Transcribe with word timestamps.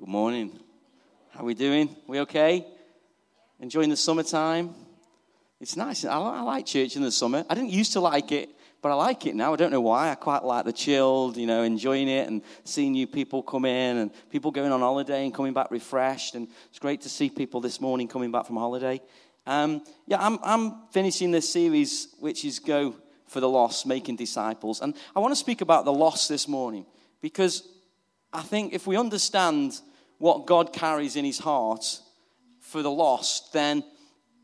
Good 0.00 0.08
morning. 0.08 0.58
How 1.28 1.40
are 1.40 1.44
we 1.44 1.52
doing? 1.52 1.94
We 2.06 2.20
okay? 2.20 2.66
Enjoying 3.58 3.90
the 3.90 3.98
summertime? 3.98 4.74
It's 5.60 5.76
nice. 5.76 6.06
I, 6.06 6.18
I 6.18 6.40
like 6.40 6.64
church 6.64 6.96
in 6.96 7.02
the 7.02 7.12
summer. 7.12 7.44
I 7.50 7.54
didn't 7.54 7.68
used 7.68 7.92
to 7.92 8.00
like 8.00 8.32
it, 8.32 8.48
but 8.80 8.92
I 8.92 8.94
like 8.94 9.26
it 9.26 9.34
now. 9.34 9.52
I 9.52 9.56
don't 9.56 9.70
know 9.70 9.82
why. 9.82 10.10
I 10.10 10.14
quite 10.14 10.42
like 10.42 10.64
the 10.64 10.72
chilled, 10.72 11.36
you 11.36 11.46
know, 11.46 11.64
enjoying 11.64 12.08
it 12.08 12.28
and 12.28 12.40
seeing 12.64 12.92
new 12.92 13.06
people 13.06 13.42
come 13.42 13.66
in 13.66 13.98
and 13.98 14.10
people 14.30 14.50
going 14.50 14.72
on 14.72 14.80
holiday 14.80 15.22
and 15.22 15.34
coming 15.34 15.52
back 15.52 15.70
refreshed. 15.70 16.34
And 16.34 16.48
it's 16.70 16.78
great 16.78 17.02
to 17.02 17.10
see 17.10 17.28
people 17.28 17.60
this 17.60 17.78
morning 17.78 18.08
coming 18.08 18.32
back 18.32 18.46
from 18.46 18.56
holiday. 18.56 19.02
Um, 19.46 19.84
yeah, 20.06 20.16
I'm, 20.18 20.38
I'm 20.42 20.88
finishing 20.92 21.30
this 21.30 21.52
series, 21.52 22.08
which 22.20 22.46
is 22.46 22.58
Go 22.58 22.94
for 23.26 23.40
the 23.40 23.48
Lost, 23.50 23.84
Making 23.84 24.16
Disciples. 24.16 24.80
And 24.80 24.94
I 25.14 25.20
want 25.20 25.32
to 25.32 25.36
speak 25.36 25.60
about 25.60 25.84
the 25.84 25.92
lost 25.92 26.30
this 26.30 26.48
morning 26.48 26.86
because 27.20 27.68
I 28.32 28.40
think 28.40 28.72
if 28.72 28.86
we 28.86 28.96
understand 28.96 29.78
what 30.20 30.46
God 30.46 30.72
carries 30.72 31.16
in 31.16 31.24
his 31.24 31.38
heart 31.38 31.98
for 32.60 32.82
the 32.82 32.90
lost, 32.90 33.52
then 33.52 33.82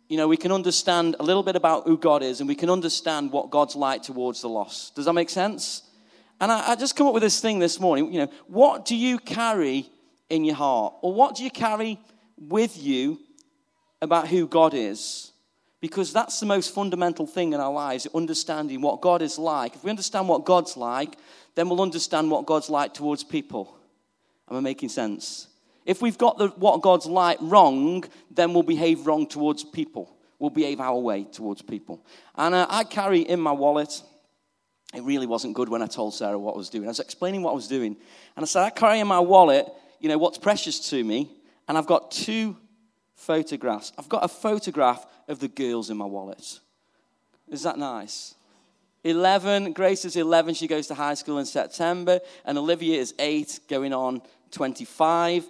you 0.09 0.17
know, 0.17 0.27
we 0.27 0.37
can 0.37 0.53
understand 0.53 1.17
a 1.19 1.23
little 1.23 1.43
bit 1.43 1.55
about 1.55 1.85
who 1.85 1.99
God 1.99 2.23
is 2.23 2.41
and 2.41 2.49
we 2.49 2.55
can 2.55 2.71
understand 2.71 3.31
what 3.31 3.51
God's 3.51 3.77
like 3.77 4.03
towards 4.03 4.41
the 4.41 4.49
lost. 4.49 4.95
Does 4.95 5.05
that 5.05 5.13
make 5.13 5.31
sense? 5.31 5.83
And 6.41 6.51
I, 6.51 6.73
I, 6.73 6.75
just 6.77 6.97
come 6.97 7.07
up 7.07 7.15
with 7.15 7.23
this 7.23 7.41
thing 7.41 7.59
this 7.59 7.81
morning. 7.81 8.13
You 8.13 8.21
know, 8.21 8.33
what 8.47 8.85
do 8.85 8.97
you 8.97 9.19
carry 9.19 9.91
in 10.31 10.45
your 10.45 10.55
heart? 10.55 10.95
Or 11.03 11.13
what 11.13 11.35
do 11.35 11.45
you 11.45 11.51
carry 11.51 11.99
with 12.39 12.81
you 12.81 13.19
about 14.01 14.29
who 14.29 14.47
God 14.47 14.75
is? 14.75 15.33
Because 15.81 16.13
that's 16.13 16.41
the 16.41 16.47
most 16.47 16.75
fundamental 16.75 17.27
thing 17.27 17.53
in 17.53 17.61
our 17.61 17.73
lives, 17.73 18.07
understanding 18.15 18.81
what 18.81 19.01
God 19.01 19.23
is 19.23 19.39
like. 19.39 19.75
If 19.75 19.85
we 19.85 19.91
understand 19.91 20.29
what 20.29 20.45
God's 20.45 20.77
like, 20.77 21.17
then 21.55 21.69
we'll 21.69 21.83
understand 21.83 22.31
what 22.31 22.47
God's 22.47 22.71
like 22.71 22.95
towards 22.95 23.25
people. 23.25 23.77
Am 24.49 24.57
I 24.57 24.61
making 24.61 24.89
sense? 24.89 25.49
If 25.87 26.03
we've 26.03 26.19
got 26.19 26.37
the, 26.37 26.49
what 26.49 26.83
God's 26.83 27.07
like 27.07 27.39
wrong, 27.41 28.05
then 28.31 28.53
we'll 28.53 28.65
behave 28.65 29.07
wrong 29.07 29.27
towards 29.27 29.65
people. 29.65 30.17
We'll 30.39 30.51
behave 30.51 30.81
our 30.81 30.99
way 30.99 31.25
towards 31.25 31.63
people. 31.63 32.05
And 32.35 32.55
uh, 32.55 32.67
I 32.69 32.85
carry 32.85 33.21
in 33.21 33.41
my 33.41 33.53
wallet, 33.53 34.03
it 34.93 35.03
really 35.03 35.27
wasn't 35.27 35.55
good 35.55 35.69
when 35.69 35.83
I 35.83 35.87
told 35.87 36.15
Sarah 36.15 36.39
what 36.39 36.55
I 36.55 36.59
was 36.59 36.69
doing. 36.69 36.85
I 36.85 36.89
was 36.89 37.01
explaining 37.01 37.43
what 37.43 37.53
I 37.53 37.55
was 37.55 37.69
doing. 37.69 37.97
And 38.35 38.43
I 38.43 38.47
said, 38.47 38.65
I 38.65 38.71
carry 38.71 38.99
in 38.99 39.07
my 39.07 39.21
wallet, 39.21 39.67
you 40.01 40.09
know, 40.09 40.19
what's 40.19 40.39
precious 40.39 40.91
to 40.91 41.03
me. 41.03 41.31
And 41.69 41.79
I've 41.79 41.87
got 41.87 42.11
two 42.11 42.57
photographs. 43.15 43.93
I've 43.97 44.09
got 44.09 44.25
a 44.25 44.29
photograph 44.29 45.07
of 45.29 45.39
the 45.39 45.49
girls 45.49 45.89
in 45.89 45.97
my 45.97 46.05
wallet. 46.05 46.59
Is 47.49 47.63
that 47.63 47.79
nice? 47.79 48.35
11, 49.05 49.73
Grace 49.73 50.05
is 50.05 50.17
11, 50.17 50.55
she 50.55 50.67
goes 50.67 50.89
to 50.89 50.95
high 50.95 51.15
school 51.15 51.39
in 51.39 51.47
September, 51.47 52.19
and 52.45 52.59
Olivia 52.59 52.99
is 53.01 53.15
8, 53.21 53.61
going 53.69 53.93
on 53.93 54.21
25 54.51 55.47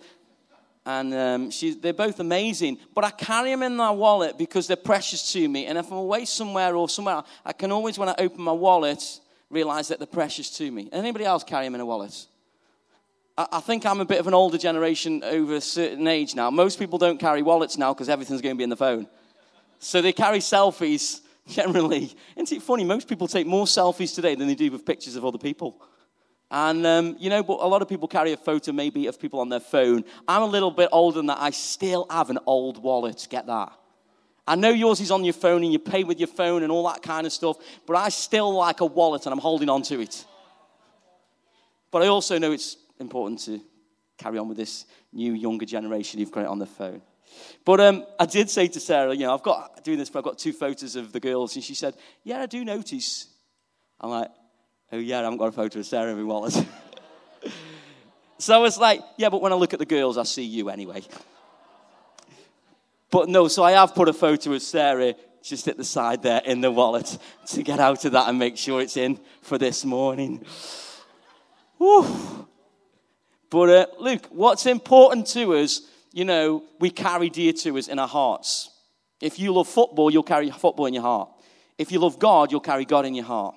and 0.86 1.12
um, 1.12 1.50
they're 1.80 1.92
both 1.92 2.20
amazing. 2.20 2.78
But 2.94 3.04
I 3.04 3.10
carry 3.10 3.50
them 3.50 3.64
in 3.64 3.74
my 3.74 3.90
wallet 3.90 4.38
because 4.38 4.68
they're 4.68 4.76
precious 4.76 5.32
to 5.32 5.48
me. 5.48 5.66
And 5.66 5.76
if 5.76 5.90
I'm 5.90 5.98
away 5.98 6.24
somewhere 6.24 6.76
or 6.76 6.88
somewhere, 6.88 7.24
I 7.44 7.52
can 7.52 7.72
always, 7.72 7.98
when 7.98 8.08
I 8.08 8.14
open 8.18 8.42
my 8.42 8.52
wallet, 8.52 9.02
realize 9.50 9.88
that 9.88 9.98
they're 9.98 10.06
precious 10.06 10.48
to 10.58 10.70
me. 10.70 10.88
Anybody 10.92 11.24
else 11.24 11.42
carry 11.42 11.64
them 11.64 11.74
in 11.74 11.80
a 11.80 11.86
wallet? 11.86 12.26
I, 13.36 13.48
I 13.54 13.60
think 13.60 13.84
I'm 13.84 14.00
a 14.00 14.04
bit 14.04 14.20
of 14.20 14.28
an 14.28 14.34
older 14.34 14.58
generation 14.58 15.24
over 15.24 15.56
a 15.56 15.60
certain 15.60 16.06
age 16.06 16.36
now. 16.36 16.50
Most 16.50 16.78
people 16.78 16.98
don't 16.98 17.18
carry 17.18 17.42
wallets 17.42 17.76
now 17.76 17.92
because 17.92 18.08
everything's 18.08 18.40
going 18.40 18.54
to 18.54 18.58
be 18.58 18.64
in 18.64 18.70
the 18.70 18.76
phone. 18.76 19.08
So 19.80 20.00
they 20.00 20.12
carry 20.12 20.38
selfies 20.38 21.20
generally. 21.48 22.14
Isn't 22.36 22.56
it 22.56 22.62
funny? 22.62 22.84
Most 22.84 23.08
people 23.08 23.26
take 23.26 23.48
more 23.48 23.66
selfies 23.66 24.14
today 24.14 24.36
than 24.36 24.46
they 24.46 24.54
do 24.54 24.70
with 24.70 24.86
pictures 24.86 25.16
of 25.16 25.24
other 25.24 25.38
people. 25.38 25.82
And, 26.50 26.86
um, 26.86 27.16
you 27.18 27.28
know, 27.28 27.42
but 27.42 27.58
a 27.60 27.66
lot 27.66 27.82
of 27.82 27.88
people 27.88 28.06
carry 28.06 28.32
a 28.32 28.36
photo 28.36 28.72
maybe 28.72 29.06
of 29.08 29.20
people 29.20 29.40
on 29.40 29.48
their 29.48 29.60
phone. 29.60 30.04
I'm 30.28 30.42
a 30.42 30.46
little 30.46 30.70
bit 30.70 30.88
older 30.92 31.16
than 31.16 31.26
that. 31.26 31.38
I 31.40 31.50
still 31.50 32.06
have 32.08 32.30
an 32.30 32.38
old 32.46 32.82
wallet. 32.82 33.26
Get 33.28 33.46
that? 33.46 33.72
I 34.46 34.54
know 34.54 34.70
yours 34.70 35.00
is 35.00 35.10
on 35.10 35.24
your 35.24 35.34
phone 35.34 35.64
and 35.64 35.72
you 35.72 35.80
pay 35.80 36.04
with 36.04 36.20
your 36.20 36.28
phone 36.28 36.62
and 36.62 36.70
all 36.70 36.86
that 36.86 37.02
kind 37.02 37.26
of 37.26 37.32
stuff, 37.32 37.56
but 37.84 37.96
I 37.96 38.10
still 38.10 38.54
like 38.54 38.80
a 38.80 38.86
wallet 38.86 39.26
and 39.26 39.32
I'm 39.32 39.40
holding 39.40 39.68
on 39.68 39.82
to 39.82 40.00
it. 40.00 40.24
But 41.90 42.02
I 42.02 42.06
also 42.06 42.38
know 42.38 42.52
it's 42.52 42.76
important 43.00 43.40
to 43.46 43.60
carry 44.18 44.38
on 44.38 44.48
with 44.48 44.56
this 44.56 44.84
new 45.12 45.32
younger 45.32 45.66
generation 45.66 46.20
who've 46.20 46.30
got 46.30 46.42
it 46.42 46.46
on 46.46 46.58
their 46.58 46.66
phone. 46.66 47.02
But 47.64 47.80
um, 47.80 48.06
I 48.20 48.26
did 48.26 48.48
say 48.48 48.68
to 48.68 48.78
Sarah, 48.78 49.14
you 49.14 49.26
know, 49.26 49.34
I've 49.34 49.42
got 49.42 49.82
doing 49.84 49.98
this, 49.98 50.10
but 50.10 50.20
I've 50.20 50.24
got 50.24 50.38
two 50.38 50.52
photos 50.52 50.94
of 50.94 51.12
the 51.12 51.20
girls, 51.20 51.56
and 51.56 51.64
she 51.64 51.74
said, 51.74 51.94
"Yeah, 52.22 52.40
I 52.40 52.46
do 52.46 52.64
notice." 52.64 53.26
I'm 54.00 54.10
like, 54.10 54.30
Oh, 54.92 54.98
yeah, 54.98 55.18
I 55.18 55.22
haven't 55.22 55.38
got 55.38 55.48
a 55.48 55.52
photo 55.52 55.80
of 55.80 55.86
Sarah 55.86 56.12
in 56.12 56.16
my 56.16 56.22
wallet. 56.22 56.54
so 58.38 58.64
it's 58.64 58.78
like, 58.78 59.00
yeah, 59.16 59.28
but 59.28 59.42
when 59.42 59.52
I 59.52 59.56
look 59.56 59.72
at 59.72 59.80
the 59.80 59.86
girls, 59.86 60.16
I 60.16 60.22
see 60.22 60.44
you 60.44 60.68
anyway. 60.68 61.02
But 63.10 63.28
no, 63.28 63.48
so 63.48 63.64
I 63.64 63.72
have 63.72 63.94
put 63.94 64.08
a 64.08 64.12
photo 64.12 64.52
of 64.52 64.62
Sarah 64.62 65.14
just 65.42 65.68
at 65.68 65.76
the 65.76 65.84
side 65.84 66.22
there 66.22 66.42
in 66.44 66.60
the 66.60 66.70
wallet 66.70 67.18
to 67.46 67.62
get 67.62 67.80
out 67.80 68.04
of 68.04 68.12
that 68.12 68.28
and 68.28 68.38
make 68.38 68.56
sure 68.56 68.80
it's 68.80 68.96
in 68.96 69.18
for 69.42 69.58
this 69.58 69.84
morning. 69.84 70.44
Whew. 71.78 72.48
But 73.50 73.68
uh, 73.68 73.86
Luke, 74.00 74.26
what's 74.30 74.66
important 74.66 75.26
to 75.28 75.54
us, 75.54 75.82
you 76.12 76.24
know, 76.24 76.64
we 76.80 76.90
carry 76.90 77.30
dear 77.30 77.52
to 77.52 77.78
us 77.78 77.88
in 77.88 77.98
our 77.98 78.08
hearts. 78.08 78.70
If 79.20 79.38
you 79.38 79.52
love 79.52 79.68
football, 79.68 80.10
you'll 80.10 80.22
carry 80.22 80.50
football 80.50 80.86
in 80.86 80.94
your 80.94 81.02
heart. 81.02 81.30
If 81.78 81.92
you 81.92 81.98
love 81.98 82.18
God, 82.18 82.50
you'll 82.50 82.60
carry 82.60 82.84
God 82.84 83.04
in 83.04 83.14
your 83.14 83.24
heart. 83.24 83.54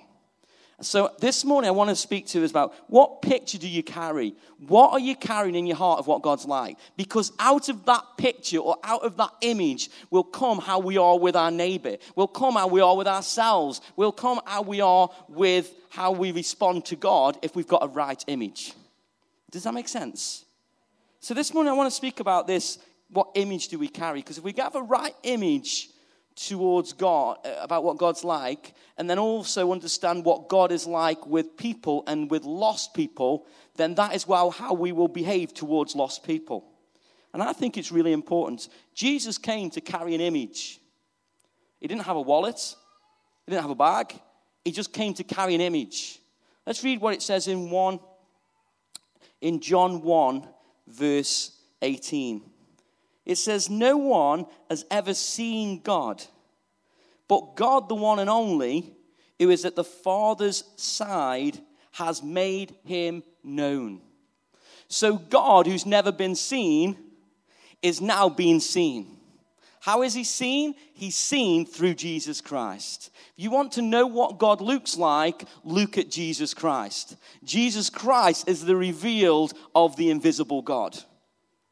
So 0.81 1.11
this 1.19 1.43
morning, 1.43 1.67
I 1.67 1.71
want 1.71 1.89
to 1.89 1.95
speak 1.95 2.27
to 2.27 2.43
us 2.43 2.51
about 2.51 2.73
what 2.87 3.21
picture 3.21 3.57
do 3.57 3.67
you 3.67 3.83
carry? 3.83 4.33
What 4.67 4.91
are 4.91 4.99
you 4.99 5.15
carrying 5.15 5.55
in 5.55 5.67
your 5.67 5.75
heart 5.75 5.99
of 5.99 6.07
what 6.07 6.21
God's 6.21 6.45
like? 6.45 6.77
Because 6.95 7.33
out 7.37 7.67
of 7.67 7.85
that 7.85 8.03
picture 8.17 8.59
or 8.59 8.77
out 8.83 9.03
of 9.03 9.17
that 9.17 9.31
image 9.41 9.89
will 10.09 10.23
come 10.23 10.59
how 10.59 10.79
we 10.79 10.97
are 10.97 11.19
with 11.19 11.35
our 11.35 11.51
neighbor, 11.51 11.97
will 12.15 12.27
come 12.27 12.55
how 12.55 12.67
we 12.67 12.79
are 12.79 12.95
with 12.95 13.07
ourselves, 13.07 13.81
will 13.97 14.13
come 14.13 14.39
how 14.45 14.61
we 14.61 14.79
are 14.79 15.09
with 15.27 15.73
how 15.89 16.11
we 16.11 16.31
respond 16.31 16.85
to 16.85 16.95
God 16.95 17.37
if 17.41 17.55
we've 17.55 17.67
got 17.67 17.83
a 17.83 17.87
right 17.87 18.23
image. 18.27 18.73
Does 19.51 19.63
that 19.63 19.73
make 19.73 19.89
sense? 19.89 20.45
So 21.19 21.33
this 21.33 21.53
morning, 21.53 21.71
I 21.71 21.75
want 21.75 21.89
to 21.89 21.95
speak 21.95 22.21
about 22.21 22.47
this. 22.47 22.79
What 23.09 23.31
image 23.35 23.67
do 23.67 23.79
we 23.79 23.89
carry? 23.89 24.21
Because 24.21 24.37
if 24.37 24.43
we 24.43 24.53
have 24.57 24.75
a 24.75 24.83
right 24.83 25.15
image, 25.23 25.89
towards 26.47 26.93
God, 26.93 27.37
uh, 27.45 27.55
about 27.59 27.83
what 27.83 27.97
God's 27.97 28.23
like, 28.23 28.73
and 28.97 29.09
then 29.09 29.19
also 29.19 29.71
understand 29.71 30.23
what 30.23 30.47
God 30.47 30.71
is 30.71 30.87
like 30.87 31.25
with 31.27 31.57
people 31.57 32.03
and 32.07 32.31
with 32.31 32.45
lost 32.45 32.93
people, 32.93 33.45
then 33.75 33.95
that 33.95 34.15
is 34.15 34.27
well 34.27 34.51
how 34.51 34.73
we 34.73 34.91
will 34.91 35.07
behave 35.07 35.53
towards 35.53 35.95
lost 35.95 36.23
people. 36.23 36.65
And 37.33 37.43
I 37.43 37.53
think 37.53 37.77
it's 37.77 37.91
really 37.91 38.13
important. 38.13 38.69
Jesus 38.95 39.37
came 39.37 39.69
to 39.71 39.81
carry 39.81 40.15
an 40.15 40.21
image. 40.21 40.79
He 41.79 41.87
didn't 41.87 42.03
have 42.03 42.15
a 42.15 42.21
wallet, 42.21 42.75
he 43.45 43.51
didn't 43.51 43.61
have 43.61 43.71
a 43.71 43.75
bag, 43.75 44.13
he 44.63 44.71
just 44.71 44.93
came 44.93 45.13
to 45.15 45.23
carry 45.23 45.55
an 45.55 45.61
image. 45.61 46.19
Let's 46.65 46.83
read 46.83 47.01
what 47.01 47.13
it 47.13 47.21
says 47.21 47.47
in 47.47 47.69
1 47.69 47.99
in 49.41 49.59
John 49.59 50.01
1 50.01 50.47
verse 50.87 51.51
18. 51.81 52.41
It 53.29 53.37
says, 53.37 53.69
No 53.69 53.95
one 53.95 54.47
has 54.71 54.85
ever 54.89 55.13
seen 55.13 55.81
God, 55.81 56.23
but 57.27 57.55
God, 57.55 57.87
the 57.87 57.93
one 57.93 58.17
and 58.17 58.27
only, 58.27 58.91
who 59.37 59.51
is 59.51 59.65
at 59.65 59.75
the 59.75 59.83
Father's 59.83 60.63
side, 60.77 61.59
has 61.91 62.23
made 62.23 62.73
him 62.85 63.21
known. 63.43 64.01
So, 64.87 65.15
God, 65.15 65.67
who's 65.67 65.85
never 65.85 66.11
been 66.11 66.33
seen, 66.33 66.97
is 67.83 68.01
now 68.01 68.29
being 68.29 68.59
seen. 68.59 69.19
How 69.79 70.01
is 70.01 70.15
he 70.15 70.23
seen? 70.23 70.73
He's 70.95 71.15
seen 71.15 71.67
through 71.67 71.93
Jesus 71.93 72.41
Christ. 72.41 73.11
If 73.37 73.43
you 73.43 73.51
want 73.51 73.73
to 73.73 73.83
know 73.83 74.07
what 74.07 74.39
God 74.39 74.59
looks 74.59 74.97
like, 74.97 75.43
look 75.63 75.99
at 75.99 76.09
Jesus 76.09 76.55
Christ. 76.55 77.15
Jesus 77.43 77.91
Christ 77.91 78.49
is 78.49 78.65
the 78.65 78.75
revealed 78.75 79.53
of 79.75 79.97
the 79.97 80.09
invisible 80.09 80.63
God. 80.63 80.97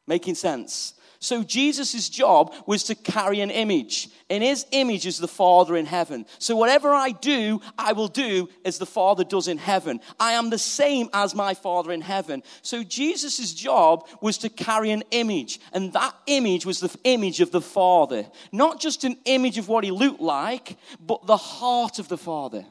Making 0.06 0.36
sense? 0.36 0.94
So 1.20 1.42
Jesus' 1.42 2.08
job 2.08 2.54
was 2.66 2.84
to 2.84 2.94
carry 2.94 3.40
an 3.40 3.50
image. 3.50 4.08
And 4.30 4.42
his 4.42 4.66
image 4.70 5.06
is 5.06 5.18
the 5.18 5.26
Father 5.26 5.76
in 5.76 5.86
heaven. 5.86 6.26
So 6.38 6.54
whatever 6.54 6.90
I 6.90 7.10
do, 7.10 7.60
I 7.76 7.92
will 7.92 8.08
do 8.08 8.48
as 8.64 8.78
the 8.78 8.86
Father 8.86 9.24
does 9.24 9.48
in 9.48 9.58
heaven. 9.58 10.00
I 10.20 10.32
am 10.32 10.50
the 10.50 10.58
same 10.58 11.08
as 11.12 11.34
my 11.34 11.54
Father 11.54 11.90
in 11.90 12.02
heaven. 12.02 12.42
So 12.62 12.84
Jesus' 12.84 13.52
job 13.52 14.06
was 14.20 14.38
to 14.38 14.48
carry 14.48 14.90
an 14.90 15.02
image. 15.10 15.60
And 15.72 15.92
that 15.94 16.14
image 16.26 16.64
was 16.64 16.78
the 16.78 16.94
image 17.04 17.40
of 17.40 17.50
the 17.50 17.62
Father. 17.62 18.26
Not 18.52 18.80
just 18.80 19.02
an 19.02 19.16
image 19.24 19.58
of 19.58 19.68
what 19.68 19.82
he 19.82 19.90
looked 19.90 20.20
like, 20.20 20.76
but 21.00 21.26
the 21.26 21.36
heart 21.36 21.98
of 21.98 22.08
the 22.08 22.18
Father. 22.18 22.64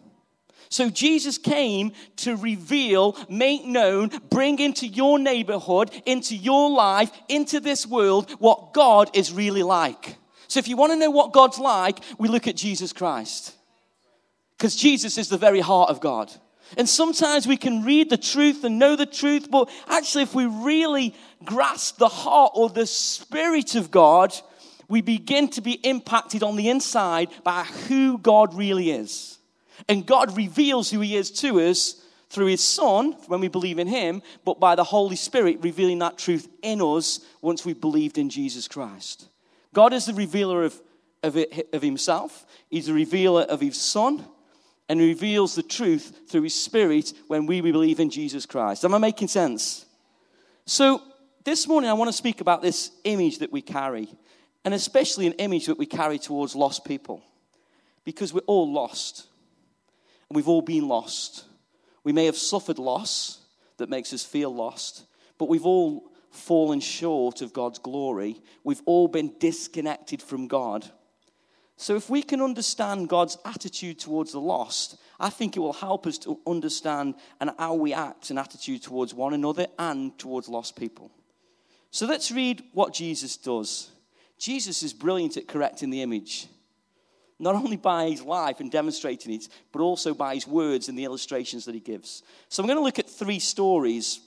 So 0.69 0.89
Jesus 0.89 1.37
came 1.37 1.93
to 2.17 2.35
reveal, 2.35 3.17
make 3.29 3.65
known, 3.65 4.11
bring 4.29 4.59
into 4.59 4.87
your 4.87 5.17
neighborhood, 5.17 5.91
into 6.05 6.35
your 6.35 6.69
life, 6.69 7.11
into 7.29 7.59
this 7.59 7.85
world 7.85 8.29
what 8.39 8.73
God 8.73 9.09
is 9.13 9.31
really 9.31 9.63
like. 9.63 10.17
So 10.47 10.59
if 10.59 10.67
you 10.67 10.77
want 10.77 10.93
to 10.93 10.99
know 10.99 11.11
what 11.11 11.33
God's 11.33 11.59
like, 11.59 11.99
we 12.17 12.27
look 12.27 12.47
at 12.47 12.55
Jesus 12.55 12.93
Christ. 12.93 13.55
Because 14.57 14.75
Jesus 14.75 15.17
is 15.17 15.29
the 15.29 15.37
very 15.37 15.59
heart 15.59 15.89
of 15.89 16.01
God. 16.01 16.31
And 16.75 16.89
sometimes 16.89 17.47
we 17.47 17.57
can 17.57 17.85
read 17.85 18.09
the 18.09 18.17
truth 18.17 18.63
and 18.63 18.79
know 18.79 18.95
the 18.95 19.05
truth, 19.05 19.49
but 19.49 19.69
actually, 19.87 20.23
if 20.23 20.35
we 20.35 20.45
really 20.45 21.15
grasp 21.45 21.97
the 21.97 22.09
heart 22.09 22.51
or 22.55 22.69
the 22.69 22.85
spirit 22.85 23.75
of 23.75 23.89
God, 23.89 24.33
we 24.89 25.01
begin 25.01 25.47
to 25.49 25.61
be 25.61 25.73
impacted 25.73 26.43
on 26.43 26.55
the 26.55 26.69
inside 26.69 27.29
by 27.43 27.63
who 27.63 28.17
God 28.17 28.53
really 28.53 28.91
is. 28.91 29.36
And 29.89 30.05
God 30.05 30.35
reveals 30.35 30.89
who 30.89 30.99
He 30.99 31.15
is 31.15 31.31
to 31.31 31.59
us 31.61 32.01
through 32.29 32.47
His 32.47 32.63
Son 32.63 33.13
when 33.27 33.39
we 33.39 33.47
believe 33.47 33.79
in 33.79 33.87
Him, 33.87 34.21
but 34.43 34.59
by 34.59 34.75
the 34.75 34.83
Holy 34.83 35.15
Spirit 35.15 35.59
revealing 35.61 35.99
that 35.99 36.17
truth 36.17 36.47
in 36.61 36.81
us 36.81 37.21
once 37.41 37.65
we've 37.65 37.79
believed 37.79 38.17
in 38.17 38.29
Jesus 38.29 38.67
Christ. 38.67 39.29
God 39.73 39.93
is 39.93 40.05
the 40.05 40.13
revealer 40.13 40.63
of, 40.63 40.81
of, 41.23 41.37
it, 41.37 41.69
of 41.73 41.81
Himself, 41.81 42.45
He's 42.69 42.87
the 42.87 42.93
revealer 42.93 43.43
of 43.43 43.61
His 43.61 43.79
Son, 43.79 44.25
and 44.89 44.99
He 44.99 45.07
reveals 45.07 45.55
the 45.55 45.63
truth 45.63 46.21
through 46.27 46.43
His 46.43 46.55
Spirit 46.55 47.13
when 47.27 47.45
we 47.45 47.61
believe 47.61 47.99
in 47.99 48.09
Jesus 48.09 48.45
Christ. 48.45 48.83
Am 48.83 48.93
I 48.93 48.97
making 48.97 49.29
sense? 49.29 49.85
So, 50.65 51.01
this 51.45 51.65
morning 51.65 51.89
I 51.89 51.93
want 51.93 52.09
to 52.09 52.17
speak 52.17 52.41
about 52.41 52.61
this 52.61 52.91
image 53.05 53.39
that 53.39 53.53
we 53.53 53.61
carry, 53.61 54.09
and 54.65 54.73
especially 54.73 55.27
an 55.27 55.33
image 55.33 55.67
that 55.67 55.77
we 55.77 55.85
carry 55.85 56.19
towards 56.19 56.57
lost 56.57 56.83
people, 56.83 57.23
because 58.03 58.33
we're 58.33 58.41
all 58.41 58.69
lost, 58.69 59.27
we've 60.31 60.47
all 60.47 60.61
been 60.61 60.87
lost. 60.87 61.45
We 62.03 62.13
may 62.13 62.25
have 62.25 62.37
suffered 62.37 62.79
loss 62.79 63.39
that 63.77 63.89
makes 63.89 64.13
us 64.13 64.23
feel 64.23 64.53
lost, 64.53 65.05
but 65.37 65.49
we've 65.49 65.65
all 65.65 66.11
fallen 66.31 66.79
short 66.79 67.41
of 67.41 67.53
God's 67.53 67.79
glory. 67.79 68.41
We've 68.63 68.81
all 68.85 69.07
been 69.07 69.33
disconnected 69.39 70.21
from 70.21 70.47
God. 70.47 70.89
So, 71.79 71.95
if 71.95 72.09
we 72.09 72.23
can 72.23 72.41
understand 72.41 73.07
God's 73.07 73.37
attitude 73.45 73.99
towards 73.99 74.31
the 74.31 74.41
lost, 74.41 74.97
I 75.19 75.29
think 75.29 75.55
it 75.55 75.59
will 75.59 75.73
help 75.73 76.07
us 76.07 76.17
to 76.19 76.39
understand 76.47 77.15
and 77.39 77.51
how 77.59 77.75
we 77.75 77.93
act 77.93 78.31
and 78.31 78.39
attitude 78.39 78.81
towards 78.81 79.13
one 79.13 79.33
another 79.33 79.67
and 79.77 80.17
towards 80.17 80.49
lost 80.49 80.75
people. 80.75 81.11
So, 81.91 82.07
let's 82.07 82.31
read 82.31 82.63
what 82.73 82.95
Jesus 82.95 83.37
does. 83.37 83.91
Jesus 84.39 84.81
is 84.81 84.93
brilliant 84.93 85.37
at 85.37 85.47
correcting 85.47 85.91
the 85.91 86.01
image 86.01 86.47
not 87.39 87.55
only 87.55 87.77
by 87.77 88.09
his 88.09 88.21
life 88.21 88.59
and 88.59 88.71
demonstrating 88.71 89.33
it, 89.33 89.47
but 89.71 89.81
also 89.81 90.13
by 90.13 90.35
his 90.35 90.47
words 90.47 90.89
and 90.89 90.97
the 90.97 91.03
illustrations 91.03 91.65
that 91.65 91.75
he 91.75 91.81
gives. 91.81 92.23
So 92.49 92.61
I'm 92.61 92.67
going 92.67 92.79
to 92.79 92.83
look 92.83 92.99
at 92.99 93.09
three 93.09 93.39
stories 93.39 94.21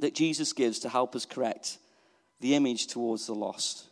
that 0.00 0.14
Jesus 0.14 0.52
gives 0.52 0.78
to 0.80 0.88
help 0.88 1.14
us 1.14 1.26
correct 1.26 1.78
the 2.40 2.54
image 2.54 2.86
towards 2.86 3.26
the 3.26 3.34
lost 3.34 3.84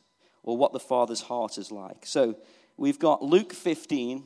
or 0.42 0.56
what 0.56 0.72
the 0.72 0.80
Father's 0.80 1.20
heart 1.20 1.58
is 1.58 1.70
like. 1.70 2.06
So 2.06 2.36
we've 2.76 2.98
got 2.98 3.22
Luke 3.22 3.52
15, 3.52 4.24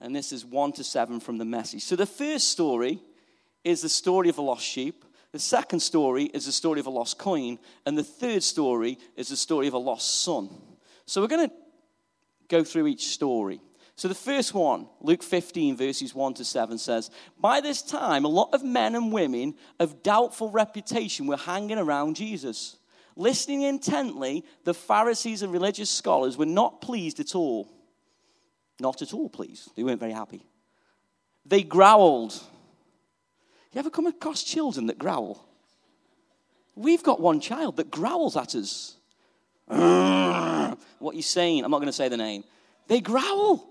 and 0.00 0.14
this 0.14 0.32
is 0.32 0.44
1 0.44 0.72
to 0.72 0.84
7 0.84 1.18
from 1.18 1.38
the 1.38 1.44
message. 1.44 1.82
So 1.82 1.96
the 1.96 2.06
first 2.06 2.48
story 2.48 3.00
is 3.64 3.82
the 3.82 3.88
story 3.88 4.28
of 4.28 4.38
a 4.38 4.42
lost 4.42 4.64
sheep. 4.64 5.04
The 5.32 5.38
second 5.40 5.80
story 5.80 6.24
is 6.24 6.46
the 6.46 6.52
story 6.52 6.78
of 6.78 6.86
a 6.86 6.90
lost 6.90 7.18
coin. 7.18 7.58
And 7.86 7.98
the 7.98 8.04
third 8.04 8.42
story 8.42 8.98
is 9.16 9.28
the 9.28 9.36
story 9.36 9.66
of 9.66 9.74
a 9.74 9.78
lost 9.78 10.22
son. 10.22 10.48
So 11.06 11.20
we're 11.20 11.28
going 11.28 11.48
to 11.48 11.54
go 12.48 12.64
through 12.64 12.86
each 12.86 13.08
story. 13.08 13.60
So 13.96 14.08
the 14.08 14.14
first 14.14 14.54
one, 14.54 14.88
Luke 15.00 15.22
15, 15.22 15.76
verses 15.76 16.14
1 16.14 16.34
to 16.34 16.44
7, 16.44 16.78
says, 16.78 17.10
By 17.38 17.60
this 17.60 17.80
time, 17.80 18.24
a 18.24 18.28
lot 18.28 18.52
of 18.52 18.64
men 18.64 18.96
and 18.96 19.12
women 19.12 19.54
of 19.78 20.02
doubtful 20.02 20.50
reputation 20.50 21.26
were 21.26 21.36
hanging 21.36 21.78
around 21.78 22.16
Jesus. 22.16 22.76
Listening 23.16 23.62
intently, 23.62 24.44
the 24.64 24.74
Pharisees 24.74 25.42
and 25.42 25.52
religious 25.52 25.90
scholars 25.90 26.36
were 26.36 26.46
not 26.46 26.80
pleased 26.80 27.20
at 27.20 27.36
all. 27.36 27.68
Not 28.80 29.02
at 29.02 29.14
all 29.14 29.28
pleased. 29.28 29.70
They 29.76 29.84
weren't 29.84 30.00
very 30.00 30.12
happy. 30.12 30.44
They 31.46 31.62
growled. 31.62 32.34
You 33.72 33.78
ever 33.78 33.90
come 33.90 34.06
across 34.06 34.42
children 34.42 34.86
that 34.86 34.98
growl? 34.98 35.48
We've 36.74 37.02
got 37.02 37.20
one 37.20 37.38
child 37.38 37.76
that 37.76 37.92
growls 37.92 38.36
at 38.36 38.56
us. 38.56 38.96
What 39.66 41.14
are 41.14 41.16
you 41.16 41.22
saying? 41.22 41.64
I'm 41.64 41.70
not 41.70 41.78
going 41.78 41.86
to 41.86 41.92
say 41.92 42.08
the 42.08 42.16
name. 42.16 42.44
They 42.88 43.00
growl. 43.00 43.70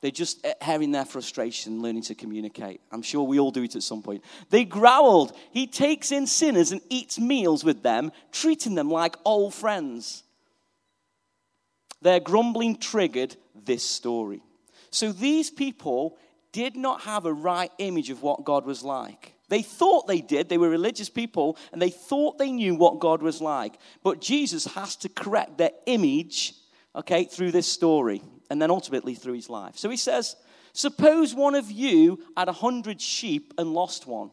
They're 0.00 0.10
just 0.10 0.46
having 0.60 0.92
their 0.92 1.06
frustration, 1.06 1.80
learning 1.80 2.02
to 2.02 2.14
communicate. 2.14 2.82
I'm 2.92 3.00
sure 3.00 3.22
we 3.22 3.38
all 3.38 3.50
do 3.50 3.62
it 3.62 3.74
at 3.74 3.82
some 3.82 4.02
point. 4.02 4.22
They 4.50 4.66
growled. 4.66 5.32
He 5.50 5.66
takes 5.66 6.12
in 6.12 6.26
sinners 6.26 6.72
and 6.72 6.82
eats 6.90 7.18
meals 7.18 7.64
with 7.64 7.82
them, 7.82 8.12
treating 8.30 8.74
them 8.74 8.90
like 8.90 9.16
old 9.24 9.54
friends. 9.54 10.22
Their 12.02 12.20
grumbling 12.20 12.76
triggered 12.76 13.36
this 13.54 13.82
story. 13.82 14.42
So 14.90 15.10
these 15.10 15.50
people 15.50 16.18
did 16.52 16.76
not 16.76 17.00
have 17.02 17.24
a 17.24 17.32
right 17.32 17.72
image 17.78 18.10
of 18.10 18.22
what 18.22 18.44
God 18.44 18.66
was 18.66 18.82
like. 18.82 19.34
They 19.54 19.62
thought 19.62 20.08
they 20.08 20.20
did. 20.20 20.48
They 20.48 20.58
were 20.58 20.68
religious 20.68 21.08
people 21.08 21.56
and 21.72 21.80
they 21.80 21.90
thought 21.90 22.38
they 22.38 22.50
knew 22.50 22.74
what 22.74 22.98
God 22.98 23.22
was 23.22 23.40
like. 23.40 23.78
But 24.02 24.20
Jesus 24.20 24.64
has 24.74 24.96
to 24.96 25.08
correct 25.08 25.58
their 25.58 25.70
image, 25.86 26.54
okay, 26.96 27.22
through 27.22 27.52
this 27.52 27.68
story 27.68 28.20
and 28.50 28.60
then 28.60 28.72
ultimately 28.72 29.14
through 29.14 29.34
his 29.34 29.48
life. 29.48 29.76
So 29.76 29.88
he 29.90 29.96
says, 29.96 30.34
Suppose 30.72 31.36
one 31.36 31.54
of 31.54 31.70
you 31.70 32.18
had 32.36 32.48
a 32.48 32.52
hundred 32.52 33.00
sheep 33.00 33.54
and 33.56 33.72
lost 33.72 34.08
one. 34.08 34.32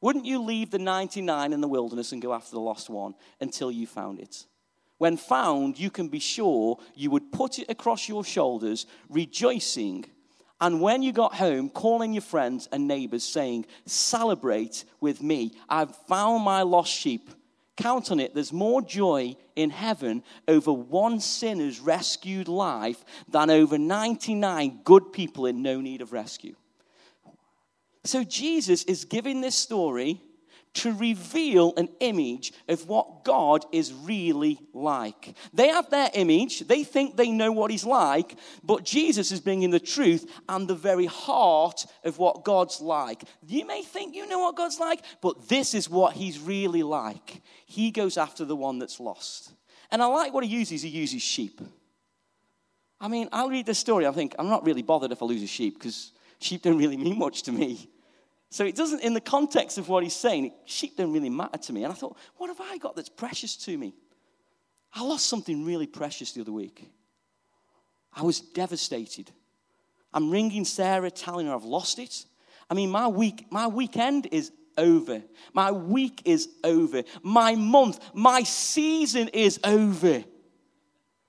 Wouldn't 0.00 0.26
you 0.26 0.40
leave 0.40 0.70
the 0.70 0.78
99 0.78 1.52
in 1.52 1.60
the 1.60 1.66
wilderness 1.66 2.12
and 2.12 2.22
go 2.22 2.32
after 2.32 2.52
the 2.52 2.60
lost 2.60 2.88
one 2.88 3.16
until 3.40 3.72
you 3.72 3.84
found 3.84 4.20
it? 4.20 4.44
When 4.98 5.16
found, 5.16 5.76
you 5.76 5.90
can 5.90 6.06
be 6.06 6.20
sure 6.20 6.78
you 6.94 7.10
would 7.10 7.32
put 7.32 7.58
it 7.58 7.68
across 7.68 8.08
your 8.08 8.22
shoulders, 8.22 8.86
rejoicing 9.08 10.04
and 10.60 10.80
when 10.80 11.02
you 11.02 11.12
got 11.12 11.34
home, 11.34 11.68
calling 11.68 12.14
your 12.14 12.22
friends 12.22 12.68
and 12.72 12.88
neighbors, 12.88 13.24
saying, 13.24 13.66
Celebrate 13.84 14.84
with 15.00 15.22
me. 15.22 15.52
I've 15.68 15.94
found 16.06 16.44
my 16.44 16.62
lost 16.62 16.92
sheep. 16.92 17.30
Count 17.76 18.10
on 18.10 18.20
it, 18.20 18.34
there's 18.34 18.54
more 18.54 18.80
joy 18.80 19.36
in 19.54 19.68
heaven 19.68 20.22
over 20.48 20.72
one 20.72 21.20
sinner's 21.20 21.78
rescued 21.78 22.48
life 22.48 23.04
than 23.28 23.50
over 23.50 23.76
99 23.76 24.80
good 24.82 25.12
people 25.12 25.44
in 25.44 25.60
no 25.60 25.82
need 25.82 26.00
of 26.00 26.12
rescue. 26.12 26.54
So 28.04 28.24
Jesus 28.24 28.84
is 28.84 29.04
giving 29.04 29.42
this 29.42 29.56
story 29.56 30.22
to 30.76 30.92
reveal 30.92 31.72
an 31.78 31.88
image 32.00 32.52
of 32.68 32.86
what 32.86 33.24
God 33.24 33.64
is 33.72 33.94
really 33.94 34.60
like. 34.74 35.34
They 35.54 35.68
have 35.68 35.88
their 35.88 36.10
image, 36.12 36.60
they 36.60 36.84
think 36.84 37.16
they 37.16 37.30
know 37.30 37.50
what 37.50 37.70
He's 37.70 37.84
like, 37.84 38.36
but 38.62 38.84
Jesus 38.84 39.32
is 39.32 39.40
bringing 39.40 39.70
the 39.70 39.80
truth 39.80 40.30
and 40.48 40.68
the 40.68 40.74
very 40.74 41.06
heart 41.06 41.86
of 42.04 42.18
what 42.18 42.44
God's 42.44 42.80
like. 42.80 43.24
You 43.46 43.66
may 43.66 43.82
think 43.82 44.14
you 44.14 44.26
know 44.26 44.40
what 44.40 44.56
God's 44.56 44.78
like, 44.78 45.02
but 45.22 45.48
this 45.48 45.72
is 45.72 45.88
what 45.88 46.12
He's 46.12 46.38
really 46.38 46.82
like. 46.82 47.42
He 47.64 47.90
goes 47.90 48.18
after 48.18 48.44
the 48.44 48.56
one 48.56 48.78
that's 48.78 49.00
lost. 49.00 49.52
And 49.90 50.02
I 50.02 50.06
like 50.06 50.34
what 50.34 50.44
He 50.44 50.50
uses, 50.50 50.82
He 50.82 50.90
uses 50.90 51.22
sheep. 51.22 51.60
I 53.00 53.08
mean, 53.08 53.28
I'll 53.32 53.50
read 53.50 53.64
this 53.64 53.78
story, 53.78 54.06
I 54.06 54.12
think, 54.12 54.34
I'm 54.38 54.48
not 54.48 54.64
really 54.66 54.82
bothered 54.82 55.12
if 55.12 55.22
I 55.22 55.26
lose 55.26 55.42
a 55.42 55.46
sheep 55.46 55.78
because 55.78 56.12
sheep 56.38 56.62
don't 56.62 56.78
really 56.78 56.96
mean 56.98 57.18
much 57.18 57.44
to 57.44 57.52
me. 57.52 57.88
So 58.50 58.64
it 58.64 58.76
doesn't, 58.76 59.02
in 59.02 59.14
the 59.14 59.20
context 59.20 59.76
of 59.78 59.88
what 59.88 60.02
he's 60.02 60.14
saying, 60.14 60.52
sheep 60.64 60.96
don't 60.96 61.12
really 61.12 61.30
matter 61.30 61.58
to 61.58 61.72
me. 61.72 61.84
And 61.84 61.92
I 61.92 61.96
thought, 61.96 62.16
what 62.36 62.48
have 62.48 62.60
I 62.60 62.78
got 62.78 62.96
that's 62.96 63.08
precious 63.08 63.56
to 63.58 63.76
me? 63.76 63.94
I 64.94 65.02
lost 65.02 65.26
something 65.26 65.64
really 65.64 65.86
precious 65.86 66.32
the 66.32 66.40
other 66.40 66.52
week. 66.52 66.88
I 68.14 68.22
was 68.22 68.40
devastated. 68.40 69.30
I'm 70.12 70.30
ringing 70.30 70.64
Sarah, 70.64 71.10
telling 71.10 71.46
her 71.46 71.54
I've 71.54 71.64
lost 71.64 71.98
it. 71.98 72.24
I 72.70 72.74
mean, 72.74 72.90
my 72.90 73.08
week, 73.08 73.46
my 73.50 73.66
weekend 73.66 74.28
is 74.32 74.52
over. 74.78 75.22
My 75.52 75.70
week 75.72 76.22
is 76.24 76.48
over. 76.64 77.02
My 77.22 77.54
month, 77.54 78.00
my 78.14 78.42
season 78.42 79.28
is 79.28 79.60
over. 79.64 80.24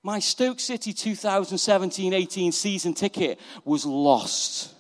My 0.04 0.20
Stoke 0.20 0.60
City 0.60 0.94
2017 0.94 2.14
18 2.14 2.52
season 2.54 2.94
ticket 2.94 3.40
was 3.66 3.86
lost. 3.86 4.74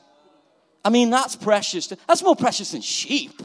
I 0.84 0.90
mean, 0.90 1.10
that's 1.10 1.36
precious. 1.36 1.88
That's 1.88 2.24
more 2.24 2.36
precious 2.36 2.72
than 2.72 2.82
sheep. 2.82 3.42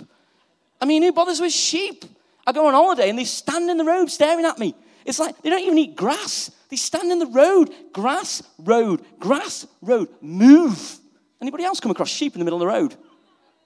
I 0.80 0.84
mean, 0.84 1.02
who 1.02 1.12
bothers 1.12 1.40
with 1.40 1.52
sheep? 1.52 2.04
I 2.46 2.52
go 2.52 2.66
on 2.66 2.74
holiday 2.74 3.08
and 3.08 3.18
they 3.18 3.24
stand 3.24 3.70
in 3.70 3.78
the 3.78 3.84
road 3.84 4.10
staring 4.10 4.44
at 4.44 4.58
me. 4.58 4.74
It's 5.04 5.18
like 5.18 5.40
they 5.42 5.50
don't 5.50 5.62
even 5.62 5.78
eat 5.78 5.96
grass. 5.96 6.50
They 6.68 6.76
stand 6.76 7.10
in 7.10 7.18
the 7.18 7.26
road. 7.26 7.70
Grass, 7.92 8.42
road, 8.58 9.04
grass, 9.18 9.66
road. 9.80 10.08
Move. 10.20 10.98
Anybody 11.40 11.64
else 11.64 11.80
come 11.80 11.90
across 11.90 12.08
sheep 12.08 12.34
in 12.34 12.38
the 12.38 12.44
middle 12.44 12.62
of 12.62 12.66
the 12.66 12.72
road? 12.72 12.96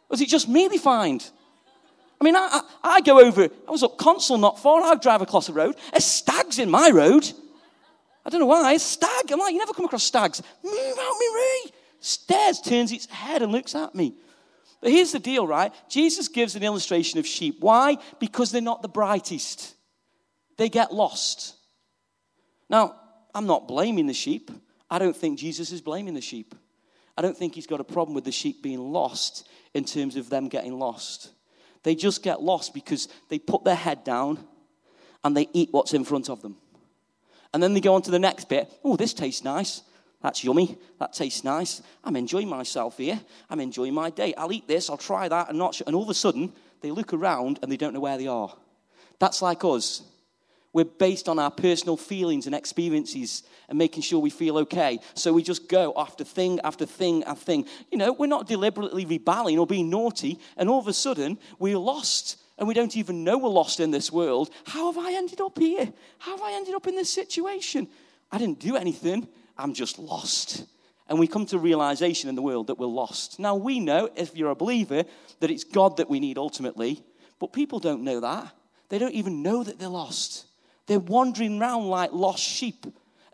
Was 0.09 0.21
it 0.21 0.29
just 0.29 0.49
me 0.49 0.69
they 0.69 0.79
find? 0.79 1.29
I 2.21 2.25
mean, 2.25 2.37
I, 2.37 2.61
I, 2.83 2.95
I 2.95 3.01
go 3.03 3.21
over, 3.21 3.45
I 3.45 3.71
was 3.71 3.83
up 3.83 3.99
Consul 3.99 4.39
not 4.39 4.59
far, 4.59 4.81
I 4.81 4.95
drive 4.95 5.21
across 5.21 5.49
the 5.49 5.53
road. 5.53 5.77
A 5.93 6.01
stag's 6.01 6.59
in 6.59 6.71
my 6.71 6.91
road. 6.91 7.31
I 8.25 8.31
don't 8.31 8.41
know 8.41 8.47
why. 8.47 8.73
A 8.73 8.79
stag. 8.79 9.31
I'm 9.31 9.39
like, 9.39 9.53
you 9.53 9.59
never 9.59 9.75
come 9.75 9.85
across 9.85 10.03
stags. 10.03 10.43
Move 10.65 10.99
out 10.99 11.17
me, 11.21 11.27
Ray 11.35 11.73
stares, 12.07 12.61
turns 12.61 12.93
its 12.93 13.07
head, 13.07 13.43
and 13.43 13.53
looks 13.53 13.75
at 13.75 13.95
me. 13.95 14.15
But 14.81 14.93
here's 14.93 15.13
the 15.13 15.19
deal, 15.19 15.47
right? 15.47 15.73
Jesus 15.89 16.29
gives 16.29 16.55
an 16.55 16.63
illustration 16.63 17.19
of 17.19 17.27
sheep. 17.27 17.57
Why? 17.61 17.97
Because 18.21 18.51
they're 18.51 18.61
not 18.61 18.83
the 18.83 18.89
brightest, 18.89 19.75
they 20.57 20.69
get 20.69 20.93
lost. 20.93 21.55
Now, 22.69 22.97
I'm 23.35 23.47
not 23.47 23.69
blaming 23.69 24.07
the 24.07 24.15
sheep. 24.15 24.51
I 24.91 24.99
don't 24.99 25.17
think 25.17 25.39
Jesus 25.39 25.73
is 25.73 25.81
blaming 25.81 26.15
the 26.15 26.21
sheep. 26.21 26.55
I 27.17 27.23
don't 27.23 27.37
think 27.37 27.55
he's 27.55 27.67
got 27.67 27.81
a 27.81 27.85
problem 27.85 28.15
with 28.15 28.25
the 28.25 28.33
sheep 28.33 28.63
being 28.63 28.93
lost 28.93 29.49
in 29.75 29.85
terms 29.85 30.17
of 30.17 30.31
them 30.31 30.49
getting 30.49 30.79
lost. 30.79 31.31
They 31.83 31.95
just 31.95 32.23
get 32.23 32.43
lost 32.43 32.75
because 32.75 33.09
they 33.29 33.39
put 33.39 33.65
their 33.65 33.75
head 33.75 34.05
down 34.05 34.39
and 35.23 35.37
they 35.37 35.49
eat 35.53 35.69
what's 35.73 35.95
in 35.95 36.05
front 36.05 36.29
of 36.29 36.43
them. 36.43 36.57
And 37.53 37.63
then 37.63 37.75
they 37.75 37.81
go 37.81 37.95
on 37.95 38.03
to 38.03 38.11
the 38.11 38.19
next 38.19 38.49
bit. 38.49 38.73
Oh, 38.85 38.97
this 38.97 39.15
tastes 39.15 39.45
nice. 39.45 39.83
That's 40.27 40.43
yummy. 40.43 40.77
That 40.99 41.13
tastes 41.13 41.45
nice. 41.45 41.83
I'm 42.03 42.17
enjoying 42.17 42.49
myself 42.49 42.97
here. 42.97 43.21
I'm 43.49 43.61
enjoying 43.61 43.95
my 43.95 44.11
day. 44.11 44.35
I'll 44.35 44.51
eat 44.51 44.67
this. 44.67 44.91
I'll 44.91 44.97
try 44.97 45.29
that. 45.29 45.51
And, 45.51 45.57
not 45.57 45.77
sh-. 45.77 45.83
and 45.87 45.95
all 45.95 46.03
of 46.03 46.09
a 46.09 46.15
sudden, 46.15 46.53
they 46.81 46.91
look 46.91 47.13
around 47.13 47.61
and 47.63 47.71
they 47.71 47.77
don't 47.77 47.95
know 47.95 48.01
where 48.01 48.19
they 48.19 48.27
are. 48.27 48.53
That's 49.21 49.41
like 49.41 49.63
us. 49.63 50.03
We're 50.73 50.85
based 50.85 51.29
on 51.29 51.39
our 51.39 51.53
personal 51.53 51.97
feelings 51.97 52.47
and 52.47 52.57
experiences 52.57 53.45
and 53.69 53.79
making 53.79 54.03
sure 54.03 54.19
we 54.19 54.31
feel 54.31 54.59
okay. 54.59 54.99
So 55.15 55.33
we 55.33 55.45
just 55.45 55.69
go 55.69 55.93
after 55.97 56.25
thing 56.25 56.59
after 56.65 56.87
thing 56.87 57.23
after 57.23 57.45
thing. 57.45 57.67
You 57.93 57.99
know, 57.99 58.13
we're 58.13 58.27
not 58.27 58.49
deliberately 58.49 59.05
rebelling 59.05 59.61
or 59.61 59.67
being 59.69 59.91
naughty, 59.91 60.41
and 60.57 60.69
all 60.69 60.81
of 60.81 60.89
a 60.89 60.93
sudden 60.93 61.39
we're 61.61 61.79
lost 61.79 62.37
and 62.59 62.67
we 62.67 62.75
don't 62.75 62.97
even 62.97 63.23
know 63.23 63.39
we're 63.39 63.49
lost 63.49 63.79
in 63.79 63.93
this 63.93 64.11
world. 64.11 64.51
How 64.65 64.91
have 64.91 65.05
I 65.05 65.13
ended 65.13 65.41
up 65.41 65.57
here? 65.57 65.93
How 66.19 66.33
have 66.33 66.43
I 66.43 66.55
ended 66.55 66.75
up 66.75 66.89
in 66.89 66.97
this 66.97 67.13
situation? 67.13 67.87
I 68.33 68.39
didn't 68.39 68.59
do 68.59 68.75
anything, 68.75 69.29
I'm 69.57 69.75
just 69.75 69.99
lost. 69.99 70.65
And 71.09 71.19
we 71.19 71.29
come 71.29 71.47
to 71.47 71.59
realization 71.59 72.29
in 72.29 72.35
the 72.35 72.43
world 72.43 72.67
that 72.67 72.79
we're 72.79 72.87
lost. 72.87 73.39
Now, 73.39 73.55
we 73.55 73.79
know, 73.79 74.09
if 74.17 74.37
you're 74.37 74.51
a 74.51 74.57
believer, 74.57 75.05
that 75.41 75.51
it's 75.51 75.65
God 75.65 75.99
that 75.99 76.11
we 76.11 76.19
need 76.19 76.37
ultimately, 76.37 77.03
but 77.39 77.53
people 77.53 77.79
don't 77.79 78.03
know 78.03 78.21
that. 78.21 78.53
They 78.89 78.99
don't 78.99 79.15
even 79.15 79.43
know 79.43 79.63
that 79.63 79.79
they're 79.79 79.89
lost. 79.89 80.47
They're 80.87 80.99
wandering 80.99 81.61
around 81.61 81.87
like 81.89 82.13
lost 82.13 82.43
sheep 82.43 82.87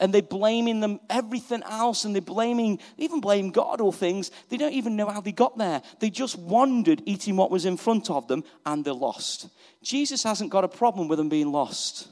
and 0.03 0.13
they're 0.13 0.21
blaming 0.21 0.81
them 0.81 0.99
everything 1.09 1.63
else 1.63 2.05
and 2.05 2.15
they're 2.15 2.21
blaming 2.21 2.81
even 2.99 3.21
blame 3.21 3.51
god 3.51 3.81
or 3.81 3.93
things 3.93 4.31
they 4.49 4.57
don't 4.57 4.73
even 4.73 4.97
know 4.97 5.09
how 5.09 5.21
they 5.21 5.33
got 5.33 5.57
there 5.57 5.81
they 6.01 6.11
just 6.11 6.37
wandered 6.39 7.01
eating 7.07 7.37
what 7.37 7.51
was 7.51 7.65
in 7.65 7.77
front 7.77 8.11
of 8.11 8.27
them 8.27 8.43
and 8.67 8.85
they're 8.85 8.93
lost 8.93 9.49
jesus 9.83 10.25
hasn't 10.25 10.51
got 10.51 10.65
a 10.65 10.69
problem 10.69 11.07
with 11.07 11.19
them 11.19 11.29
being 11.29 11.53
lost 11.53 12.09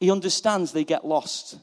he 0.00 0.10
understands 0.10 0.72
they 0.72 0.84
get 0.84 1.04
lost 1.04 1.58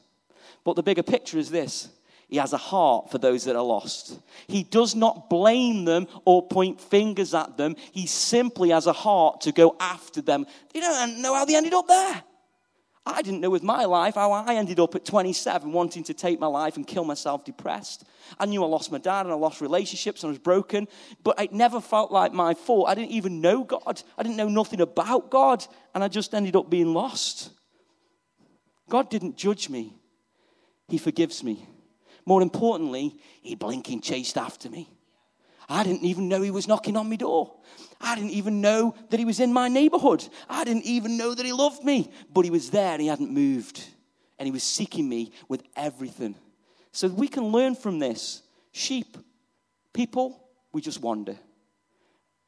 but 0.64 0.76
the 0.76 0.82
bigger 0.82 1.02
picture 1.02 1.38
is 1.38 1.50
this 1.50 1.88
he 2.32 2.38
has 2.38 2.54
a 2.54 2.56
heart 2.56 3.10
for 3.10 3.18
those 3.18 3.44
that 3.44 3.56
are 3.56 3.62
lost. 3.62 4.18
He 4.46 4.62
does 4.62 4.94
not 4.94 5.28
blame 5.28 5.84
them 5.84 6.08
or 6.24 6.48
point 6.48 6.80
fingers 6.80 7.34
at 7.34 7.58
them. 7.58 7.76
He 7.92 8.06
simply 8.06 8.70
has 8.70 8.86
a 8.86 8.94
heart 8.94 9.42
to 9.42 9.52
go 9.52 9.76
after 9.78 10.22
them. 10.22 10.46
They 10.72 10.80
don't 10.80 11.20
know 11.20 11.34
how 11.34 11.44
they 11.44 11.56
ended 11.56 11.74
up 11.74 11.86
there. 11.86 12.22
I 13.04 13.20
didn't 13.20 13.40
know 13.40 13.50
with 13.50 13.62
my 13.62 13.84
life 13.84 14.14
how 14.14 14.32
I 14.32 14.54
ended 14.54 14.80
up 14.80 14.94
at 14.94 15.04
27 15.04 15.70
wanting 15.72 16.04
to 16.04 16.14
take 16.14 16.40
my 16.40 16.46
life 16.46 16.76
and 16.76 16.86
kill 16.86 17.04
myself 17.04 17.44
depressed. 17.44 18.04
I 18.38 18.46
knew 18.46 18.64
I 18.64 18.66
lost 18.66 18.90
my 18.90 18.96
dad 18.96 19.26
and 19.26 19.32
I 19.32 19.36
lost 19.36 19.60
relationships 19.60 20.22
and 20.22 20.28
I 20.28 20.32
was 20.32 20.38
broken, 20.38 20.88
but 21.22 21.38
it 21.38 21.52
never 21.52 21.82
felt 21.82 22.10
like 22.10 22.32
my 22.32 22.54
fault. 22.54 22.88
I 22.88 22.94
didn't 22.94 23.10
even 23.10 23.42
know 23.42 23.62
God. 23.62 24.02
I 24.16 24.22
didn't 24.22 24.36
know 24.36 24.48
nothing 24.48 24.80
about 24.80 25.30
God, 25.30 25.66
and 25.94 26.02
I 26.02 26.08
just 26.08 26.32
ended 26.32 26.56
up 26.56 26.70
being 26.70 26.94
lost. 26.94 27.50
God 28.88 29.10
didn't 29.10 29.36
judge 29.36 29.68
me, 29.68 29.96
He 30.92 30.98
forgives 30.98 31.42
me. 31.42 31.66
More 32.26 32.42
importantly, 32.42 33.16
He 33.40 33.54
blinking 33.54 34.02
chased 34.02 34.36
after 34.36 34.68
me. 34.68 34.90
I 35.66 35.84
didn't 35.84 36.04
even 36.04 36.28
know 36.28 36.42
he 36.42 36.50
was 36.50 36.68
knocking 36.68 36.98
on 36.98 37.08
my 37.08 37.16
door. 37.16 37.50
I 37.98 38.14
didn't 38.14 38.32
even 38.32 38.60
know 38.60 38.94
that 39.08 39.18
he 39.18 39.24
was 39.24 39.40
in 39.40 39.54
my 39.54 39.68
neighborhood. 39.68 40.22
I 40.50 40.64
didn't 40.64 40.84
even 40.84 41.16
know 41.16 41.32
that 41.32 41.46
he 41.46 41.52
loved 41.52 41.82
me. 41.82 42.12
But 42.30 42.44
he 42.44 42.50
was 42.50 42.68
there 42.68 42.92
and 42.92 43.00
he 43.00 43.08
hadn't 43.08 43.30
moved. 43.30 43.82
And 44.38 44.46
he 44.46 44.50
was 44.52 44.64
seeking 44.64 45.08
me 45.08 45.32
with 45.48 45.62
everything. 45.74 46.34
So 46.90 47.08
we 47.08 47.26
can 47.26 47.44
learn 47.44 47.74
from 47.74 48.00
this. 48.00 48.42
Sheep, 48.72 49.16
people, 49.94 50.44
we 50.72 50.82
just 50.82 51.00
wander. 51.00 51.38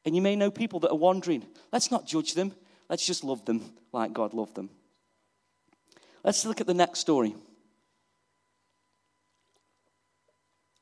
And 0.05 0.15
you 0.15 0.21
may 0.21 0.35
know 0.35 0.51
people 0.51 0.79
that 0.81 0.91
are 0.91 0.95
wandering. 0.95 1.47
Let's 1.71 1.89
not 1.89 2.05
judge 2.05 2.35
them. 2.35 2.53
Let's 2.89 3.07
just 3.07 3.23
love 3.23 3.43
them 3.45 3.73
like 3.91 4.13
God 4.13 4.35
loved 4.35 4.53
them. 4.53 4.69
Let's 6.23 6.45
look 6.45 6.61
at 6.61 6.67
the 6.67 6.75
next 6.75 6.99
story. 6.99 7.33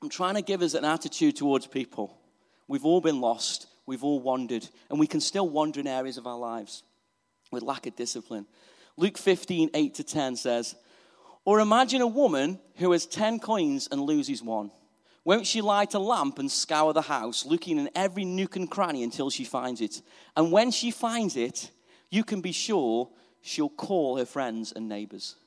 I'm 0.03 0.09
trying 0.09 0.35
to 0.35 0.41
give 0.41 0.61
us 0.61 0.73
an 0.73 0.83
attitude 0.83 1.37
towards 1.37 1.65
people. 1.65 2.19
We've 2.67 2.83
all 2.83 2.99
been 2.99 3.21
lost, 3.21 3.67
we've 3.85 4.03
all 4.03 4.19
wandered, 4.19 4.67
and 4.89 4.99
we 4.99 5.07
can 5.07 5.21
still 5.21 5.47
wander 5.47 5.79
in 5.79 5.87
areas 5.87 6.17
of 6.17 6.27
our 6.27 6.37
lives 6.37 6.83
with 7.53 7.63
lack 7.63 7.87
of 7.87 7.95
discipline. 7.95 8.45
Luke 8.97 9.17
15, 9.17 9.69
8 9.73 9.93
to 9.93 10.03
10 10.03 10.35
says, 10.35 10.75
Or 11.45 11.61
imagine 11.61 12.01
a 12.01 12.07
woman 12.07 12.59
who 12.75 12.91
has 12.91 13.05
10 13.05 13.39
coins 13.39 13.87
and 13.89 14.01
loses 14.01 14.43
one. 14.43 14.71
Won't 15.23 15.47
she 15.47 15.61
light 15.61 15.93
a 15.93 15.99
lamp 15.99 16.37
and 16.37 16.51
scour 16.51 16.91
the 16.91 17.03
house, 17.03 17.45
looking 17.45 17.79
in 17.79 17.89
every 17.95 18.25
nook 18.25 18.57
and 18.57 18.69
cranny 18.69 19.03
until 19.03 19.29
she 19.29 19.45
finds 19.45 19.79
it? 19.79 20.01
And 20.35 20.51
when 20.51 20.71
she 20.71 20.91
finds 20.91 21.37
it, 21.37 21.71
you 22.09 22.25
can 22.25 22.41
be 22.41 22.51
sure 22.51 23.09
she'll 23.39 23.69
call 23.69 24.17
her 24.17 24.25
friends 24.25 24.73
and 24.73 24.89
neighbors. 24.89 25.37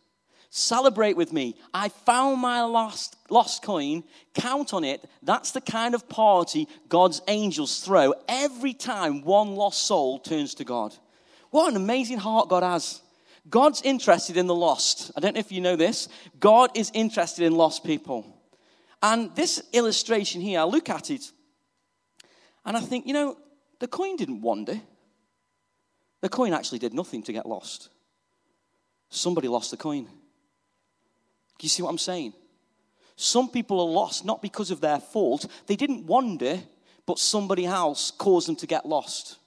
Celebrate 0.51 1.17
with 1.17 1.33
me. 1.33 1.57
I 1.75 1.89
found 1.89 2.41
my 2.41 2.63
lost, 2.63 3.17
lost 3.29 3.63
coin. 3.63 4.05
Count 4.35 4.73
on 4.73 4.85
it. 4.85 5.05
That's 5.23 5.53
the 5.53 5.61
kind 5.61 5.95
of 5.95 6.09
party 6.09 6.69
God's 6.89 7.21
angels 7.29 7.81
throw 7.81 8.15
every 8.29 8.73
time 8.73 9.23
one 9.23 9.55
lost 9.55 9.83
soul 9.83 10.19
turns 10.19 10.55
to 10.55 10.65
God. 10.65 10.95
What 11.51 11.71
an 11.71 11.77
amazing 11.77 12.19
heart 12.19 12.49
God 12.49 12.63
has. 12.63 13.03
God's 13.49 13.83
interested 13.83 14.37
in 14.37 14.47
the 14.47 14.55
lost. 14.55 15.13
I 15.17 15.21
don't 15.21 15.35
know 15.35 15.41
if 15.41 15.53
you 15.53 15.61
know 15.61 15.77
this. 15.77 16.09
God 16.41 16.71
is 16.75 16.91
interested 16.95 17.45
in 17.45 17.55
lost 17.55 17.85
people. 17.85 18.27
And 19.03 19.35
this 19.37 19.63
illustration 19.73 20.41
here, 20.41 20.61
I 20.61 20.65
look 20.65 20.89
at 20.89 21.11
it 21.11 21.31
and 22.65 22.77
I 22.77 22.81
think, 22.81 23.07
you 23.07 23.13
know, 23.13 23.37
the 23.79 23.87
coin 23.87 24.17
didn't 24.17 24.41
wander. 24.41 24.81
The 26.23 26.29
coin 26.29 26.53
actually 26.53 26.81
did 26.81 26.95
nothing 26.95 27.23
to 27.25 27.33
get 27.33 27.47
lost. 27.47 27.91
Somebody 29.11 29.49
lost 29.49 29.71
the 29.71 29.77
coin. 29.77 30.09
Do 31.59 31.65
you 31.65 31.69
see 31.69 31.83
what 31.83 31.91
I'm 31.91 31.99
saying? 31.99 32.33
Some 33.17 33.49
people 33.49 33.81
are 33.81 33.89
lost 33.89 34.25
not 34.25 34.43
because 34.43 34.71
of 34.71 34.81
their 34.81 35.01
fault. 35.01 35.47
They 35.67 35.77
didn't 35.77 36.07
wander, 36.07 36.61
but 37.07 37.19
somebody 37.19 37.65
else 37.65 38.11
caused 38.11 38.49
them 38.49 38.57
to 38.57 38.67
get 38.67 38.85
lost. 38.87 39.39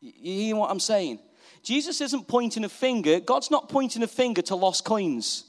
You 0.00 0.12
hear 0.12 0.56
what 0.56 0.70
I'm 0.70 0.80
saying? 0.80 1.20
Jesus 1.62 2.00
isn't 2.00 2.26
pointing 2.26 2.64
a 2.64 2.68
finger. 2.68 3.20
God's 3.20 3.50
not 3.50 3.68
pointing 3.68 4.02
a 4.02 4.08
finger 4.08 4.42
to 4.42 4.56
lost 4.56 4.84
coins. 4.84 5.44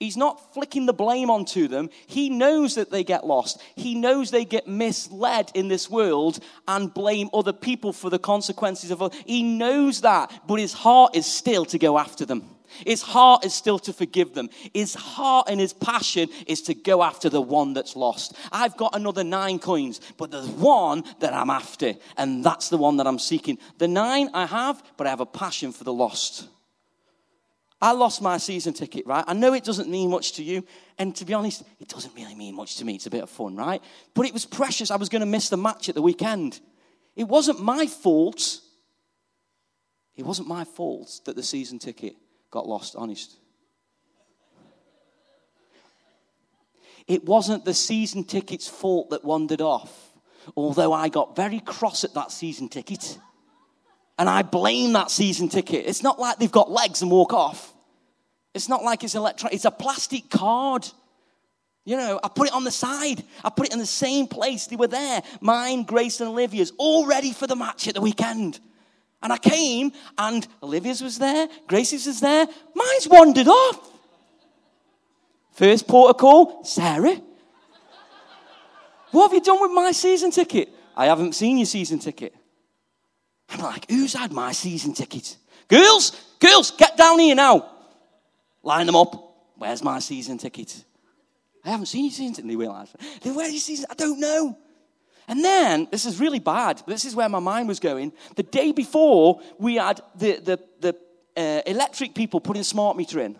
He's 0.00 0.16
not 0.16 0.52
flicking 0.52 0.86
the 0.86 0.92
blame 0.92 1.30
onto 1.30 1.68
them. 1.68 1.88
He 2.06 2.28
knows 2.28 2.74
that 2.74 2.90
they 2.90 3.04
get 3.04 3.24
lost. 3.24 3.62
He 3.76 3.94
knows 3.94 4.30
they 4.30 4.44
get 4.44 4.66
misled 4.66 5.52
in 5.54 5.68
this 5.68 5.88
world 5.88 6.40
and 6.66 6.92
blame 6.92 7.30
other 7.32 7.52
people 7.52 7.92
for 7.92 8.10
the 8.10 8.18
consequences 8.18 8.90
of. 8.90 9.00
It. 9.00 9.14
He 9.24 9.44
knows 9.44 10.00
that, 10.00 10.32
but 10.48 10.58
his 10.58 10.72
heart 10.72 11.14
is 11.14 11.26
still 11.26 11.64
to 11.66 11.78
go 11.78 11.96
after 11.96 12.26
them. 12.26 12.53
His 12.86 13.02
heart 13.02 13.44
is 13.44 13.54
still 13.54 13.78
to 13.80 13.92
forgive 13.92 14.34
them. 14.34 14.50
His 14.72 14.94
heart 14.94 15.48
and 15.48 15.60
his 15.60 15.72
passion 15.72 16.28
is 16.46 16.62
to 16.62 16.74
go 16.74 17.02
after 17.02 17.28
the 17.28 17.40
one 17.40 17.74
that's 17.74 17.96
lost. 17.96 18.34
I've 18.52 18.76
got 18.76 18.94
another 18.94 19.24
nine 19.24 19.58
coins, 19.58 20.00
but 20.16 20.30
there's 20.30 20.48
one 20.48 21.04
that 21.20 21.32
I'm 21.32 21.50
after, 21.50 21.94
and 22.16 22.44
that's 22.44 22.68
the 22.68 22.76
one 22.76 22.96
that 22.98 23.06
I'm 23.06 23.18
seeking. 23.18 23.58
The 23.78 23.88
nine 23.88 24.30
I 24.34 24.46
have, 24.46 24.82
but 24.96 25.06
I 25.06 25.10
have 25.10 25.20
a 25.20 25.26
passion 25.26 25.72
for 25.72 25.84
the 25.84 25.92
lost. 25.92 26.48
I 27.84 27.92
lost 27.92 28.22
my 28.22 28.38
season 28.38 28.72
ticket, 28.72 29.06
right? 29.06 29.24
I 29.26 29.34
know 29.34 29.52
it 29.52 29.62
doesn't 29.62 29.90
mean 29.90 30.10
much 30.10 30.32
to 30.34 30.42
you. 30.42 30.64
And 30.98 31.14
to 31.16 31.26
be 31.26 31.34
honest, 31.34 31.64
it 31.80 31.88
doesn't 31.88 32.14
really 32.14 32.34
mean 32.34 32.54
much 32.54 32.76
to 32.76 32.84
me. 32.84 32.94
It's 32.94 33.04
a 33.04 33.10
bit 33.10 33.22
of 33.22 33.28
fun, 33.28 33.56
right? 33.56 33.82
But 34.14 34.24
it 34.26 34.32
was 34.32 34.46
precious. 34.46 34.90
I 34.90 34.96
was 34.96 35.10
going 35.10 35.20
to 35.20 35.26
miss 35.26 35.50
the 35.50 35.58
match 35.58 35.90
at 35.90 35.94
the 35.94 36.00
weekend. 36.00 36.60
It 37.14 37.24
wasn't 37.24 37.62
my 37.62 37.86
fault. 37.86 38.60
It 40.16 40.24
wasn't 40.24 40.48
my 40.48 40.64
fault 40.64 41.20
that 41.26 41.36
the 41.36 41.42
season 41.42 41.78
ticket 41.78 42.16
got 42.54 42.68
lost, 42.68 42.94
honest. 42.96 43.36
It 47.08 47.24
wasn't 47.24 47.64
the 47.64 47.74
season 47.74 48.22
ticket's 48.22 48.68
fault 48.68 49.10
that 49.10 49.24
wandered 49.24 49.60
off, 49.60 49.92
although 50.56 50.92
I 50.92 51.08
got 51.08 51.34
very 51.34 51.58
cross 51.58 52.04
at 52.04 52.14
that 52.14 52.30
season 52.30 52.68
ticket. 52.68 53.18
And 54.16 54.28
I 54.28 54.42
blame 54.42 54.92
that 54.92 55.10
season 55.10 55.48
ticket. 55.48 55.84
It's 55.86 56.04
not 56.04 56.20
like 56.20 56.38
they've 56.38 56.50
got 56.50 56.70
legs 56.70 57.02
and 57.02 57.10
walk 57.10 57.32
off. 57.32 57.74
It's 58.54 58.68
not 58.68 58.84
like 58.84 59.02
it's 59.02 59.16
electronic, 59.16 59.54
it's 59.54 59.64
a 59.64 59.72
plastic 59.72 60.30
card. 60.30 60.88
You 61.84 61.96
know, 61.96 62.20
I 62.22 62.28
put 62.28 62.46
it 62.46 62.54
on 62.54 62.62
the 62.62 62.70
side. 62.70 63.24
I 63.42 63.50
put 63.50 63.66
it 63.66 63.72
in 63.72 63.80
the 63.80 63.84
same 63.84 64.28
place 64.28 64.68
they 64.68 64.76
were 64.76 64.86
there. 64.86 65.22
Mine, 65.40 65.82
Grace, 65.82 66.20
and 66.20 66.30
Olivia's, 66.30 66.72
all 66.78 67.04
ready 67.04 67.32
for 67.32 67.46
the 67.46 67.56
match 67.56 67.88
at 67.88 67.94
the 67.94 68.00
weekend. 68.00 68.60
And 69.24 69.32
I 69.32 69.38
came, 69.38 69.90
and 70.18 70.46
Olivia's 70.62 71.02
was 71.02 71.18
there, 71.18 71.48
Gracie's 71.66 72.06
was 72.06 72.20
there, 72.20 72.46
mine's 72.74 73.08
wandered 73.08 73.48
off. 73.48 73.90
First 75.52 75.88
protocol, 75.88 76.62
Sarah. 76.62 77.16
What 79.12 79.28
have 79.28 79.34
you 79.34 79.40
done 79.40 79.62
with 79.62 79.70
my 79.72 79.92
season 79.92 80.30
ticket? 80.30 80.68
I 80.94 81.06
haven't 81.06 81.34
seen 81.34 81.56
your 81.56 81.64
season 81.66 82.00
ticket. 82.00 82.34
I'm 83.48 83.60
like, 83.60 83.90
who's 83.90 84.12
had 84.12 84.30
my 84.30 84.52
season 84.52 84.92
ticket? 84.92 85.38
Girls, 85.68 86.12
girls, 86.38 86.72
get 86.72 86.96
down 86.98 87.18
here 87.18 87.34
now. 87.34 87.70
Line 88.62 88.84
them 88.84 88.96
up. 88.96 89.14
Where's 89.56 89.82
my 89.82 90.00
season 90.00 90.36
ticket? 90.36 90.84
I 91.64 91.70
haven't 91.70 91.86
seen 91.86 92.04
your 92.04 92.12
season 92.12 92.34
ticket. 92.34 92.50
They 92.50 92.56
realize, 92.56 92.94
where's 93.22 93.52
your 93.52 93.60
season? 93.60 93.86
I 93.88 93.94
don't 93.94 94.20
know. 94.20 94.58
And 95.26 95.44
then, 95.44 95.88
this 95.90 96.04
is 96.04 96.20
really 96.20 96.38
bad, 96.38 96.82
this 96.86 97.04
is 97.04 97.14
where 97.14 97.28
my 97.28 97.38
mind 97.38 97.68
was 97.68 97.80
going. 97.80 98.12
The 98.36 98.42
day 98.42 98.72
before, 98.72 99.40
we 99.58 99.76
had 99.76 100.00
the, 100.14 100.36
the, 100.36 100.60
the 100.80 100.96
uh, 101.36 101.62
electric 101.66 102.14
people 102.14 102.40
putting 102.40 102.62
smart 102.62 102.96
meter 102.96 103.20
in. 103.20 103.36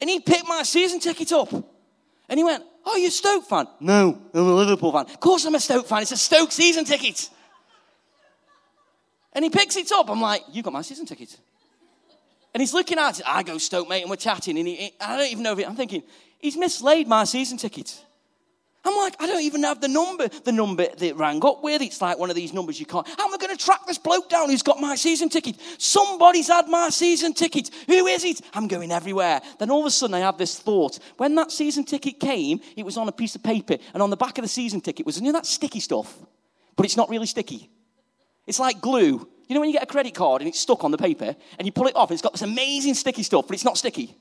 And 0.00 0.08
he 0.08 0.20
picked 0.20 0.46
my 0.46 0.62
season 0.62 1.00
ticket 1.00 1.32
up. 1.32 1.52
And 1.52 2.38
he 2.38 2.44
went, 2.44 2.62
Oh, 2.84 2.96
you're 2.96 3.08
a 3.08 3.10
Stoke 3.10 3.44
fan? 3.44 3.66
No, 3.80 4.18
I'm 4.32 4.40
a 4.40 4.54
Liverpool 4.54 4.92
fan. 4.92 5.02
Of 5.02 5.20
course 5.20 5.44
I'm 5.44 5.54
a 5.54 5.60
Stoke 5.60 5.86
fan. 5.86 6.02
It's 6.02 6.12
a 6.12 6.16
Stoke 6.16 6.52
season 6.52 6.84
ticket. 6.84 7.28
And 9.32 9.44
he 9.44 9.50
picks 9.50 9.76
it 9.76 9.90
up. 9.92 10.08
I'm 10.08 10.20
like, 10.20 10.42
You 10.52 10.62
got 10.62 10.72
my 10.72 10.82
season 10.82 11.04
ticket. 11.04 11.36
And 12.54 12.60
he's 12.60 12.72
looking 12.72 12.98
at 12.98 13.18
it. 13.18 13.26
I 13.26 13.42
go 13.42 13.58
Stoke, 13.58 13.88
mate, 13.88 14.02
and 14.02 14.10
we're 14.10 14.16
chatting. 14.16 14.58
And 14.58 14.66
he, 14.66 14.92
I 15.00 15.16
don't 15.16 15.30
even 15.30 15.42
know 15.42 15.58
if 15.58 15.66
I'm 15.66 15.76
thinking, 15.76 16.02
He's 16.38 16.56
mislaid 16.56 17.08
my 17.08 17.24
season 17.24 17.58
ticket. 17.58 18.00
I'm 18.84 18.96
like, 18.96 19.16
I 19.20 19.26
don't 19.26 19.42
even 19.42 19.64
have 19.64 19.80
the 19.80 19.88
number. 19.88 20.28
The 20.28 20.52
number 20.52 20.86
that 20.86 21.16
rang 21.16 21.44
up 21.44 21.62
with, 21.62 21.82
it's 21.82 22.00
like 22.00 22.18
one 22.18 22.30
of 22.30 22.36
these 22.36 22.52
numbers 22.52 22.78
you 22.78 22.86
can't. 22.86 23.06
How 23.06 23.26
am 23.26 23.34
I 23.34 23.36
going 23.36 23.56
to 23.56 23.62
track 23.62 23.86
this 23.86 23.98
bloke 23.98 24.30
down 24.30 24.48
who's 24.48 24.62
got 24.62 24.80
my 24.80 24.94
season 24.94 25.28
ticket? 25.28 25.56
Somebody's 25.78 26.48
had 26.48 26.68
my 26.68 26.88
season 26.90 27.34
ticket. 27.34 27.70
Who 27.86 28.06
is 28.06 28.24
it? 28.24 28.40
I'm 28.54 28.68
going 28.68 28.92
everywhere. 28.92 29.40
Then 29.58 29.70
all 29.70 29.80
of 29.80 29.86
a 29.86 29.90
sudden 29.90 30.14
I 30.14 30.20
have 30.20 30.38
this 30.38 30.58
thought. 30.58 30.98
When 31.16 31.34
that 31.34 31.50
season 31.50 31.84
ticket 31.84 32.20
came, 32.20 32.60
it 32.76 32.84
was 32.84 32.96
on 32.96 33.08
a 33.08 33.12
piece 33.12 33.34
of 33.34 33.42
paper. 33.42 33.76
And 33.92 34.02
on 34.02 34.10
the 34.10 34.16
back 34.16 34.38
of 34.38 34.42
the 34.42 34.48
season 34.48 34.80
ticket 34.80 35.04
was, 35.04 35.18
you 35.18 35.24
know, 35.24 35.32
that 35.32 35.46
sticky 35.46 35.80
stuff? 35.80 36.16
But 36.76 36.86
it's 36.86 36.96
not 36.96 37.10
really 37.10 37.26
sticky. 37.26 37.68
It's 38.46 38.60
like 38.60 38.80
glue. 38.80 39.28
You 39.48 39.54
know 39.54 39.60
when 39.60 39.70
you 39.70 39.74
get 39.74 39.82
a 39.82 39.86
credit 39.86 40.14
card 40.14 40.42
and 40.42 40.48
it's 40.48 40.60
stuck 40.60 40.84
on 40.84 40.90
the 40.90 40.98
paper 40.98 41.34
and 41.58 41.66
you 41.66 41.72
pull 41.72 41.86
it 41.88 41.96
off 41.96 42.10
and 42.10 42.14
it's 42.14 42.22
got 42.22 42.32
this 42.32 42.42
amazing 42.42 42.94
sticky 42.94 43.22
stuff, 43.22 43.46
but 43.48 43.54
it's 43.54 43.64
not 43.64 43.76
sticky? 43.76 44.16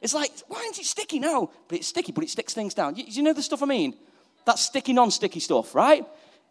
It's 0.00 0.14
like, 0.14 0.32
why 0.48 0.60
isn't 0.60 0.78
it 0.78 0.86
sticky? 0.86 1.18
No, 1.18 1.50
but 1.68 1.78
it's 1.78 1.88
sticky, 1.88 2.12
but 2.12 2.24
it 2.24 2.30
sticks 2.30 2.54
things 2.54 2.74
down. 2.74 2.96
You, 2.96 3.04
you 3.06 3.22
know 3.22 3.32
the 3.32 3.42
stuff 3.42 3.62
I 3.62 3.66
mean? 3.66 3.94
That 4.46 4.58
sticky, 4.58 4.92
non 4.92 5.10
sticky 5.10 5.40
stuff, 5.40 5.74
right? 5.74 6.04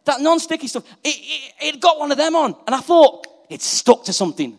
That 0.06 0.22
non 0.22 0.40
sticky 0.40 0.68
stuff. 0.68 0.84
It, 1.04 1.16
it, 1.18 1.76
it, 1.76 1.80
got 1.82 1.98
one 1.98 2.12
of 2.12 2.18
them 2.18 2.36
on, 2.36 2.56
and 2.68 2.76
I 2.76 2.80
thought, 2.80 3.26
it's 3.50 3.66
stuck 3.66 4.04
to 4.06 4.14
something. 4.14 4.58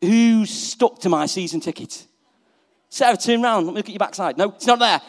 Who 0.00 0.46
stuck 0.46 1.00
to 1.00 1.08
my 1.08 1.26
season 1.26 1.60
ticket? 1.60 2.06
Sarah, 2.88 3.16
turn 3.16 3.44
around. 3.44 3.66
Let 3.66 3.72
me 3.72 3.76
look 3.78 3.86
at 3.86 3.92
your 3.92 3.98
backside. 3.98 4.36
No, 4.36 4.50
it's 4.50 4.66
not 4.66 4.78
there. 4.78 5.00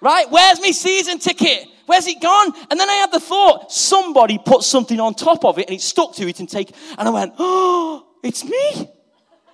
Right? 0.00 0.28
Where's 0.30 0.60
my 0.60 0.72
season 0.72 1.18
ticket? 1.18 1.68
Where's 1.86 2.06
it 2.06 2.20
gone? 2.20 2.52
And 2.70 2.80
then 2.80 2.88
I 2.88 2.94
had 2.94 3.12
the 3.12 3.20
thought, 3.20 3.70
somebody 3.70 4.38
put 4.38 4.62
something 4.62 4.98
on 4.98 5.14
top 5.14 5.44
of 5.44 5.58
it 5.58 5.68
and 5.68 5.76
it 5.76 5.80
stuck 5.82 6.14
to 6.14 6.28
it 6.28 6.40
and 6.40 6.48
take, 6.48 6.74
and 6.98 7.08
I 7.08 7.10
went, 7.10 7.34
oh, 7.38 8.06
it's 8.22 8.44
me. 8.44 8.90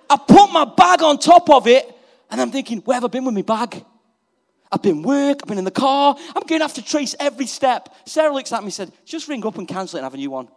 I 0.09 0.17
put 0.17 0.51
my 0.51 0.65
bag 0.65 1.03
on 1.03 1.19
top 1.19 1.49
of 1.51 1.67
it 1.67 1.95
and 2.29 2.41
I'm 2.41 2.51
thinking, 2.51 2.79
where 2.79 2.95
have 2.95 3.05
I 3.05 3.07
been 3.07 3.25
with 3.25 3.35
my 3.35 3.41
bag? 3.41 3.83
I've 4.71 4.83
been 4.83 5.01
work, 5.01 5.39
I've 5.41 5.47
been 5.47 5.57
in 5.57 5.63
the 5.63 5.71
car, 5.71 6.15
I'm 6.35 6.43
going 6.45 6.59
to 6.59 6.65
have 6.65 6.75
to 6.75 6.85
trace 6.85 7.15
every 7.19 7.47
step. 7.47 7.95
Sarah 8.05 8.33
looks 8.33 8.51
at 8.51 8.61
me 8.61 8.65
and 8.65 8.73
said, 8.73 8.91
just 9.03 9.27
ring 9.27 9.45
up 9.45 9.57
and 9.57 9.67
cancel 9.67 9.97
it 9.97 10.01
and 10.01 10.05
have 10.05 10.13
a 10.13 10.17
new 10.17 10.29
one. 10.29 10.47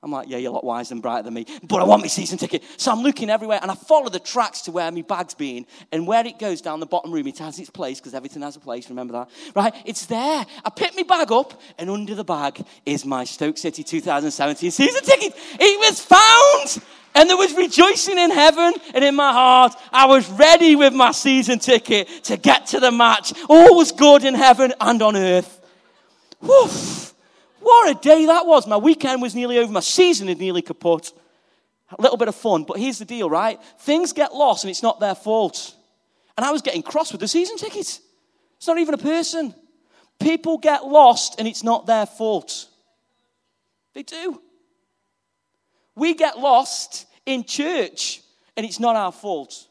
I'm 0.00 0.12
like, 0.12 0.28
yeah, 0.28 0.36
you're 0.36 0.52
a 0.52 0.54
lot 0.54 0.62
wiser 0.62 0.94
and 0.94 1.02
brighter 1.02 1.24
than 1.24 1.34
me, 1.34 1.44
but 1.64 1.80
I 1.80 1.84
want 1.84 2.02
my 2.02 2.06
season 2.06 2.38
ticket. 2.38 2.62
So 2.76 2.92
I'm 2.92 3.00
looking 3.00 3.30
everywhere 3.30 3.58
and 3.60 3.68
I 3.68 3.74
follow 3.74 4.08
the 4.08 4.20
tracks 4.20 4.60
to 4.62 4.70
where 4.70 4.88
my 4.92 5.02
bag's 5.02 5.34
been 5.34 5.66
and 5.90 6.06
where 6.06 6.24
it 6.24 6.38
goes 6.38 6.60
down 6.60 6.78
the 6.78 6.86
bottom 6.86 7.10
room. 7.10 7.26
It 7.26 7.38
has 7.38 7.58
its 7.58 7.68
place 7.68 7.98
because 7.98 8.14
everything 8.14 8.42
has 8.42 8.54
a 8.54 8.60
place, 8.60 8.88
remember 8.90 9.14
that? 9.14 9.30
Right? 9.56 9.74
It's 9.84 10.06
there. 10.06 10.46
I 10.64 10.70
pick 10.70 10.94
my 10.94 11.02
bag 11.02 11.32
up 11.32 11.60
and 11.78 11.90
under 11.90 12.14
the 12.14 12.22
bag 12.22 12.64
is 12.86 13.04
my 13.04 13.24
Stoke 13.24 13.58
City 13.58 13.82
2017 13.82 14.70
season 14.70 15.02
ticket. 15.02 15.34
It 15.58 15.80
was 15.80 16.00
found! 16.00 16.84
And 17.18 17.28
there 17.28 17.36
was 17.36 17.52
rejoicing 17.52 18.16
in 18.16 18.30
heaven 18.30 18.72
and 18.94 19.02
in 19.02 19.16
my 19.16 19.32
heart. 19.32 19.74
I 19.92 20.06
was 20.06 20.30
ready 20.30 20.76
with 20.76 20.94
my 20.94 21.10
season 21.10 21.58
ticket 21.58 22.06
to 22.24 22.36
get 22.36 22.66
to 22.66 22.78
the 22.78 22.92
match. 22.92 23.32
All 23.48 23.74
was 23.74 23.90
good 23.90 24.22
in 24.22 24.34
heaven 24.34 24.72
and 24.80 25.02
on 25.02 25.16
earth. 25.16 25.60
Woof. 26.40 27.12
What 27.58 27.90
a 27.90 28.00
day 28.00 28.26
that 28.26 28.46
was. 28.46 28.68
My 28.68 28.76
weekend 28.76 29.20
was 29.20 29.34
nearly 29.34 29.58
over. 29.58 29.72
My 29.72 29.80
season 29.80 30.28
had 30.28 30.38
nearly 30.38 30.62
kaput. 30.62 31.10
A 31.90 32.00
little 32.00 32.18
bit 32.18 32.28
of 32.28 32.36
fun, 32.36 32.62
but 32.62 32.78
here's 32.78 33.00
the 33.00 33.04
deal, 33.04 33.28
right? 33.28 33.58
Things 33.80 34.12
get 34.12 34.32
lost 34.32 34.62
and 34.62 34.70
it's 34.70 34.84
not 34.84 35.00
their 35.00 35.16
fault. 35.16 35.74
And 36.36 36.46
I 36.46 36.52
was 36.52 36.62
getting 36.62 36.82
cross 36.82 37.10
with 37.10 37.20
the 37.20 37.26
season 37.26 37.56
ticket. 37.56 37.98
It's 38.58 38.66
not 38.68 38.78
even 38.78 38.94
a 38.94 38.98
person. 38.98 39.56
People 40.20 40.58
get 40.58 40.84
lost 40.84 41.40
and 41.40 41.48
it's 41.48 41.64
not 41.64 41.84
their 41.84 42.06
fault. 42.06 42.68
They 43.94 44.04
do. 44.04 44.40
We 45.96 46.14
get 46.14 46.38
lost 46.38 47.06
in 47.28 47.44
church 47.44 48.22
and 48.56 48.64
it's 48.64 48.80
not 48.80 48.96
our 48.96 49.12
fault. 49.12 49.67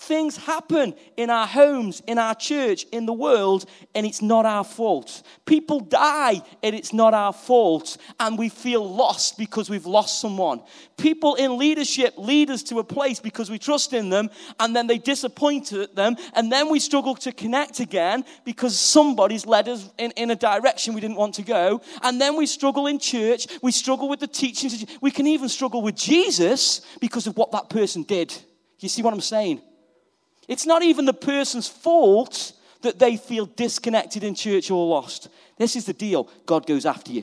Things 0.00 0.38
happen 0.38 0.94
in 1.18 1.28
our 1.28 1.46
homes, 1.46 2.00
in 2.06 2.16
our 2.16 2.34
church, 2.34 2.84
in 2.84 3.04
the 3.04 3.12
world, 3.12 3.66
and 3.94 4.06
it's 4.06 4.22
not 4.22 4.46
our 4.46 4.64
fault. 4.64 5.22
People 5.44 5.78
die, 5.78 6.40
and 6.62 6.74
it's 6.74 6.94
not 6.94 7.12
our 7.12 7.34
fault, 7.34 7.98
and 8.18 8.38
we 8.38 8.48
feel 8.48 8.82
lost 8.82 9.36
because 9.36 9.68
we've 9.68 9.84
lost 9.84 10.18
someone. 10.18 10.62
People 10.96 11.34
in 11.34 11.58
leadership 11.58 12.14
lead 12.16 12.48
us 12.48 12.62
to 12.62 12.78
a 12.78 12.84
place 12.84 13.20
because 13.20 13.50
we 13.50 13.58
trust 13.58 13.92
in 13.92 14.08
them, 14.08 14.30
and 14.58 14.74
then 14.74 14.86
they 14.86 14.96
disappoint 14.96 15.70
them, 15.94 16.16
and 16.32 16.50
then 16.50 16.70
we 16.70 16.80
struggle 16.80 17.14
to 17.16 17.30
connect 17.30 17.80
again 17.80 18.24
because 18.46 18.80
somebody's 18.80 19.44
led 19.44 19.68
us 19.68 19.90
in, 19.98 20.12
in 20.12 20.30
a 20.30 20.36
direction 20.36 20.94
we 20.94 21.02
didn't 21.02 21.18
want 21.18 21.34
to 21.34 21.42
go, 21.42 21.82
and 22.02 22.18
then 22.18 22.38
we 22.38 22.46
struggle 22.46 22.86
in 22.86 22.98
church, 22.98 23.48
we 23.60 23.70
struggle 23.70 24.08
with 24.08 24.20
the 24.20 24.26
teachings, 24.26 24.82
we 25.02 25.10
can 25.10 25.26
even 25.26 25.50
struggle 25.50 25.82
with 25.82 25.94
Jesus 25.94 26.80
because 27.02 27.26
of 27.26 27.36
what 27.36 27.52
that 27.52 27.68
person 27.68 28.02
did. 28.02 28.34
You 28.78 28.88
see 28.88 29.02
what 29.02 29.12
I'm 29.12 29.20
saying? 29.20 29.60
It's 30.50 30.66
not 30.66 30.82
even 30.82 31.04
the 31.04 31.14
person's 31.14 31.68
fault 31.68 32.52
that 32.82 32.98
they 32.98 33.16
feel 33.16 33.46
disconnected 33.46 34.24
in 34.24 34.34
church 34.34 34.68
or 34.68 34.84
lost. 34.88 35.28
This 35.56 35.76
is 35.76 35.84
the 35.84 35.92
deal 35.92 36.28
God 36.44 36.66
goes 36.66 36.84
after 36.84 37.12
you. 37.12 37.22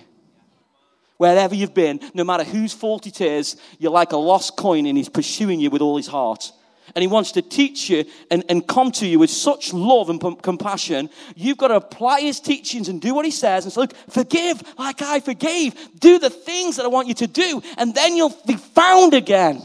Wherever 1.18 1.54
you've 1.54 1.74
been, 1.74 2.00
no 2.14 2.24
matter 2.24 2.46
whose 2.46 2.72
fault 2.72 3.06
it 3.06 3.20
is, 3.20 3.58
you're 3.80 3.92
like 3.92 4.14
a 4.14 4.18
lost 4.18 4.56
coin 4.56 4.86
and 4.86 4.98
He's 4.98 5.10
pursuing 5.10 5.60
you 5.60 5.70
with 5.70 5.82
all 5.82 5.98
His 5.98 6.08
heart. 6.08 6.54
And 6.96 7.02
He 7.02 7.08
wants 7.08 7.34
to 7.34 7.42
teach 7.42 7.90
you 7.90 8.06
and, 8.32 8.46
and 8.48 8.66
come 8.66 8.94
to 8.94 9.06
you 9.06 9.20
with 9.20 9.30
such 9.30 9.74
love 9.74 10.10
and 10.10 10.22
p- 10.22 10.38
compassion. 10.42 11.10
You've 11.36 11.58
got 11.58 11.68
to 11.68 11.76
apply 11.76 12.22
His 12.22 12.40
teachings 12.40 12.88
and 12.88 13.02
do 13.02 13.14
what 13.14 13.26
He 13.26 13.32
says 13.32 13.66
and 13.66 13.74
say, 13.74 13.82
Look, 13.82 13.94
forgive 14.10 14.64
like 14.78 15.02
I 15.02 15.20
forgave. 15.20 15.76
Do 16.00 16.18
the 16.18 16.30
things 16.30 16.78
that 16.78 16.86
I 16.86 16.88
want 16.88 17.10
you 17.10 17.14
to 17.16 17.28
do, 17.28 17.62
and 17.78 17.94
then 17.94 18.16
you'll 18.16 18.38
be 18.48 18.56
found 18.56 19.14
again. 19.14 19.62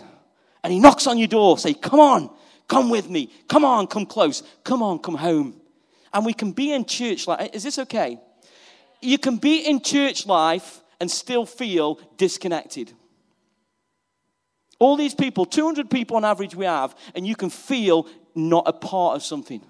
And 0.65 0.73
He 0.73 0.81
knocks 0.81 1.07
on 1.07 1.17
your 1.17 1.29
door, 1.29 1.59
say, 1.59 1.75
Come 1.75 2.01
on, 2.01 2.31
Come 2.69 2.91
with 2.91 3.09
me. 3.09 3.31
Come 3.49 3.65
on, 3.65 3.87
come 3.87 4.07
close. 4.07 4.43
Come 4.65 4.83
on, 4.83 4.99
come 4.99 5.17
home. 5.17 5.61
And 6.13 6.27
we 6.27 6.33
can 6.33 6.53
be 6.53 6.73
in 6.73 6.85
church 6.85 7.27
life. 7.27 7.51
Is 7.53 7.63
this 7.63 7.79
okay? 7.79 8.21
You 9.01 9.19
can 9.19 9.37
be 9.37 9.61
in 9.61 9.81
church 9.81 10.27
life 10.27 10.81
and 11.01 11.11
still 11.11 11.45
feel 11.45 11.99
disconnected. 12.17 12.93
All 14.79 14.97
these 14.97 15.15
people, 15.15 15.45
200 15.47 15.91
people 15.91 16.17
on 16.17 16.25
average 16.25 16.55
we 16.55 16.65
have, 16.65 16.97
and 17.15 17.27
you 17.27 17.37
can 17.37 17.51
feel 17.51 18.07
not 18.35 18.65
a 18.67 18.73
part 18.73 19.17
of 19.17 19.23
something 19.23 19.65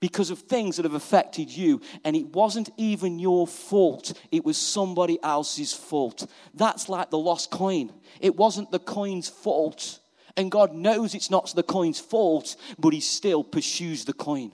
because 0.00 0.30
of 0.30 0.40
things 0.40 0.76
that 0.76 0.84
have 0.84 0.94
affected 0.94 1.50
you. 1.50 1.80
And 2.04 2.14
it 2.14 2.26
wasn't 2.26 2.70
even 2.76 3.18
your 3.18 3.46
fault, 3.46 4.12
it 4.30 4.44
was 4.44 4.56
somebody 4.56 5.18
else's 5.22 5.72
fault. 5.72 6.28
That's 6.54 6.88
like 6.88 7.10
the 7.10 7.18
lost 7.18 7.50
coin. 7.50 7.92
It 8.20 8.36
wasn't 8.36 8.70
the 8.70 8.78
coin's 8.78 9.28
fault, 9.28 9.98
and 10.38 10.52
God 10.52 10.72
knows 10.72 11.14
it's 11.16 11.30
not 11.30 11.52
the 11.54 11.64
coin's 11.64 11.98
fault, 11.98 12.56
but 12.78 12.92
He 12.92 13.00
still 13.00 13.42
pursues 13.42 14.04
the 14.04 14.12
coin. 14.12 14.52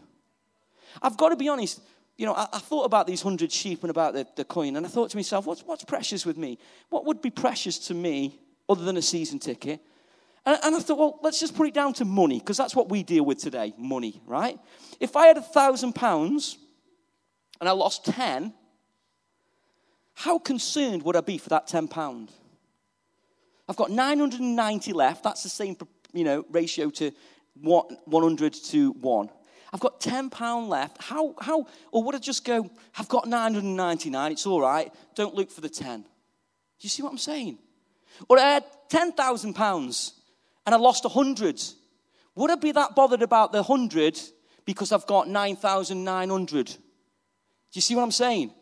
I've 1.02 1.18
got 1.18 1.28
to 1.28 1.36
be 1.36 1.48
honest, 1.48 1.80
you 2.16 2.24
know, 2.24 2.32
I, 2.32 2.46
I 2.54 2.58
thought 2.58 2.84
about 2.84 3.06
these 3.06 3.20
hundred 3.20 3.52
sheep 3.52 3.82
and 3.82 3.90
about 3.90 4.14
the, 4.14 4.26
the 4.34 4.44
coin, 4.44 4.76
and 4.76 4.86
I 4.86 4.88
thought 4.88 5.10
to 5.10 5.16
myself, 5.16 5.46
what's, 5.46 5.62
what's 5.62 5.84
precious 5.84 6.24
with 6.24 6.38
me? 6.38 6.58
What 6.88 7.04
would 7.04 7.20
be 7.20 7.30
precious 7.30 7.78
to 7.88 7.94
me 7.94 8.40
other 8.66 8.82
than 8.82 8.96
a 8.96 9.02
season 9.02 9.38
ticket? 9.38 9.80
And, 10.46 10.58
and 10.64 10.74
I 10.74 10.78
thought, 10.78 10.98
well, 10.98 11.20
let's 11.22 11.38
just 11.38 11.54
put 11.54 11.68
it 11.68 11.74
down 11.74 11.92
to 11.94 12.06
money, 12.06 12.38
because 12.38 12.56
that's 12.56 12.74
what 12.74 12.88
we 12.88 13.02
deal 13.02 13.24
with 13.24 13.38
today 13.38 13.74
money, 13.76 14.22
right? 14.26 14.58
If 15.00 15.16
I 15.16 15.26
had 15.26 15.36
a 15.36 15.42
thousand 15.42 15.94
pounds 15.94 16.56
and 17.60 17.68
I 17.68 17.72
lost 17.72 18.06
10, 18.06 18.54
how 20.14 20.38
concerned 20.38 21.02
would 21.02 21.14
I 21.14 21.20
be 21.20 21.36
for 21.36 21.50
that 21.50 21.66
10 21.66 21.88
pounds? 21.88 22.32
I've 23.68 23.76
got 23.76 23.90
990 23.90 24.92
left. 24.92 25.24
That's 25.24 25.42
the 25.42 25.48
same, 25.48 25.76
you 26.12 26.24
know, 26.24 26.44
ratio 26.50 26.90
to 26.90 27.12
100 27.60 28.52
to 28.52 28.92
1. 28.92 29.30
I've 29.72 29.80
got 29.80 30.00
10 30.00 30.30
pound 30.30 30.68
left. 30.68 31.02
How, 31.02 31.34
how, 31.40 31.66
or 31.90 32.04
would 32.04 32.14
I 32.14 32.18
just 32.18 32.44
go, 32.44 32.70
I've 32.96 33.08
got 33.08 33.26
999, 33.26 34.32
it's 34.32 34.46
all 34.46 34.60
right. 34.60 34.92
Don't 35.14 35.34
look 35.34 35.50
for 35.50 35.60
the 35.60 35.68
10. 35.68 36.02
Do 36.02 36.08
you 36.80 36.88
see 36.88 37.02
what 37.02 37.10
I'm 37.10 37.18
saying? 37.18 37.58
Or 38.28 38.38
I 38.38 38.54
had 38.54 38.64
10,000 38.88 39.54
pounds 39.54 40.14
and 40.64 40.74
I 40.74 40.78
lost 40.78 41.04
100. 41.04 41.60
Would 42.36 42.50
I 42.50 42.54
be 42.56 42.72
that 42.72 42.94
bothered 42.94 43.22
about 43.22 43.52
the 43.52 43.62
100 43.62 44.20
because 44.64 44.92
I've 44.92 45.06
got 45.06 45.28
9,900? 45.28 46.66
Do 46.66 46.74
you 47.72 47.80
see 47.80 47.96
what 47.96 48.02
I'm 48.02 48.10
saying? 48.10 48.52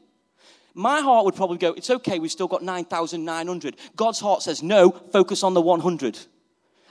My 0.75 1.01
heart 1.01 1.25
would 1.25 1.35
probably 1.35 1.59
go, 1.59 1.73
it's 1.73 1.91
okay, 1.91 2.19
we've 2.19 2.31
still 2.31 2.49
got 2.49 2.63
9,900. 2.63 3.77
God's 3.95 4.21
heart 4.21 4.43
says, 4.43 4.63
no, 4.63 4.91
focus 4.91 5.43
on 5.43 5.55
the 5.55 5.61
100. 5.61 6.19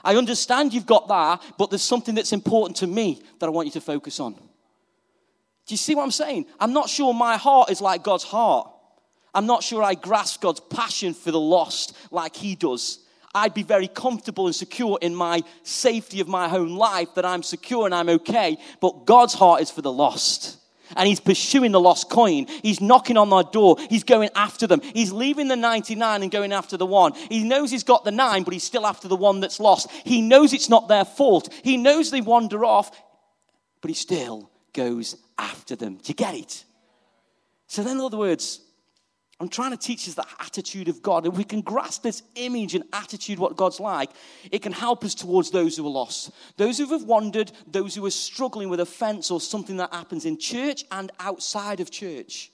I 0.04 0.16
understand 0.16 0.72
you've 0.72 0.86
got 0.86 1.08
that, 1.08 1.42
but 1.58 1.70
there's 1.70 1.82
something 1.82 2.14
that's 2.14 2.32
important 2.32 2.76
to 2.78 2.86
me 2.86 3.22
that 3.38 3.46
I 3.46 3.50
want 3.50 3.66
you 3.66 3.72
to 3.72 3.80
focus 3.80 4.20
on. 4.20 4.34
Do 4.34 5.74
you 5.74 5.76
see 5.76 5.94
what 5.94 6.02
I'm 6.02 6.10
saying? 6.10 6.46
I'm 6.58 6.72
not 6.72 6.88
sure 6.88 7.14
my 7.14 7.36
heart 7.36 7.70
is 7.70 7.80
like 7.80 8.02
God's 8.02 8.24
heart. 8.24 8.68
I'm 9.34 9.46
not 9.46 9.62
sure 9.62 9.82
I 9.82 9.94
grasp 9.94 10.40
God's 10.40 10.60
passion 10.60 11.14
for 11.14 11.30
the 11.30 11.40
lost 11.40 11.96
like 12.10 12.36
He 12.36 12.54
does. 12.54 12.98
I'd 13.34 13.54
be 13.54 13.62
very 13.62 13.88
comfortable 13.88 14.46
and 14.46 14.54
secure 14.54 14.98
in 15.00 15.14
my 15.14 15.42
safety 15.62 16.20
of 16.20 16.28
my 16.28 16.50
own 16.50 16.76
life 16.76 17.14
that 17.14 17.24
I'm 17.24 17.42
secure 17.42 17.86
and 17.86 17.94
I'm 17.94 18.10
okay. 18.10 18.58
But 18.80 19.06
God's 19.06 19.32
heart 19.34 19.62
is 19.62 19.70
for 19.70 19.80
the 19.80 19.92
lost. 19.92 20.58
And 20.96 21.08
he's 21.08 21.20
pursuing 21.20 21.72
the 21.72 21.80
lost 21.80 22.10
coin. 22.10 22.46
He's 22.62 22.80
knocking 22.80 23.16
on 23.16 23.30
their 23.30 23.42
door. 23.42 23.76
He's 23.88 24.04
going 24.04 24.30
after 24.34 24.66
them. 24.66 24.80
He's 24.80 25.12
leaving 25.12 25.48
the 25.48 25.56
99 25.56 26.22
and 26.22 26.30
going 26.30 26.52
after 26.52 26.76
the 26.76 26.86
one. 26.86 27.12
He 27.14 27.44
knows 27.44 27.70
he's 27.70 27.84
got 27.84 28.04
the 28.04 28.10
nine, 28.10 28.42
but 28.42 28.52
he's 28.52 28.64
still 28.64 28.86
after 28.86 29.08
the 29.08 29.16
one 29.16 29.40
that's 29.40 29.60
lost. 29.60 29.90
He 30.04 30.22
knows 30.22 30.52
it's 30.52 30.68
not 30.68 30.88
their 30.88 31.04
fault. 31.04 31.52
He 31.62 31.76
knows 31.76 32.10
they 32.10 32.20
wander 32.20 32.64
off, 32.64 32.90
but 33.80 33.88
he 33.88 33.94
still 33.94 34.50
goes 34.72 35.16
after 35.38 35.76
them. 35.76 35.96
Do 35.96 36.02
you 36.06 36.14
get 36.14 36.34
it? 36.34 36.64
So, 37.66 37.82
then, 37.82 37.96
in 37.96 38.02
other 38.02 38.18
words, 38.18 38.60
I'm 39.42 39.48
trying 39.48 39.72
to 39.72 39.76
teach 39.76 40.06
us 40.06 40.14
the 40.14 40.24
attitude 40.38 40.86
of 40.86 41.02
God. 41.02 41.26
If 41.26 41.34
we 41.34 41.42
can 41.42 41.62
grasp 41.62 42.04
this 42.04 42.22
image 42.36 42.76
and 42.76 42.84
attitude, 42.92 43.40
what 43.40 43.56
God's 43.56 43.80
like, 43.80 44.10
it 44.52 44.60
can 44.60 44.70
help 44.70 45.04
us 45.04 45.16
towards 45.16 45.50
those 45.50 45.76
who 45.76 45.84
are 45.84 45.90
lost. 45.90 46.30
Those 46.56 46.78
who 46.78 46.86
have 46.86 47.02
wandered, 47.02 47.50
those 47.66 47.96
who 47.96 48.06
are 48.06 48.10
struggling 48.12 48.68
with 48.68 48.78
offense 48.78 49.32
or 49.32 49.40
something 49.40 49.78
that 49.78 49.92
happens 49.92 50.26
in 50.26 50.38
church 50.38 50.84
and 50.92 51.10
outside 51.18 51.80
of 51.80 51.90
church. 51.90 52.52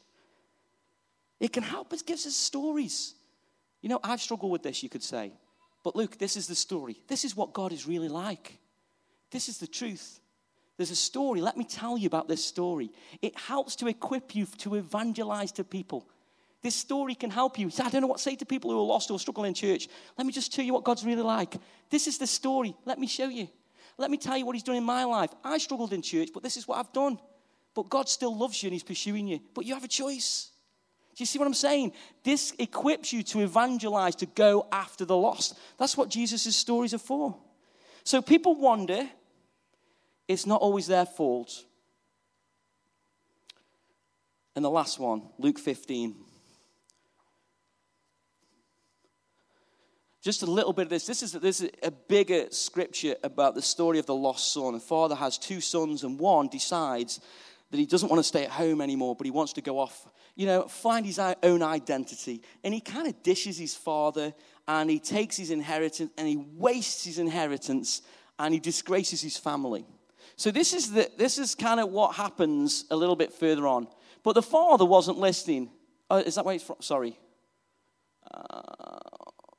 It 1.41 1.53
can 1.53 1.63
help 1.63 1.93
us, 1.93 2.01
gives 2.01 2.27
us 2.27 2.35
stories. 2.35 3.15
You 3.83 3.91
know, 3.91 4.01
I've 4.03 4.23
struggled 4.23 4.51
with 4.51 4.63
this, 4.63 4.83
you 4.83 4.89
could 4.89 5.03
say. 5.03 5.33
But 5.85 5.95
look, 5.95 6.17
this 6.17 6.39
is 6.39 6.47
the 6.47 6.55
story. 6.55 6.97
This 7.07 7.23
is 7.23 7.37
what 7.37 7.53
God 7.53 7.71
is 7.71 7.87
really 7.87 8.09
like. 8.09 8.59
This 9.31 9.51
is 9.51 9.59
the 9.59 9.67
truth. 9.67 10.21
There's 10.79 10.91
a 10.91 10.97
story. 10.97 11.43
Let 11.43 11.59
me 11.59 11.65
tell 11.65 11.99
you 11.99 12.07
about 12.07 12.29
this 12.29 12.43
story. 12.43 12.91
It 13.21 13.39
helps 13.39 13.77
to 13.77 13.89
equip 13.89 14.35
you 14.35 14.47
to 14.59 14.77
evangelize 14.77 15.53
to 15.53 15.65
people. 15.65 16.09
This 16.63 16.75
story 16.75 17.15
can 17.15 17.31
help 17.31 17.59
you. 17.59 17.71
So 17.71 17.85
I 17.85 17.89
don't 17.89 18.01
know 18.01 18.09
what 18.09 18.17
to 18.17 18.23
say 18.23 18.35
to 18.37 18.45
people 18.45 18.71
who 18.71 18.79
are 18.79 18.85
lost 18.85 19.11
or 19.11 19.19
struggle 19.19 19.45
in 19.45 19.55
church. 19.55 19.89
Let 20.17 20.27
me 20.27 20.33
just 20.33 20.53
tell 20.53 20.65
you 20.65 20.73
what 20.73 20.85
God's 20.85 21.05
really 21.05 21.23
like. 21.23 21.57
This 21.89 22.07
is 22.09 22.19
the 22.19 22.27
story. 22.27 22.75
Let 22.85 22.99
me 22.99 23.07
show 23.07 23.29
you. 23.29 23.49
Let 23.97 24.11
me 24.11 24.17
tell 24.17 24.37
you 24.37 24.45
what 24.45 24.55
He's 24.55 24.65
done 24.65 24.77
in 24.77 24.85
my 24.85 25.05
life. 25.05 25.31
I 25.45 25.59
struggled 25.59 25.93
in 25.93 26.03
church, 26.03 26.31
but 26.35 26.43
this 26.43 26.57
is 26.57 26.67
what 26.67 26.79
I've 26.79 26.93
done. 26.93 27.19
But 27.75 27.89
God 27.89 28.09
still 28.09 28.37
loves 28.37 28.63
you 28.63 28.69
and 28.69 28.73
He's 28.73 28.83
pursuing 28.83 29.29
you. 29.29 29.41
But 29.55 29.67
you 29.67 29.75
have 29.75 29.85
a 29.85 29.89
choice. 29.89 30.51
Do 31.15 31.23
you 31.23 31.27
see 31.27 31.39
what 31.39 31.47
I'm 31.47 31.55
saying? 31.55 31.93
This 32.25 32.53
equips 32.59 33.13
you 33.13 33.23
to 33.25 33.41
evangelize, 33.41 34.17
to 34.17 34.27
go 34.27 34.67
after 34.73 35.05
the 35.05 35.17
lost. 35.17 35.59
That's 35.77 35.97
what 35.97 36.09
Jesus' 36.09 36.55
stories 36.57 36.95
are 36.95 36.99
for. 36.99 37.37
So 38.05 38.23
people 38.23 38.55
wonder, 38.55 39.09
it's 40.27 40.47
not 40.47 40.61
always 40.61 40.87
their 40.87 41.07
fault. 41.07 41.65
And 44.57 44.65
the 44.65 44.71
last 44.71 44.99
one, 44.99 45.23
Luke 45.39 45.59
15. 45.59 46.15
Just 50.23 50.43
a 50.43 50.47
little 50.47 50.73
bit 50.73 50.83
of 50.83 50.89
this. 50.91 51.07
This 51.07 51.23
is, 51.23 51.33
this 51.33 51.61
is 51.61 51.71
a 51.83 51.91
bigger 51.91 52.47
scripture 52.51 53.17
about 53.23 53.55
the 53.55 53.63
story 53.63 53.99
of 53.99 54.07
the 54.07 54.15
lost 54.15 54.53
son. 54.53 54.75
A 54.75 54.81
father 54.81 55.15
has 55.15 55.39
two 55.39 55.61
sons, 55.61 56.03
and 56.03 56.19
one 56.19 56.49
decides 56.49 57.21
that 57.71 57.79
he 57.79 57.87
doesn't 57.87 58.09
want 58.09 58.19
to 58.19 58.25
stay 58.25 58.45
at 58.45 58.51
home 58.51 58.81
anymore, 58.81 59.15
but 59.15 59.27
he 59.27 59.31
wants 59.31 59.53
to 59.55 59.61
go 59.61 59.79
off, 59.79 60.07
you 60.35 60.47
know, 60.47 60.63
find 60.69 61.05
his 61.05 61.19
own 61.19 61.63
identity. 61.63 62.43
And 62.65 62.73
he 62.73 62.81
kind 62.81 63.07
of 63.07 63.23
dishes 63.23 63.59
his 63.59 63.75
father, 63.75 64.33
and 64.67 64.91
he 64.91 64.99
takes 64.99 65.37
his 65.37 65.51
inheritance, 65.51 66.11
and 66.17 66.27
he 66.27 66.37
wastes 66.37 67.05
his 67.05 67.19
inheritance, 67.19 68.03
and 68.39 68.55
he 68.55 68.61
disgraces 68.61 69.21
his 69.21 69.37
family. 69.37 69.87
So 70.37 70.51
this 70.51 70.73
is, 70.73 70.93
the, 70.93 71.11
this 71.17 71.37
is 71.39 71.55
kind 71.55 71.81
of 71.81 71.91
what 71.91 72.15
happens 72.15 72.85
a 72.91 72.97
little 72.97 73.17
bit 73.17 73.33
further 73.33 73.67
on. 73.67 73.89
But 74.23 74.35
the 74.35 74.43
father 74.43 74.85
wasn't 74.85 75.19
listening. 75.19 75.71
Oh, 76.11 76.19
is 76.19 76.37
that 76.37 76.45
where 76.45 76.55
it's 76.55 76.65
from? 76.65 76.77
Sorry. 76.81 77.19
Uh, 78.31 78.88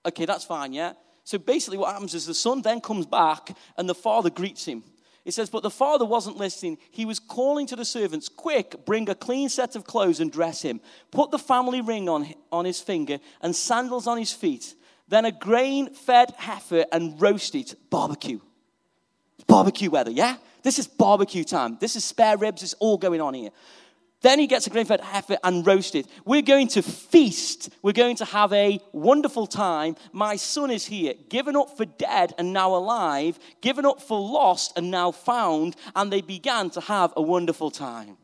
Okay, 0.05 0.25
that's 0.25 0.45
fine, 0.45 0.73
yeah? 0.73 0.93
So 1.23 1.37
basically, 1.37 1.77
what 1.77 1.91
happens 1.91 2.13
is 2.13 2.25
the 2.25 2.33
son 2.33 2.61
then 2.61 2.81
comes 2.81 3.05
back 3.05 3.55
and 3.77 3.87
the 3.87 3.95
father 3.95 4.29
greets 4.29 4.65
him. 4.65 4.83
It 5.25 5.33
says, 5.33 5.49
But 5.49 5.63
the 5.63 5.69
father 5.69 6.05
wasn't 6.05 6.37
listening. 6.37 6.77
He 6.91 7.05
was 7.05 7.19
calling 7.19 7.67
to 7.67 7.75
the 7.75 7.85
servants, 7.85 8.29
Quick, 8.29 8.85
bring 8.85 9.09
a 9.09 9.15
clean 9.15 9.49
set 9.49 9.75
of 9.75 9.83
clothes 9.83 10.19
and 10.19 10.31
dress 10.31 10.61
him. 10.61 10.81
Put 11.11 11.31
the 11.31 11.37
family 11.37 11.81
ring 11.81 12.09
on, 12.09 12.33
on 12.51 12.65
his 12.65 12.81
finger 12.81 13.19
and 13.41 13.55
sandals 13.55 14.07
on 14.07 14.17
his 14.17 14.33
feet. 14.33 14.73
Then 15.07 15.25
a 15.25 15.31
grain 15.31 15.93
fed 15.93 16.33
heifer 16.37 16.85
and 16.91 17.19
roast 17.21 17.55
it. 17.55 17.75
Barbecue. 17.89 18.39
Barbecue 19.47 19.89
weather, 19.89 20.11
yeah? 20.11 20.37
This 20.61 20.79
is 20.79 20.87
barbecue 20.87 21.43
time. 21.43 21.77
This 21.79 21.95
is 21.95 22.03
spare 22.03 22.37
ribs. 22.37 22.63
It's 22.63 22.73
all 22.75 22.97
going 22.97 23.21
on 23.21 23.33
here. 23.33 23.49
Then 24.21 24.39
he 24.39 24.47
gets 24.47 24.67
a 24.67 24.69
grain 24.69 24.85
fed 24.85 24.99
heifer 24.99 25.37
and 25.43 25.65
roasted. 25.65 26.07
We're 26.25 26.41
going 26.41 26.67
to 26.69 26.81
feast. 26.81 27.69
We're 27.81 27.93
going 27.93 28.17
to 28.17 28.25
have 28.25 28.51
a 28.51 28.81
wonderful 28.91 29.47
time. 29.47 29.95
My 30.11 30.35
son 30.35 30.71
is 30.71 30.85
here, 30.85 31.13
given 31.29 31.55
up 31.55 31.77
for 31.77 31.85
dead 31.85 32.33
and 32.37 32.51
now 32.51 32.75
alive, 32.75 33.39
given 33.61 33.85
up 33.85 34.01
for 34.01 34.19
lost 34.19 34.73
and 34.75 34.91
now 34.91 35.11
found, 35.11 35.77
and 35.95 36.11
they 36.11 36.21
began 36.21 36.69
to 36.71 36.81
have 36.81 37.13
a 37.15 37.21
wonderful 37.21 37.71
time. 37.71 38.17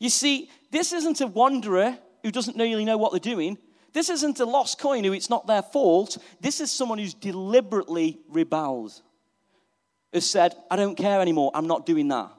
You 0.00 0.10
see, 0.10 0.50
this 0.72 0.92
isn't 0.92 1.20
a 1.20 1.28
wanderer 1.28 1.96
who 2.24 2.32
doesn't 2.32 2.56
really 2.56 2.84
know 2.84 2.98
what 2.98 3.12
they're 3.12 3.20
doing. 3.20 3.56
This 3.92 4.10
isn't 4.10 4.40
a 4.40 4.44
lost 4.44 4.80
coin 4.80 5.04
who 5.04 5.12
it's 5.12 5.30
not 5.30 5.46
their 5.46 5.62
fault. 5.62 6.18
This 6.40 6.60
is 6.60 6.72
someone 6.72 6.98
who's 6.98 7.14
deliberately 7.14 8.18
rebelled, 8.28 9.00
has 10.12 10.28
said, 10.28 10.56
I 10.70 10.76
don't 10.76 10.96
care 10.96 11.20
anymore. 11.20 11.52
I'm 11.54 11.66
not 11.66 11.86
doing 11.86 12.08
that. 12.08 12.30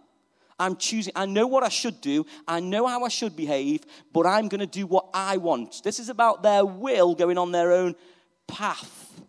I'm 0.62 0.76
choosing, 0.76 1.12
I 1.16 1.26
know 1.26 1.48
what 1.48 1.64
I 1.64 1.70
should 1.70 2.02
do, 2.02 2.26
I 2.48 2.60
know 2.60 2.86
how 2.86 3.04
I 3.04 3.10
should 3.10 3.36
behave, 3.36 3.84
but 4.14 4.28
I'm 4.28 4.48
going 4.48 4.60
to 4.60 4.68
do 4.68 4.86
what 4.86 5.08
I 5.12 5.38
want. 5.38 5.82
This 5.84 6.00
is 6.00 6.10
about 6.10 6.44
their 6.44 6.64
will 6.64 7.16
going 7.16 7.40
on 7.40 7.52
their 7.52 7.72
own 7.72 7.96
path 8.48 9.22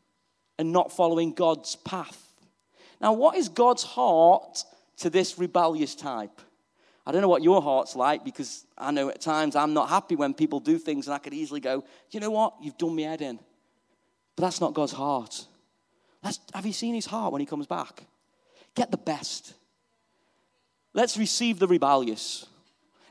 and 0.59 0.73
not 0.73 0.93
following 0.93 1.33
God's 1.33 1.75
path. 1.77 2.19
Now, 3.01 3.15
what 3.15 3.37
is 3.37 3.49
God's 3.49 3.83
heart 3.83 4.63
to 4.99 5.09
this 5.09 5.39
rebellious 5.39 5.95
type? 5.95 6.39
I 7.07 7.13
don't 7.13 7.23
know 7.23 7.29
what 7.29 7.43
your 7.43 7.63
heart's 7.63 7.97
like 7.97 8.25
because 8.25 8.67
I 8.77 8.91
know 8.91 9.09
at 9.09 9.23
times 9.23 9.57
I'm 9.57 9.73
not 9.73 9.89
happy 9.89 10.17
when 10.17 10.35
people 10.35 10.61
do 10.61 10.77
things 10.77 11.07
and 11.07 11.15
I 11.15 11.19
could 11.19 11.33
easily 11.33 11.61
go, 11.61 11.83
you 12.11 12.21
know 12.21 12.31
what? 12.31 12.55
You've 12.61 12.79
done 12.79 12.95
me 12.95 13.05
head 13.05 13.23
in. 13.23 13.41
But 14.37 14.43
that's 14.45 14.61
not 14.61 14.75
God's 14.75 14.93
heart. 14.93 15.47
That's, 16.23 16.39
have 16.55 16.67
you 16.67 16.75
seen 16.75 16.95
his 16.95 17.07
heart 17.07 17.33
when 17.33 17.41
he 17.41 17.47
comes 17.47 17.67
back? 17.67 18.05
Get 18.75 18.91
the 18.91 18.99
best. 18.99 19.55
Let's 20.95 21.17
receive 21.17 21.59
the 21.59 21.67
rebellious. 21.67 22.47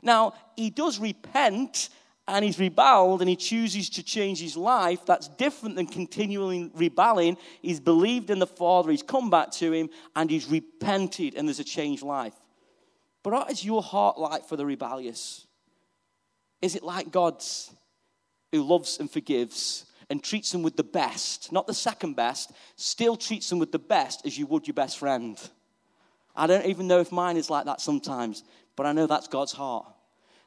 Now, 0.02 0.34
he 0.56 0.70
does 0.70 0.98
repent 0.98 1.88
and 2.28 2.44
he's 2.44 2.58
rebelled 2.58 3.20
and 3.20 3.28
he 3.28 3.36
chooses 3.36 3.90
to 3.90 4.02
change 4.02 4.40
his 4.40 4.56
life. 4.56 5.04
That's 5.06 5.28
different 5.28 5.76
than 5.76 5.86
continually 5.86 6.70
rebelling. 6.74 7.36
He's 7.60 7.80
believed 7.80 8.30
in 8.30 8.38
the 8.38 8.46
Father, 8.46 8.90
he's 8.90 9.02
come 9.02 9.30
back 9.30 9.50
to 9.52 9.72
him, 9.72 9.90
and 10.14 10.30
he's 10.30 10.46
repented, 10.46 11.34
and 11.34 11.48
there's 11.48 11.60
a 11.60 11.64
changed 11.64 12.02
life. 12.02 12.34
But 13.22 13.32
what 13.32 13.50
is 13.50 13.64
your 13.64 13.82
heart 13.82 14.18
like 14.18 14.48
for 14.48 14.56
the 14.56 14.66
rebellious? 14.66 15.46
Is 16.60 16.76
it 16.76 16.82
like 16.82 17.10
God's, 17.10 17.72
who 18.52 18.62
loves 18.62 18.98
and 18.98 19.10
forgives 19.10 19.86
and 20.08 20.22
treats 20.22 20.52
them 20.52 20.62
with 20.62 20.76
the 20.76 20.84
best, 20.84 21.52
not 21.52 21.66
the 21.66 21.74
second 21.74 22.14
best, 22.14 22.52
still 22.76 23.16
treats 23.16 23.48
them 23.48 23.58
with 23.58 23.72
the 23.72 23.78
best 23.78 24.24
as 24.26 24.38
you 24.38 24.46
would 24.46 24.66
your 24.66 24.74
best 24.74 24.98
friend? 24.98 25.38
I 26.34 26.46
don't 26.46 26.66
even 26.66 26.86
know 26.86 27.00
if 27.00 27.12
mine 27.12 27.36
is 27.36 27.50
like 27.50 27.66
that 27.66 27.80
sometimes, 27.80 28.42
but 28.76 28.86
I 28.86 28.92
know 28.92 29.06
that's 29.06 29.28
God's 29.28 29.52
heart 29.52 29.86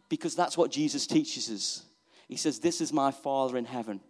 because 0.09 0.35
that's 0.35 0.57
what 0.57 0.71
Jesus 0.71 1.07
teaches 1.07 1.49
us. 1.49 1.83
He 2.27 2.37
says, 2.37 2.59
This 2.59 2.81
is 2.81 2.91
my 2.91 3.11
Father 3.11 3.57
in 3.57 3.65
heaven. 3.65 4.01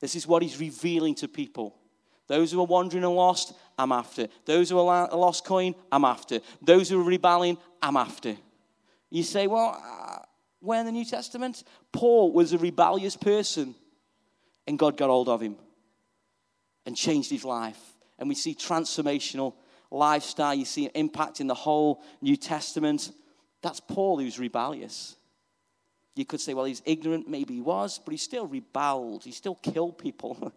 This 0.00 0.14
is 0.14 0.26
what 0.26 0.42
He's 0.42 0.60
revealing 0.60 1.14
to 1.16 1.28
people. 1.28 1.76
Those 2.26 2.52
who 2.52 2.60
are 2.60 2.66
wandering 2.66 3.04
and 3.04 3.14
lost, 3.14 3.54
I'm 3.78 3.92
after. 3.92 4.28
Those 4.44 4.70
who 4.70 4.78
are 4.78 5.08
lost 5.08 5.44
coin, 5.44 5.74
I'm 5.90 6.04
after. 6.04 6.40
Those 6.60 6.88
who 6.88 7.00
are 7.00 7.04
rebelling, 7.04 7.58
I'm 7.80 7.96
after. 7.96 8.36
You 9.10 9.22
say, 9.22 9.46
Well, 9.46 9.80
uh, 9.82 10.18
where 10.60 10.80
in 10.80 10.86
the 10.86 10.92
New 10.92 11.04
Testament? 11.04 11.64
Paul 11.92 12.32
was 12.32 12.52
a 12.52 12.58
rebellious 12.58 13.16
person, 13.16 13.74
and 14.66 14.78
God 14.78 14.96
got 14.96 15.10
hold 15.10 15.28
of 15.28 15.40
him 15.40 15.56
and 16.86 16.96
changed 16.96 17.30
his 17.30 17.44
life. 17.44 17.80
And 18.18 18.28
we 18.28 18.34
see 18.34 18.54
transformational 18.54 19.54
lifestyle 19.92 20.54
you 20.54 20.64
see 20.64 20.88
impacting 20.94 21.48
the 21.48 21.54
whole 21.54 22.02
New 22.20 22.36
Testament. 22.36 23.12
That's 23.62 23.80
Paul 23.80 24.18
who's 24.18 24.38
rebellious. 24.38 25.16
You 26.14 26.24
could 26.24 26.40
say, 26.40 26.54
well, 26.54 26.64
he's 26.64 26.82
ignorant, 26.84 27.28
maybe 27.28 27.54
he 27.54 27.60
was, 27.60 27.98
but 27.98 28.12
he 28.12 28.18
still 28.18 28.46
rebelled. 28.46 29.24
He 29.24 29.32
still 29.32 29.54
killed 29.54 29.98
people. 29.98 30.52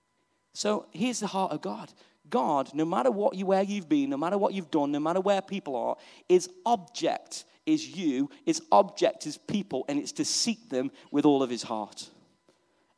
so 0.54 0.86
here's 0.90 1.20
the 1.20 1.26
heart 1.26 1.52
of 1.52 1.60
God. 1.60 1.92
God, 2.28 2.74
no 2.74 2.84
matter 2.84 3.10
what 3.10 3.36
you, 3.36 3.46
where 3.46 3.62
you've 3.62 3.88
been, 3.88 4.10
no 4.10 4.16
matter 4.16 4.36
what 4.38 4.52
you've 4.52 4.70
done, 4.70 4.90
no 4.90 4.98
matter 4.98 5.20
where 5.20 5.40
people 5.40 5.76
are, 5.76 5.96
his 6.28 6.50
object 6.64 7.44
is 7.66 7.86
you, 7.86 8.30
his 8.44 8.62
object 8.72 9.26
is 9.26 9.36
people, 9.36 9.84
and 9.88 9.98
it's 9.98 10.12
to 10.12 10.24
seek 10.24 10.68
them 10.68 10.90
with 11.10 11.24
all 11.24 11.42
of 11.42 11.50
his 11.50 11.62
heart. 11.62 12.10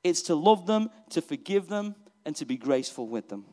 It's 0.02 0.22
to 0.22 0.34
love 0.34 0.66
them, 0.66 0.90
to 1.10 1.20
forgive 1.20 1.68
them, 1.68 1.94
and 2.24 2.36
to 2.36 2.46
be 2.46 2.56
graceful 2.56 3.06
with 3.06 3.28
them. 3.28 3.44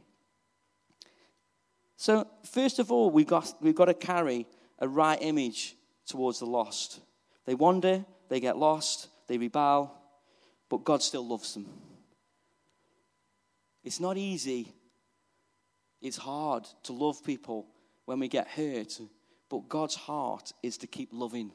So, 1.98 2.28
first 2.44 2.80
of 2.80 2.92
all, 2.92 3.10
we've 3.10 3.28
got, 3.28 3.54
we've 3.62 3.76
got 3.76 3.86
to 3.86 3.94
carry 3.94 4.46
a 4.80 4.88
right 4.88 5.18
image 5.22 5.76
towards 6.06 6.40
the 6.40 6.46
lost. 6.46 7.00
They 7.46 7.56
wander, 7.56 8.06
they 8.30 8.40
get 8.40 8.58
lost, 8.58 9.08
they 9.28 9.38
rebel, 9.38 9.96
but 10.70 10.84
God 10.84 11.02
still 11.02 11.26
loves 11.26 11.54
them. 11.54 11.68
It's 13.84 14.00
not 14.00 14.18
easy. 14.18 14.74
It's 16.02 16.18
hard 16.18 16.68
to 16.84 16.94
love 16.94 17.24
people 17.24 17.68
when 18.06 18.20
we 18.20 18.28
get 18.28 18.48
hurt, 18.48 19.00
but 19.50 19.70
God's 19.70 19.96
heart 19.96 20.54
is 20.62 20.78
to 20.80 20.88
keep 20.88 21.10
loving. 21.12 21.52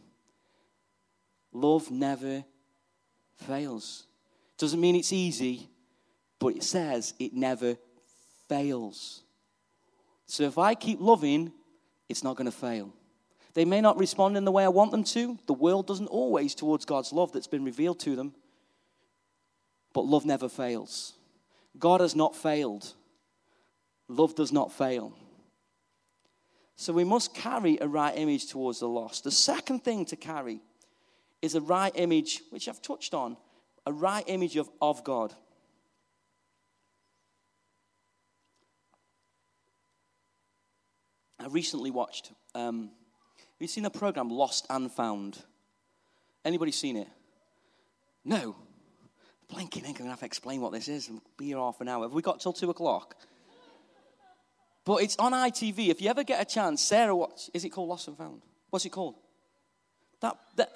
Love 1.52 1.90
never 1.90 2.44
fails. 3.36 4.06
Doesn't 4.58 4.80
mean 4.80 4.96
it's 4.96 5.12
easy, 5.12 5.68
but 6.38 6.56
it 6.56 6.62
says 6.62 7.14
it 7.18 7.34
never 7.34 7.76
fails. 8.48 9.22
So 10.30 10.44
if 10.44 10.58
I 10.58 10.76
keep 10.76 11.00
loving, 11.00 11.50
it's 12.08 12.22
not 12.22 12.36
going 12.36 12.44
to 12.44 12.56
fail. 12.56 12.94
They 13.54 13.64
may 13.64 13.80
not 13.80 13.98
respond 13.98 14.36
in 14.36 14.44
the 14.44 14.52
way 14.52 14.62
I 14.62 14.68
want 14.68 14.92
them 14.92 15.02
to. 15.02 15.36
The 15.48 15.52
world 15.52 15.88
doesn't 15.88 16.06
always 16.06 16.54
towards 16.54 16.84
God's 16.84 17.12
love 17.12 17.32
that's 17.32 17.48
been 17.48 17.64
revealed 17.64 17.98
to 18.00 18.14
them. 18.14 18.32
But 19.92 20.02
love 20.02 20.24
never 20.24 20.48
fails. 20.48 21.14
God 21.80 22.00
has 22.00 22.14
not 22.14 22.36
failed. 22.36 22.92
Love 24.06 24.36
does 24.36 24.52
not 24.52 24.70
fail. 24.72 25.16
So 26.76 26.92
we 26.92 27.02
must 27.02 27.34
carry 27.34 27.78
a 27.80 27.88
right 27.88 28.16
image 28.16 28.46
towards 28.46 28.78
the 28.78 28.88
lost. 28.88 29.24
The 29.24 29.32
second 29.32 29.80
thing 29.80 30.04
to 30.06 30.16
carry 30.16 30.60
is 31.42 31.56
a 31.56 31.60
right 31.60 31.92
image, 31.96 32.42
which 32.50 32.68
I've 32.68 32.80
touched 32.80 33.14
on, 33.14 33.36
a 33.84 33.92
right 33.92 34.24
image 34.28 34.54
of, 34.54 34.70
of 34.80 35.02
God. 35.02 35.34
I 41.40 41.46
recently 41.46 41.90
watched, 41.90 42.32
um, 42.54 42.90
have 43.38 43.60
you 43.60 43.66
seen 43.66 43.84
the 43.84 43.90
program 43.90 44.28
Lost 44.28 44.66
and 44.68 44.92
Found? 44.92 45.42
Anybody 46.44 46.70
seen 46.70 46.96
it? 46.96 47.08
No. 48.24 48.54
Blinking 49.48 49.84
ink, 49.84 49.96
I'm 49.96 50.04
going 50.04 50.06
to 50.06 50.10
have 50.10 50.20
to 50.20 50.26
explain 50.26 50.60
what 50.60 50.72
this 50.72 50.86
is 50.86 51.08
and 51.08 51.20
be 51.38 51.46
here 51.46 51.56
half 51.56 51.80
an 51.80 51.88
hour. 51.88 52.04
Have 52.04 52.12
we 52.12 52.20
got 52.20 52.40
till 52.40 52.52
two 52.52 52.68
o'clock? 52.68 53.16
But 54.84 55.02
it's 55.02 55.16
on 55.16 55.32
ITV. 55.32 55.88
If 55.88 56.02
you 56.02 56.10
ever 56.10 56.24
get 56.24 56.42
a 56.42 56.44
chance, 56.44 56.82
Sarah, 56.82 57.16
what 57.16 57.48
is 57.54 57.64
it 57.64 57.70
called? 57.70 57.88
Lost 57.88 58.08
and 58.08 58.18
Found? 58.18 58.42
What's 58.68 58.84
it 58.84 58.90
called? 58.90 59.14
That, 60.20 60.36
that, 60.56 60.70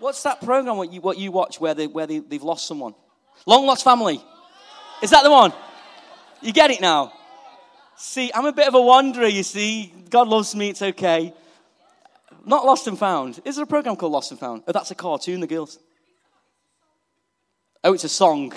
what's 0.00 0.22
that 0.24 0.42
program 0.42 0.76
what 0.76 0.92
you, 0.92 1.00
what 1.00 1.18
you 1.18 1.32
watch 1.32 1.60
where, 1.60 1.72
they, 1.72 1.86
where 1.86 2.06
they, 2.06 2.18
they've 2.18 2.42
lost 2.42 2.66
someone? 2.66 2.94
Long 3.46 3.66
Lost 3.66 3.84
Family. 3.84 4.22
Is 5.02 5.10
that 5.10 5.24
the 5.24 5.30
one? 5.30 5.52
You 6.42 6.52
get 6.52 6.70
it 6.70 6.82
now? 6.82 7.12
See, 7.96 8.30
I'm 8.34 8.46
a 8.46 8.52
bit 8.52 8.68
of 8.68 8.74
a 8.74 8.80
wanderer, 8.80 9.26
you 9.26 9.42
see. 9.42 9.92
God 10.10 10.28
loves 10.28 10.54
me, 10.54 10.70
it's 10.70 10.82
okay. 10.82 11.32
Not 12.46 12.66
Lost 12.66 12.86
and 12.86 12.98
Found. 12.98 13.40
Is 13.44 13.56
there 13.56 13.64
a 13.64 13.66
program 13.66 13.96
called 13.96 14.12
Lost 14.12 14.30
and 14.30 14.40
Found? 14.40 14.64
Oh, 14.66 14.72
that's 14.72 14.90
a 14.90 14.94
cartoon, 14.94 15.40
the 15.40 15.46
girls. 15.46 15.78
Oh, 17.82 17.94
it's 17.94 18.04
a 18.04 18.08
song. 18.08 18.52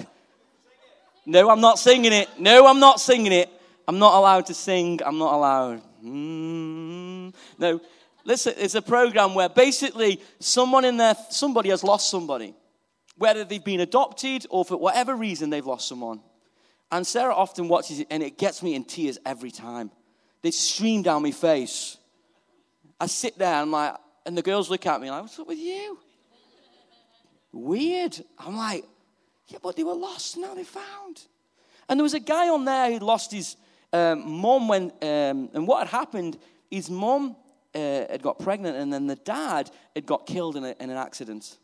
No, 1.26 1.50
I'm 1.50 1.62
not 1.62 1.80
singing 1.80 2.14
it. 2.14 2.30
No, 2.40 2.68
I'm 2.68 2.80
not 2.80 3.00
singing 3.00 3.32
it. 3.32 3.50
I'm 3.88 4.00
not 4.00 4.16
allowed 4.16 4.46
to 4.48 4.54
sing. 4.54 5.00
I'm 5.06 5.18
not 5.18 5.34
allowed. 5.34 5.82
Mm. 6.04 7.34
No, 7.58 7.82
listen, 8.26 8.54
it's 8.58 8.76
a 8.76 8.82
program 8.82 9.34
where 9.34 9.50
basically 9.50 10.22
someone 10.40 10.86
in 10.86 10.98
there, 10.98 11.16
somebody 11.30 11.70
has 11.70 11.84
lost 11.84 12.10
somebody. 12.10 12.54
Whether 13.18 13.44
they've 13.44 13.64
been 13.64 13.80
adopted 13.80 14.46
or 14.50 14.64
for 14.64 14.78
whatever 14.78 15.16
reason 15.16 15.50
they've 15.50 15.66
lost 15.66 15.88
someone. 15.88 16.22
And 16.92 17.06
Sarah 17.06 17.34
often 17.34 17.68
watches 17.68 18.00
it, 18.00 18.08
and 18.10 18.24
it 18.24 18.38
gets 18.38 18.64
me 18.64 18.74
in 18.74 18.84
tears 18.84 19.18
every 19.26 19.52
time. 19.52 19.92
They 20.42 20.52
stream 20.52 21.02
down 21.02 21.24
my 21.24 21.32
face. 21.32 21.98
I 23.00 23.08
sit 23.08 23.38
there, 23.38 23.62
and 23.62 23.72
like, 23.72 23.96
and 24.26 24.38
the 24.38 24.42
girls 24.42 24.70
look 24.70 24.86
at 24.86 25.02
me, 25.02 25.12
like, 25.12 25.22
"What's 25.22 25.38
up 25.40 25.48
with 25.48 25.60
you?" 25.60 26.00
Weird. 27.52 28.20
I'm 28.40 28.56
like, 28.56 28.86
"Yeah, 29.48 29.60
but 29.62 29.76
they 29.76 29.84
were 29.84 29.96
lost, 29.96 30.38
now 30.38 30.54
they 30.54 30.64
found." 30.64 31.22
And 31.90 32.00
there 32.00 32.04
was 32.04 32.14
a 32.14 32.20
guy 32.20 32.50
on 32.50 32.66
there 32.66 32.92
who 32.92 33.00
lost 33.00 33.32
his 33.32 33.56
um, 33.94 34.30
mum 34.30 34.68
when, 34.68 34.92
um, 35.02 35.50
and 35.54 35.68
what 35.68 35.80
had 35.80 35.88
happened? 35.88 36.38
His 36.70 36.90
mum 36.90 37.36
uh, 37.74 37.80
had 37.80 38.22
got 38.22 38.40
pregnant, 38.40 38.78
and 38.78 38.92
then 38.92 39.08
the 39.08 39.16
dad 39.16 39.72
had 39.96 40.06
got 40.06 40.26
killed 40.26 40.56
in, 40.56 40.66
a, 40.66 40.76
in 40.80 40.90
an 40.90 40.98
accident. 40.98 41.58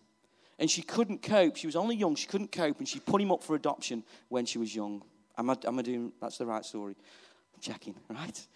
And 0.60 0.70
she 0.70 0.82
couldn't 0.82 1.22
cope. 1.22 1.58
She 1.58 1.68
was 1.68 1.76
only 1.76 1.96
young. 1.96 2.16
She 2.16 2.28
couldn't 2.28 2.52
cope, 2.52 2.80
and 2.80 2.88
she 2.88 3.00
put 3.00 3.22
him 3.22 3.32
up 3.32 3.44
for 3.44 3.56
adoption 3.56 4.04
when 4.30 4.46
she 4.46 4.58
was 4.58 4.74
young. 4.74 5.04
Am 5.38 5.50
I, 5.50 5.58
am 5.66 5.80
I 5.80 5.82
doing, 5.82 6.12
that's 6.22 6.38
the 6.38 6.46
right 6.46 6.64
story. 6.64 6.96
I'm 7.54 7.62
checking, 7.62 7.96
right? 8.10 8.48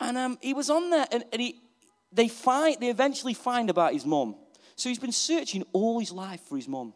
And 0.00 0.16
um, 0.16 0.38
he 0.40 0.54
was 0.54 0.70
on 0.70 0.90
there, 0.90 1.06
and, 1.12 1.24
and 1.32 1.40
he, 1.40 1.60
they, 2.12 2.28
find, 2.28 2.76
they 2.80 2.88
eventually 2.88 3.34
find 3.34 3.70
about 3.70 3.92
his 3.92 4.04
mum. 4.04 4.36
So 4.76 4.88
he's 4.88 4.98
been 4.98 5.12
searching 5.12 5.64
all 5.72 6.00
his 6.00 6.12
life 6.12 6.40
for 6.48 6.56
his 6.56 6.68
mum. 6.68 6.94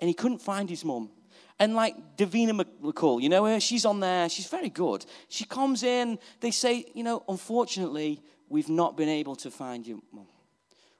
And 0.00 0.08
he 0.08 0.14
couldn't 0.14 0.38
find 0.40 0.68
his 0.68 0.84
mum. 0.84 1.10
And 1.58 1.74
like 1.74 2.16
Davina 2.16 2.64
McCall, 2.82 3.22
you 3.22 3.28
know 3.28 3.44
her? 3.44 3.60
She's 3.60 3.84
on 3.84 4.00
there. 4.00 4.28
She's 4.28 4.46
very 4.48 4.70
good. 4.70 5.06
She 5.28 5.44
comes 5.44 5.82
in. 5.82 6.18
They 6.40 6.50
say, 6.50 6.84
you 6.94 7.04
know, 7.04 7.22
unfortunately, 7.28 8.20
we've 8.48 8.68
not 8.68 8.96
been 8.96 9.08
able 9.08 9.36
to 9.36 9.50
find 9.50 9.86
your 9.86 9.98
mum. 10.12 10.26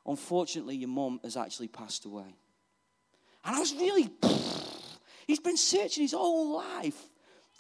Unfortunately, 0.06 0.76
your 0.76 0.88
mum 0.88 1.18
has 1.24 1.36
actually 1.36 1.68
passed 1.68 2.04
away. 2.04 2.36
And 3.44 3.56
I 3.56 3.60
was 3.60 3.74
really 3.74 4.10
He's 5.26 5.40
been 5.40 5.56
searching 5.56 6.02
his 6.02 6.12
whole 6.12 6.56
life 6.56 7.08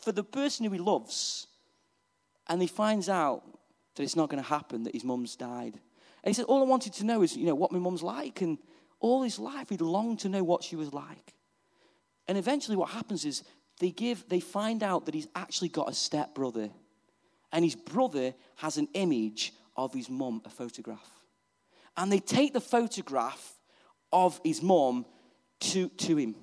for 0.02 0.12
the 0.12 0.24
person 0.24 0.64
who 0.64 0.72
he 0.72 0.78
loves. 0.78 1.46
And 2.48 2.60
he 2.60 2.68
finds 2.68 3.08
out 3.08 3.42
that 3.94 4.02
it's 4.02 4.16
not 4.16 4.28
going 4.28 4.42
to 4.42 4.48
happen, 4.48 4.84
that 4.84 4.94
his 4.94 5.04
mum's 5.04 5.36
died. 5.36 5.74
And 6.22 6.30
he 6.30 6.32
said, 6.34 6.44
All 6.46 6.62
I 6.62 6.66
wanted 6.66 6.92
to 6.94 7.04
know 7.04 7.22
is, 7.22 7.36
you 7.36 7.46
know, 7.46 7.54
what 7.54 7.72
my 7.72 7.78
mum's 7.78 8.02
like. 8.02 8.40
And 8.40 8.58
all 9.00 9.22
his 9.22 9.38
life, 9.38 9.68
he'd 9.68 9.80
longed 9.80 10.20
to 10.20 10.28
know 10.28 10.42
what 10.42 10.62
she 10.62 10.76
was 10.76 10.92
like. 10.92 11.34
And 12.26 12.38
eventually, 12.38 12.76
what 12.76 12.90
happens 12.90 13.24
is 13.24 13.44
they 13.78 13.90
give, 13.90 14.28
they 14.28 14.40
find 14.40 14.82
out 14.82 15.06
that 15.06 15.14
he's 15.14 15.28
actually 15.34 15.68
got 15.68 15.88
a 15.88 15.94
step 15.94 16.34
brother. 16.34 16.70
And 17.52 17.64
his 17.64 17.76
brother 17.76 18.34
has 18.56 18.78
an 18.78 18.88
image 18.94 19.52
of 19.76 19.92
his 19.92 20.08
mum, 20.08 20.42
a 20.44 20.50
photograph. 20.50 21.10
And 21.96 22.10
they 22.10 22.18
take 22.18 22.52
the 22.52 22.60
photograph 22.60 23.54
of 24.12 24.40
his 24.44 24.62
mum 24.62 25.06
to, 25.60 25.88
to 25.88 26.16
him. 26.16 26.34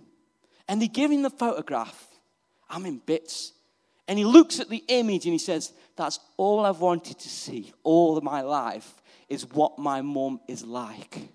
And 0.71 0.81
they 0.81 0.87
give 0.87 1.11
him 1.11 1.21
the 1.21 1.29
photograph. 1.29 2.07
I'm 2.69 2.85
in 2.85 2.99
bits. 2.99 3.51
And 4.07 4.17
he 4.17 4.23
looks 4.23 4.61
at 4.61 4.69
the 4.69 4.81
image 4.87 5.25
and 5.25 5.33
he 5.33 5.37
says, 5.37 5.73
That's 5.97 6.17
all 6.37 6.65
I've 6.65 6.79
wanted 6.79 7.19
to 7.19 7.27
see 7.27 7.73
all 7.83 8.17
of 8.17 8.23
my 8.23 8.39
life 8.39 8.89
is 9.27 9.45
what 9.45 9.77
my 9.77 10.01
mum 10.01 10.39
is 10.47 10.63
like. 10.63 11.27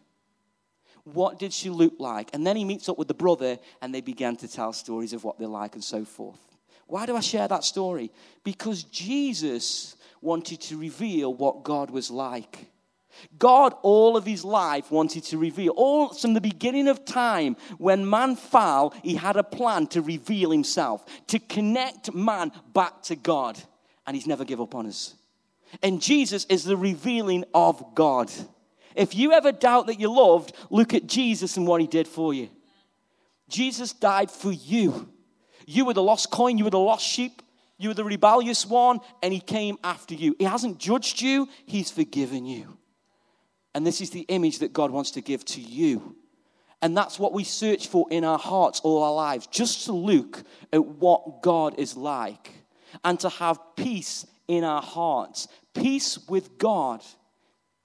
What 1.05 1.38
did 1.38 1.53
she 1.53 1.68
look 1.68 1.92
like? 1.99 2.31
And 2.33 2.46
then 2.46 2.57
he 2.57 2.64
meets 2.64 2.88
up 2.88 2.96
with 2.96 3.09
the 3.09 3.14
brother 3.14 3.59
and 3.83 3.94
they 3.94 4.01
began 4.01 4.37
to 4.37 4.49
tell 4.49 4.72
stories 4.72 5.12
of 5.12 5.22
what 5.22 5.38
they're 5.38 5.49
like 5.49 5.75
and 5.75 5.85
so 5.85 6.07
forth. 6.07 6.40
Why 6.87 7.05
do 7.05 7.14
I 7.14 7.20
share 7.20 7.46
that 7.46 7.62
story? 7.62 8.11
Because 8.42 8.85
Jesus 8.85 9.96
wanted 10.22 10.62
to 10.62 10.79
reveal 10.79 11.35
what 11.35 11.62
God 11.62 11.90
was 11.90 12.11
like. 12.11 12.70
God, 13.39 13.75
all 13.83 14.17
of 14.17 14.25
his 14.25 14.45
life, 14.45 14.91
wanted 14.91 15.25
to 15.25 15.39
reveal. 15.39 15.73
All 15.77 16.13
from 16.13 16.35
the 16.35 16.41
beginning 16.41 16.89
of 16.89 17.05
time, 17.05 17.57
when 17.79 18.09
man 18.09 18.37
fell, 18.37 18.95
he 19.03 19.15
had 19.15 19.37
a 19.37 19.43
plan 19.43 19.87
to 19.89 20.03
reveal 20.03 20.51
himself, 20.51 21.05
to 21.29 21.39
connect 21.39 22.15
man 22.15 22.53
back 22.73 23.03
to 23.05 23.17
God. 23.17 23.59
And 24.07 24.15
he's 24.15 24.27
never 24.27 24.45
give 24.45 24.61
up 24.61 24.75
on 24.75 24.87
us. 24.87 25.15
And 25.83 26.01
Jesus 26.01 26.45
is 26.47 26.65
the 26.65 26.77
revealing 26.77 27.45
of 27.55 27.95
God. 27.95 28.31
If 28.95 29.15
you 29.15 29.33
ever 29.33 29.53
doubt 29.53 29.89
that 29.89 30.01
you're 30.01 30.11
loved, 30.11 30.55
look 30.71 30.95
at 30.95 31.07
Jesus 31.07 31.57
and 31.57 31.67
what 31.67 31.81
he 31.81 31.87
did 31.87 32.09
for 32.09 32.33
you. 32.33 32.49
Jesus 33.49 33.93
died 33.93 34.31
for 34.31 34.53
you. 34.53 35.09
You 35.67 35.85
were 35.85 35.95
the 35.95 36.03
lost 36.03 36.31
coin, 36.31 36.59
you 36.59 36.65
were 36.65 36.71
the 36.71 36.79
lost 36.79 37.05
sheep, 37.05 37.43
you 37.77 37.91
were 37.91 37.95
the 37.95 38.05
rebellious 38.05 38.65
one, 38.65 39.01
and 39.23 39.33
he 39.33 39.41
came 39.41 39.77
after 39.85 40.15
you. 40.15 40.35
He 40.39 40.45
hasn't 40.45 40.79
judged 40.79 41.21
you, 41.21 41.49
he's 41.67 41.91
forgiven 41.91 42.47
you. 42.47 42.79
And 43.77 43.87
this 43.87 44.01
is 44.01 44.09
the 44.09 44.23
image 44.29 44.61
that 44.61 44.73
God 44.73 44.91
wants 44.91 45.11
to 45.12 45.21
give 45.21 45.45
to 45.45 45.61
you. 45.61 46.17
And 46.81 46.97
that's 46.97 47.19
what 47.19 47.35
we 47.35 47.45
search 47.45 47.89
for 47.89 48.07
in 48.11 48.25
our 48.25 48.39
hearts 48.39 48.81
all 48.81 49.03
our 49.03 49.12
lives, 49.12 49.47
just 49.49 49.85
to 49.85 49.93
look 49.93 50.45
at 50.73 50.83
what 50.83 51.43
God 51.43 51.79
is 51.79 51.95
like 51.95 52.55
and 53.05 53.21
to 53.21 53.29
have 53.29 53.61
peace 53.77 54.25
in 54.49 54.65
our 54.65 54.81
hearts, 54.81 55.47
peace 55.75 56.19
with 56.27 56.57
God, 56.57 57.05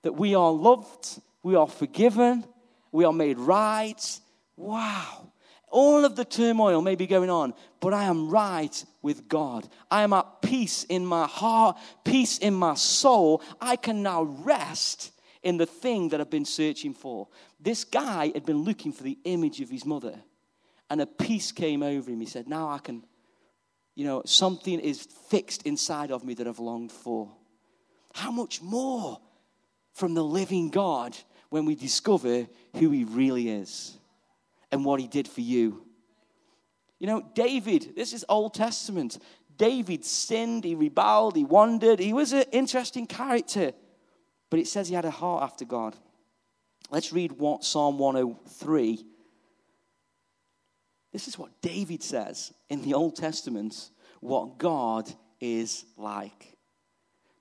that 0.03 0.13
we 0.13 0.33
are 0.33 0.49
loved, 0.49 1.19
we 1.43 1.55
are 1.55 1.67
forgiven, 1.67 2.45
we 2.93 3.03
are 3.03 3.11
made 3.11 3.37
right. 3.37 4.19
Wow. 4.55 5.33
All 5.67 6.05
of 6.05 6.15
the 6.15 6.23
turmoil 6.23 6.81
may 6.81 6.95
be 6.95 7.05
going 7.05 7.29
on, 7.29 7.53
but 7.81 7.93
I 7.93 8.05
am 8.05 8.29
right 8.29 8.85
with 9.01 9.27
God. 9.27 9.67
I 9.89 10.03
am 10.03 10.13
at 10.13 10.41
peace 10.41 10.85
in 10.85 11.05
my 11.05 11.27
heart, 11.27 11.77
peace 12.05 12.37
in 12.37 12.53
my 12.53 12.75
soul. 12.75 13.43
I 13.59 13.75
can 13.75 14.01
now 14.01 14.23
rest 14.23 15.10
in 15.43 15.57
the 15.57 15.65
thing 15.65 16.09
that 16.09 16.21
I've 16.21 16.29
been 16.29 16.45
searching 16.45 16.93
for. 16.93 17.27
This 17.59 17.83
guy 17.83 18.31
had 18.33 18.45
been 18.45 18.63
looking 18.63 18.91
for 18.91 19.03
the 19.03 19.17
image 19.23 19.61
of 19.61 19.69
his 19.69 19.85
mother, 19.85 20.15
and 20.89 21.01
a 21.01 21.05
peace 21.05 21.51
came 21.51 21.81
over 21.83 22.11
him. 22.11 22.19
He 22.19 22.25
said, 22.25 22.47
Now 22.47 22.69
I 22.69 22.77
can, 22.77 23.03
you 23.95 24.05
know, 24.05 24.21
something 24.25 24.79
is 24.79 25.07
fixed 25.29 25.63
inside 25.63 26.11
of 26.11 26.23
me 26.23 26.33
that 26.35 26.47
I've 26.47 26.59
longed 26.59 26.91
for. 26.91 27.31
How 28.13 28.31
much 28.31 28.61
more 28.61 29.19
from 29.93 30.13
the 30.13 30.23
living 30.23 30.69
God 30.69 31.17
when 31.49 31.65
we 31.65 31.75
discover 31.75 32.47
who 32.77 32.89
He 32.91 33.03
really 33.03 33.49
is 33.49 33.97
and 34.71 34.83
what 34.83 34.99
He 34.99 35.07
did 35.07 35.27
for 35.27 35.41
you. 35.41 35.85
You 36.99 37.07
know, 37.07 37.21
David, 37.33 37.93
this 37.95 38.13
is 38.13 38.25
Old 38.29 38.53
Testament. 38.53 39.17
David 39.57 40.05
sinned, 40.05 40.63
he 40.63 40.75
rebelled, 40.75 41.35
he 41.35 41.43
wandered. 41.43 41.99
He 41.99 42.13
was 42.13 42.31
an 42.31 42.45
interesting 42.51 43.05
character, 43.05 43.73
but 44.51 44.59
it 44.59 44.67
says 44.67 44.89
he 44.89 44.93
had 44.93 45.05
a 45.05 45.09
heart 45.09 45.41
after 45.41 45.65
God. 45.65 45.95
Let's 46.91 47.11
read 47.13 47.31
what 47.31 47.63
Psalm 47.63 47.97
103. 47.97 49.03
This 51.13 51.27
is 51.27 51.39
what 51.39 51.61
David 51.61 52.03
says 52.03 52.53
in 52.69 52.83
the 52.83 52.93
Old 52.93 53.15
Testament 53.15 53.89
what 54.19 54.57
God 54.59 55.11
is 55.39 55.85
like. 55.97 56.57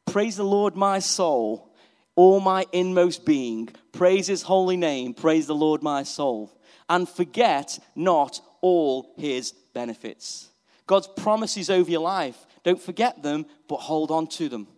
Praise 0.06 0.36
the 0.36 0.44
Lord, 0.44 0.76
my 0.76 1.00
soul, 1.00 1.74
all 2.14 2.40
my 2.40 2.66
inmost 2.72 3.26
being. 3.26 3.68
Praise 3.92 4.28
his 4.28 4.42
holy 4.42 4.76
name. 4.76 5.12
Praise 5.12 5.46
the 5.46 5.54
Lord, 5.54 5.82
my 5.82 6.04
soul. 6.04 6.56
And 6.88 7.08
forget 7.08 7.78
not 7.96 8.40
all 8.60 9.12
his 9.16 9.52
benefits. 9.74 10.48
God's 10.86 11.08
promises 11.08 11.70
over 11.70 11.90
your 11.90 12.00
life, 12.00 12.46
don't 12.62 12.80
forget 12.80 13.22
them, 13.22 13.46
but 13.68 13.76
hold 13.76 14.10
on 14.12 14.28
to 14.28 14.48
them. 14.48 14.68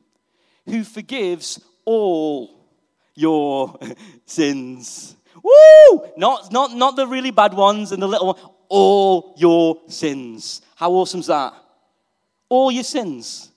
Who 0.66 0.84
forgives 0.84 1.60
all 1.84 2.66
your 3.14 3.78
sins. 4.26 5.16
Woo! 5.42 6.06
Not, 6.16 6.52
not, 6.52 6.74
not 6.74 6.96
the 6.96 7.06
really 7.06 7.30
bad 7.30 7.54
ones 7.54 7.92
and 7.92 8.02
the 8.02 8.06
little 8.06 8.28
one. 8.28 8.50
All 8.68 9.34
your 9.36 9.80
sins. 9.88 10.62
How 10.76 10.92
awesome 10.92 11.20
is 11.20 11.26
that? 11.26 11.52
All 12.48 12.70
your 12.70 12.84
sins. 12.84 13.50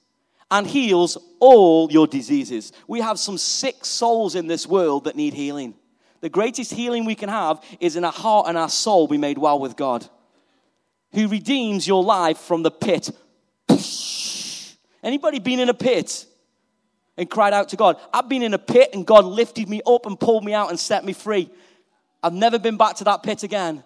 And 0.51 0.67
heals 0.67 1.17
all 1.39 1.91
your 1.91 2.07
diseases. 2.07 2.71
We 2.87 3.01
have 3.01 3.17
some 3.17 3.37
sick 3.37 3.83
souls 3.83 4.35
in 4.35 4.47
this 4.47 4.67
world 4.67 5.05
that 5.05 5.15
need 5.15 5.33
healing. 5.33 5.73
The 6.21 6.29
greatest 6.29 6.71
healing 6.71 7.05
we 7.05 7.15
can 7.15 7.29
have 7.29 7.63
is 7.79 7.95
in 7.95 8.03
our 8.03 8.11
heart 8.11 8.47
and 8.47 8.57
our 8.57 8.69
soul 8.69 9.07
be 9.07 9.17
made 9.17 9.37
well 9.37 9.59
with 9.59 9.75
God 9.75 10.07
who 11.15 11.27
redeems 11.29 11.87
your 11.87 12.03
life 12.03 12.37
from 12.37 12.61
the 12.61 12.69
pit. 12.69 13.09
Anybody 15.01 15.39
been 15.39 15.59
in 15.59 15.69
a 15.69 15.73
pit 15.73 16.25
and 17.17 17.29
cried 17.29 17.53
out 17.53 17.69
to 17.69 17.75
God? 17.75 17.97
I've 18.13 18.29
been 18.29 18.43
in 18.43 18.53
a 18.53 18.59
pit 18.59 18.91
and 18.93 19.05
God 19.05 19.25
lifted 19.25 19.69
me 19.69 19.81
up 19.85 20.05
and 20.05 20.19
pulled 20.19 20.43
me 20.43 20.53
out 20.53 20.69
and 20.69 20.79
set 20.79 21.03
me 21.05 21.13
free. 21.13 21.49
I've 22.21 22.33
never 22.33 22.57
been 22.57 22.77
back 22.77 22.95
to 22.97 23.03
that 23.05 23.23
pit 23.23 23.43
again. 23.43 23.83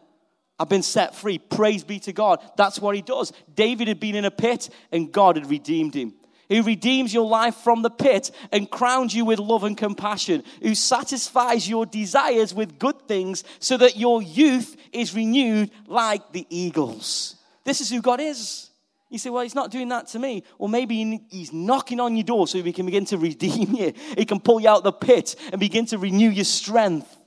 I've 0.60 0.70
been 0.70 0.84
set 0.84 1.16
free. 1.16 1.38
Praise 1.38 1.84
be 1.84 2.00
to 2.02 2.14
God. 2.14 2.40
That's 2.58 2.80
what 2.80 2.96
he 2.96 3.02
does. 3.02 3.32
David 3.54 3.88
had 3.88 4.00
been 4.00 4.16
in 4.16 4.26
a 4.26 4.32
pit 4.32 4.70
and 4.92 5.12
God 5.12 5.38
had 5.38 5.50
redeemed 5.50 5.94
him. 5.94 6.14
Who 6.50 6.64
redeems 6.64 7.14
your 7.14 7.28
life 7.28 7.56
from 7.56 7.84
the 7.84 7.92
pit 7.92 8.32
and 8.52 8.70
crowns 8.70 9.14
you 9.14 9.24
with 9.24 9.40
love 9.40 9.64
and 9.64 9.78
compassion. 9.78 10.44
Who 10.64 10.74
satisfies 10.74 11.70
your 11.70 11.86
desires 11.86 12.54
with 12.54 12.80
good 12.80 13.08
things 13.08 13.44
so 13.60 13.78
that 13.78 13.98
your 13.98 14.22
youth 14.22 14.76
is 14.92 15.14
renewed 15.14 15.70
like 15.86 16.32
the 16.32 16.48
eagles. 16.50 17.36
This 17.66 17.82
is 17.82 17.90
who 17.90 18.02
God 18.02 18.20
is. 18.20 18.69
You 19.10 19.18
say, 19.18 19.32
well, 19.32 19.42
he's 19.42 19.56
not 19.56 19.72
doing 19.72 19.90
that 19.90 20.08
to 20.10 20.20
me. 20.20 20.44
Well, 20.60 20.68
maybe 20.68 21.26
he's 21.30 21.52
knocking 21.52 22.00
on 22.00 22.16
your 22.16 22.24
door 22.24 22.48
so 22.48 22.62
he 22.62 22.72
can 22.72 22.86
begin 22.86 23.06
to 23.06 23.18
redeem 23.30 23.74
you. 23.74 23.94
He 24.18 24.26
can 24.26 24.40
pull 24.40 24.60
you 24.60 24.70
out 24.70 24.80
of 24.80 24.84
the 24.84 24.92
pit 24.92 25.36
and 25.52 25.60
begin 25.60 25.86
to 25.88 25.98
renew 25.98 26.30
your 26.30 26.46
strength. 26.46 27.18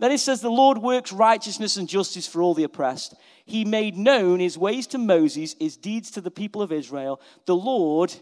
Then 0.00 0.10
it 0.10 0.18
says, 0.18 0.40
The 0.40 0.50
Lord 0.50 0.78
works 0.78 1.12
righteousness 1.12 1.76
and 1.76 1.88
justice 1.88 2.26
for 2.26 2.42
all 2.42 2.54
the 2.54 2.64
oppressed. 2.64 3.14
He 3.44 3.64
made 3.64 3.96
known 3.96 4.40
his 4.40 4.58
ways 4.58 4.86
to 4.88 4.98
Moses, 4.98 5.54
his 5.60 5.76
deeds 5.76 6.10
to 6.12 6.20
the 6.20 6.30
people 6.30 6.62
of 6.62 6.72
Israel. 6.72 7.20
The 7.46 7.56
Lord 7.56 8.12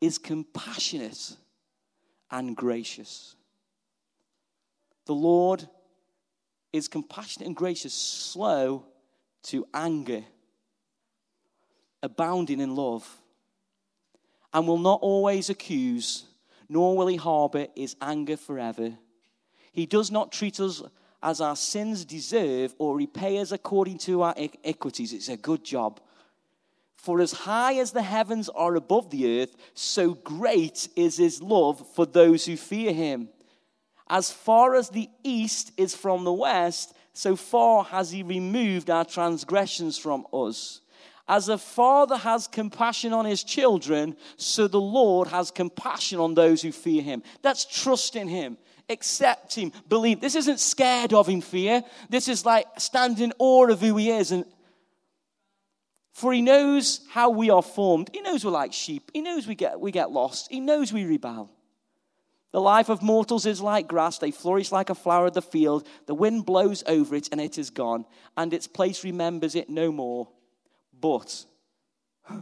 is 0.00 0.18
compassionate 0.18 1.36
and 2.30 2.56
gracious. 2.56 3.36
The 5.06 5.14
Lord 5.14 5.66
is 6.72 6.88
compassionate 6.88 7.46
and 7.46 7.56
gracious, 7.56 7.94
slow 7.94 8.84
to 9.44 9.66
anger, 9.72 10.24
abounding 12.02 12.60
in 12.60 12.74
love, 12.74 13.20
and 14.52 14.66
will 14.66 14.78
not 14.78 15.00
always 15.02 15.50
accuse, 15.50 16.24
nor 16.68 16.96
will 16.96 17.06
he 17.06 17.16
harbor 17.16 17.66
his 17.74 17.96
anger 18.00 18.36
forever. 18.36 18.92
He 19.72 19.86
does 19.86 20.10
not 20.10 20.32
treat 20.32 20.60
us 20.60 20.82
as 21.22 21.40
our 21.40 21.56
sins 21.56 22.04
deserve 22.04 22.74
or 22.78 22.96
repay 22.96 23.38
us 23.38 23.52
according 23.52 23.98
to 23.98 24.22
our 24.22 24.34
equities. 24.64 25.12
It's 25.12 25.28
a 25.28 25.36
good 25.36 25.64
job. 25.64 26.00
For 26.96 27.20
as 27.20 27.32
high 27.32 27.74
as 27.74 27.92
the 27.92 28.02
heavens 28.02 28.48
are 28.48 28.74
above 28.74 29.10
the 29.10 29.40
earth, 29.40 29.56
so 29.74 30.14
great 30.14 30.88
is 30.96 31.16
his 31.16 31.42
love 31.42 31.86
for 31.94 32.06
those 32.06 32.44
who 32.44 32.56
fear 32.56 32.92
him. 32.92 33.28
As 34.10 34.30
far 34.30 34.74
as 34.74 34.88
the 34.90 35.08
east 35.22 35.72
is 35.76 35.94
from 35.94 36.24
the 36.24 36.32
west, 36.32 36.94
so 37.12 37.36
far 37.36 37.84
has 37.84 38.10
he 38.10 38.22
removed 38.22 38.90
our 38.90 39.04
transgressions 39.04 39.98
from 39.98 40.26
us. 40.32 40.80
As 41.28 41.50
a 41.50 41.58
father 41.58 42.16
has 42.16 42.46
compassion 42.46 43.12
on 43.12 43.26
his 43.26 43.44
children, 43.44 44.16
so 44.38 44.66
the 44.66 44.80
Lord 44.80 45.28
has 45.28 45.50
compassion 45.50 46.18
on 46.18 46.34
those 46.34 46.62
who 46.62 46.72
fear 46.72 47.02
him. 47.02 47.22
That's 47.42 47.66
trust 47.66 48.16
in 48.16 48.28
him. 48.28 48.56
Accept 48.88 49.54
him. 49.54 49.72
Believe. 49.90 50.22
This 50.22 50.34
isn't 50.34 50.58
scared 50.58 51.12
of 51.12 51.28
him 51.28 51.42
fear. 51.42 51.82
This 52.08 52.28
is 52.28 52.46
like 52.46 52.66
standing 52.78 53.32
awe 53.38 53.68
of 53.68 53.80
who 53.82 53.96
he 53.98 54.10
is. 54.10 54.32
And 54.32 54.46
for 56.14 56.32
he 56.32 56.40
knows 56.40 57.00
how 57.10 57.28
we 57.28 57.50
are 57.50 57.62
formed. 57.62 58.08
He 58.14 58.22
knows 58.22 58.42
we're 58.42 58.50
like 58.50 58.72
sheep. 58.72 59.10
He 59.12 59.20
knows 59.20 59.46
we 59.46 59.54
get, 59.54 59.78
we 59.78 59.92
get 59.92 60.10
lost. 60.10 60.50
He 60.50 60.60
knows 60.60 60.94
we 60.94 61.04
rebel. 61.04 61.50
The 62.52 62.60
life 62.62 62.88
of 62.88 63.02
mortals 63.02 63.44
is 63.44 63.60
like 63.60 63.86
grass. 63.86 64.16
They 64.16 64.30
flourish 64.30 64.72
like 64.72 64.88
a 64.88 64.94
flower 64.94 65.26
of 65.26 65.34
the 65.34 65.42
field. 65.42 65.86
The 66.06 66.14
wind 66.14 66.46
blows 66.46 66.82
over 66.86 67.14
it 67.14 67.28
and 67.30 67.40
it 67.40 67.58
is 67.58 67.68
gone, 67.68 68.06
and 68.36 68.54
its 68.54 68.66
place 68.66 69.04
remembers 69.04 69.54
it 69.54 69.68
no 69.68 69.92
more. 69.92 70.28
But 71.00 71.44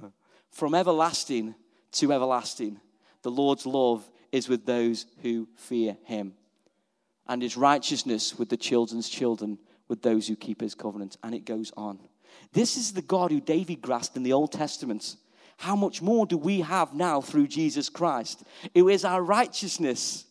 from 0.50 0.74
everlasting 0.74 1.54
to 1.92 2.12
everlasting, 2.12 2.80
the 3.22 3.30
Lord's 3.30 3.66
love 3.66 4.08
is 4.32 4.48
with 4.48 4.66
those 4.66 5.06
who 5.22 5.48
fear 5.56 5.96
him, 6.04 6.34
and 7.26 7.42
his 7.42 7.56
righteousness 7.56 8.38
with 8.38 8.48
the 8.48 8.56
children's 8.56 9.08
children, 9.08 9.58
with 9.88 10.02
those 10.02 10.28
who 10.28 10.36
keep 10.36 10.60
his 10.60 10.74
covenant. 10.74 11.16
And 11.22 11.34
it 11.34 11.44
goes 11.44 11.72
on. 11.76 11.98
This 12.52 12.76
is 12.76 12.92
the 12.92 13.02
God 13.02 13.30
who 13.30 13.40
David 13.40 13.80
grasped 13.80 14.16
in 14.16 14.22
the 14.22 14.32
Old 14.32 14.52
Testament 14.52 15.16
how 15.58 15.74
much 15.74 16.02
more 16.02 16.26
do 16.26 16.36
we 16.36 16.60
have 16.60 16.94
now 16.94 17.20
through 17.20 17.48
Jesus 17.48 17.88
Christ, 17.88 18.42
who 18.74 18.88
is 18.88 19.04
our 19.04 19.22
righteousness? 19.22 20.24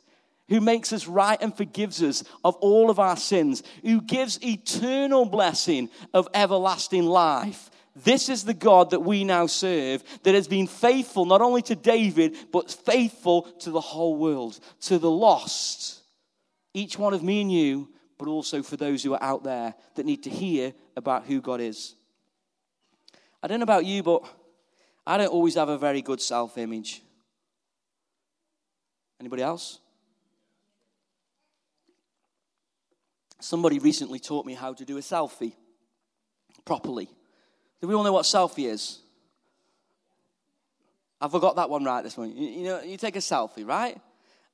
who 0.48 0.62
makes 0.62 0.94
us 0.94 1.08
right 1.08 1.42
and 1.42 1.58
forgives 1.58 2.04
us 2.04 2.24
of 2.44 2.56
all 2.58 2.92
of 2.92 3.00
our 3.00 3.18
sins, 3.18 3.64
who 3.82 4.00
gives 4.00 4.40
eternal 4.44 5.26
blessing 5.26 5.90
of 6.14 6.28
everlasting 6.36 7.04
life. 7.04 7.72
This 7.96 8.28
is 8.28 8.44
the 8.44 8.54
God 8.54 8.92
that 8.92 9.00
we 9.00 9.24
now 9.24 9.48
serve 9.48 10.04
that 10.24 10.36
has 10.36 10.50
been 10.50 10.68
faithful 10.68 11.26
not 11.26 11.42
only 11.42 11.62
to 11.64 11.76
David, 11.76 12.36
but 12.52 12.70
faithful 12.70 13.44
to 13.60 13.72
the 13.72 13.80
whole 13.80 14.18
world, 14.18 14.60
to 14.82 15.00
the 15.00 15.10
lost. 15.10 16.02
Each 16.74 17.00
one 17.00 17.14
of 17.14 17.24
me 17.24 17.42
and 17.42 17.52
you, 17.52 17.90
but 18.18 18.28
also 18.28 18.62
for 18.62 18.76
those 18.76 19.02
who 19.02 19.14
are 19.14 19.24
out 19.24 19.46
there 19.46 19.76
that 19.96 20.06
need 20.06 20.24
to 20.24 20.30
hear 20.30 20.74
about 20.98 21.26
who 21.26 21.40
God 21.40 21.62
is. 21.62 21.96
I 23.42 23.48
don't 23.48 23.60
know 23.60 23.64
about 23.64 23.86
you, 23.86 24.04
but 24.04 24.24
I 25.08 25.18
don't 25.18 25.28
always 25.28 25.56
have 25.56 25.70
a 25.70 25.78
very 25.78 26.02
good 26.02 26.20
self 26.20 26.58
image. 26.58 27.02
Anybody 29.22 29.44
else? 29.44 29.80
Somebody 33.40 33.80
recently 33.80 34.20
taught 34.20 34.46
me 34.46 34.54
how 34.54 34.74
to 34.74 34.84
do 34.84 34.98
a 34.98 35.02
selfie 35.02 35.54
properly. 36.66 37.10
Do 37.86 37.90
we 37.90 37.94
all 37.94 38.04
know 38.04 38.14
what 38.14 38.26
selfie 38.26 38.68
is? 38.68 38.98
I 41.22 41.28
forgot 41.28 41.56
that 41.58 41.70
one 41.70 41.84
right 41.84 42.04
this 42.04 42.18
morning. 42.18 42.36
You, 42.36 42.50
you 42.50 42.64
know, 42.64 42.82
you 42.82 42.98
take 42.98 43.16
a 43.16 43.20
selfie, 43.20 43.64
right? 43.64 43.96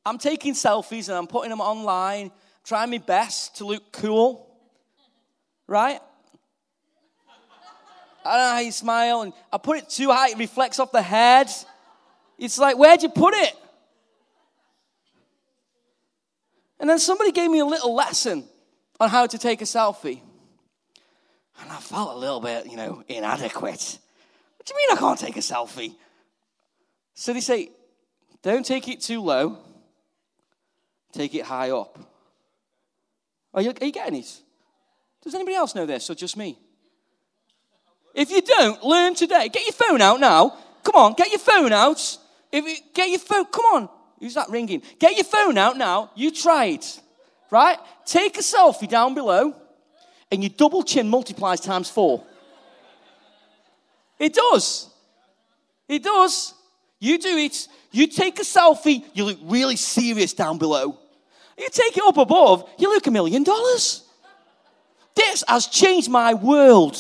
I'm 0.06 0.18
taking 0.18 0.54
selfies 0.54 1.08
and 1.08 1.18
I'm 1.18 1.28
putting 1.28 1.50
them 1.50 1.62
online, 1.62 2.32
trying 2.66 2.90
my 2.90 2.98
best 2.98 3.56
to 3.60 3.66
look 3.66 3.94
cool, 3.94 4.54
right? 5.66 6.02
I 8.26 8.38
don't 8.38 8.48
know 8.50 8.54
how 8.56 8.60
you 8.60 8.74
smile. 8.74 9.22
And 9.22 9.32
I 9.50 9.58
put 9.58 9.78
it 9.78 9.88
too 9.88 10.12
high, 10.12 10.32
it 10.32 10.38
reflects 10.38 10.78
off 10.78 10.92
the 10.92 11.02
head. 11.02 11.50
It's 12.38 12.60
like, 12.60 12.78
where'd 12.78 13.02
you 13.02 13.08
put 13.08 13.34
it? 13.34 13.56
And 16.82 16.90
then 16.90 17.00
somebody 17.00 17.32
gave 17.32 17.50
me 17.50 17.60
a 17.60 17.66
little 17.66 17.96
lesson 17.96 18.44
on 19.00 19.08
how 19.08 19.26
to 19.26 19.38
take 19.38 19.62
a 19.62 19.66
selfie. 19.66 20.20
And 21.60 21.72
I 21.72 21.78
felt 21.78 22.16
a 22.16 22.18
little 22.18 22.40
bit, 22.40 22.68
you 22.68 22.78
know, 22.78 23.04
inadequate. 23.08 24.00
What 24.58 24.66
do 24.66 24.74
you 24.74 24.78
mean 24.78 24.98
I 24.98 25.00
can't 25.00 25.20
take 25.20 25.38
a 25.38 25.42
selfie? 25.42 25.96
So 27.14 27.34
they 27.34 27.42
say, 27.42 27.70
don't 28.42 28.66
take 28.66 28.88
it 28.88 29.02
too 29.02 29.22
low, 29.22 29.58
take 31.12 31.36
it 31.36 31.44
high 31.44 31.72
up. 31.72 32.00
Are 33.54 33.62
you, 33.62 33.74
are 33.82 33.86
you 33.86 33.92
getting 33.92 34.20
it? 34.20 34.42
Does 35.24 35.36
anybody 35.36 35.56
else 35.56 35.76
know 35.76 35.86
this 35.86 36.10
or 36.10 36.16
just 36.16 36.38
me? 36.38 36.58
If 38.14 38.32
you 38.32 38.42
don't, 38.42 38.84
learn 38.84 39.16
today. 39.16 39.50
Get 39.50 39.64
your 39.66 39.74
phone 39.74 40.02
out 40.02 40.20
now. 40.20 40.58
Come 40.84 40.96
on, 40.96 41.14
get 41.14 41.30
your 41.30 41.40
phone 41.40 41.72
out. 41.72 42.18
If 42.52 42.66
you, 42.66 42.76
get 42.94 43.10
your 43.10 43.20
phone, 43.20 43.46
come 43.46 43.66
on. 43.66 43.90
Who's 44.20 44.34
that 44.36 44.50
ringing? 44.50 44.82
Get 45.00 45.16
your 45.16 45.24
phone 45.24 45.58
out 45.58 45.78
now. 45.78 46.12
You 46.16 46.32
it. 46.34 47.00
right? 47.50 47.78
Take 48.06 48.38
a 48.38 48.42
selfie 48.42 48.88
down 48.88 49.14
below, 49.14 49.56
and 50.32 50.44
your 50.44 50.52
double 50.56 50.84
chin 50.84 51.10
multiplies 51.10 51.60
times 51.60 51.90
four. 51.90 52.24
It 54.18 54.34
does. 54.34 54.90
It 55.88 56.04
does. 56.04 56.54
You 57.00 57.18
do 57.18 57.38
it. 57.38 57.68
You 57.92 58.08
take 58.08 58.40
a 58.40 58.44
selfie, 58.44 59.04
you 59.14 59.26
look 59.26 59.40
really 59.44 59.76
serious 59.76 60.34
down 60.34 60.58
below. 60.58 60.98
You 61.58 61.68
take 61.70 61.98
it 61.98 62.04
up 62.04 62.18
above, 62.18 62.70
you 62.78 62.90
look 62.90 63.06
a 63.08 63.12
million 63.12 63.44
dollars. 63.44 64.04
This 65.16 65.44
has 65.48 65.68
changed 65.68 66.10
my 66.10 66.34
world. 66.34 66.98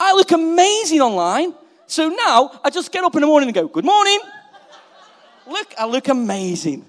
I 0.00 0.14
look 0.14 0.32
amazing 0.32 1.00
online. 1.00 1.54
So 1.86 2.08
now 2.08 2.58
I 2.64 2.70
just 2.70 2.90
get 2.90 3.04
up 3.04 3.14
in 3.14 3.20
the 3.20 3.26
morning 3.26 3.48
and 3.48 3.54
go, 3.54 3.68
Good 3.68 3.84
morning. 3.84 4.18
Look, 5.46 5.74
I 5.78 5.84
look 5.86 6.08
amazing. 6.08 6.86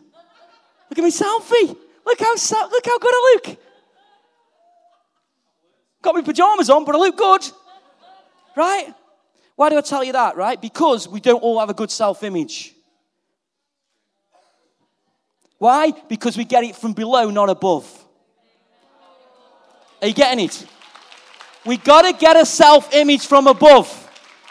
Look 0.89 0.99
at 0.99 1.03
me 1.03 1.11
selfie. 1.11 1.75
Look 2.05 2.19
how, 2.19 2.33
look 2.69 2.85
how 2.85 2.99
good 2.99 3.13
I 3.13 3.39
look. 3.45 3.57
Got 6.03 6.15
my 6.15 6.21
pajamas 6.21 6.69
on, 6.69 6.83
but 6.85 6.95
I 6.95 6.97
look 6.99 7.17
good. 7.17 7.49
Right? 8.55 8.93
Why 9.55 9.69
do 9.69 9.77
I 9.77 9.81
tell 9.81 10.03
you 10.03 10.11
that, 10.11 10.35
right? 10.35 10.61
Because 10.61 11.07
we 11.07 11.19
don't 11.19 11.41
all 11.41 11.59
have 11.59 11.69
a 11.69 11.73
good 11.73 11.89
self 11.89 12.23
image. 12.23 12.73
Why? 15.57 15.91
Because 16.09 16.35
we 16.35 16.43
get 16.43 16.65
it 16.65 16.75
from 16.75 16.91
below, 16.91 17.29
not 17.29 17.49
above. 17.49 17.87
Are 20.01 20.07
you 20.07 20.13
getting 20.13 20.43
it? 20.43 20.67
We 21.65 21.77
got 21.77 22.01
to 22.01 22.11
get 22.11 22.35
a 22.35 22.45
self 22.45 22.93
image 22.93 23.25
from 23.25 23.47
above. 23.47 24.02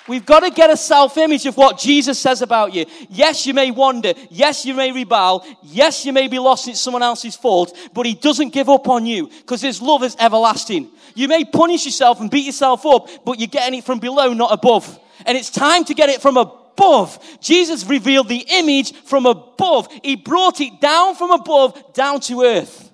We've 0.08 0.26
got 0.26 0.40
to 0.40 0.50
get 0.50 0.70
a 0.70 0.76
self 0.76 1.16
image 1.16 1.46
of 1.46 1.56
what 1.56 1.78
Jesus 1.78 2.18
says 2.18 2.42
about 2.42 2.74
you. 2.74 2.86
Yes, 3.08 3.46
you 3.46 3.54
may 3.54 3.70
wander. 3.70 4.14
Yes, 4.30 4.66
you 4.66 4.74
may 4.74 4.90
rebel. 4.90 5.46
Yes, 5.62 6.04
you 6.04 6.12
may 6.12 6.26
be 6.26 6.38
lost. 6.38 6.66
It's 6.66 6.80
someone 6.80 7.02
else's 7.02 7.36
fault. 7.36 7.76
But 7.94 8.06
He 8.06 8.14
doesn't 8.14 8.50
give 8.50 8.68
up 8.68 8.88
on 8.88 9.06
you 9.06 9.28
because 9.28 9.62
His 9.62 9.80
love 9.80 10.02
is 10.02 10.16
everlasting. 10.18 10.88
You 11.14 11.28
may 11.28 11.44
punish 11.44 11.84
yourself 11.84 12.20
and 12.20 12.30
beat 12.30 12.46
yourself 12.46 12.84
up, 12.84 13.08
but 13.24 13.38
you're 13.38 13.46
getting 13.46 13.78
it 13.78 13.84
from 13.84 14.00
below, 14.00 14.32
not 14.32 14.52
above. 14.52 14.98
And 15.24 15.38
it's 15.38 15.50
time 15.50 15.84
to 15.84 15.94
get 15.94 16.08
it 16.08 16.20
from 16.20 16.36
above. 16.36 17.18
Jesus 17.40 17.84
revealed 17.86 18.28
the 18.28 18.44
image 18.50 18.94
from 18.94 19.26
above. 19.26 19.88
He 20.02 20.16
brought 20.16 20.60
it 20.60 20.80
down 20.80 21.14
from 21.14 21.30
above, 21.30 21.92
down 21.92 22.20
to 22.22 22.42
earth. 22.42 22.90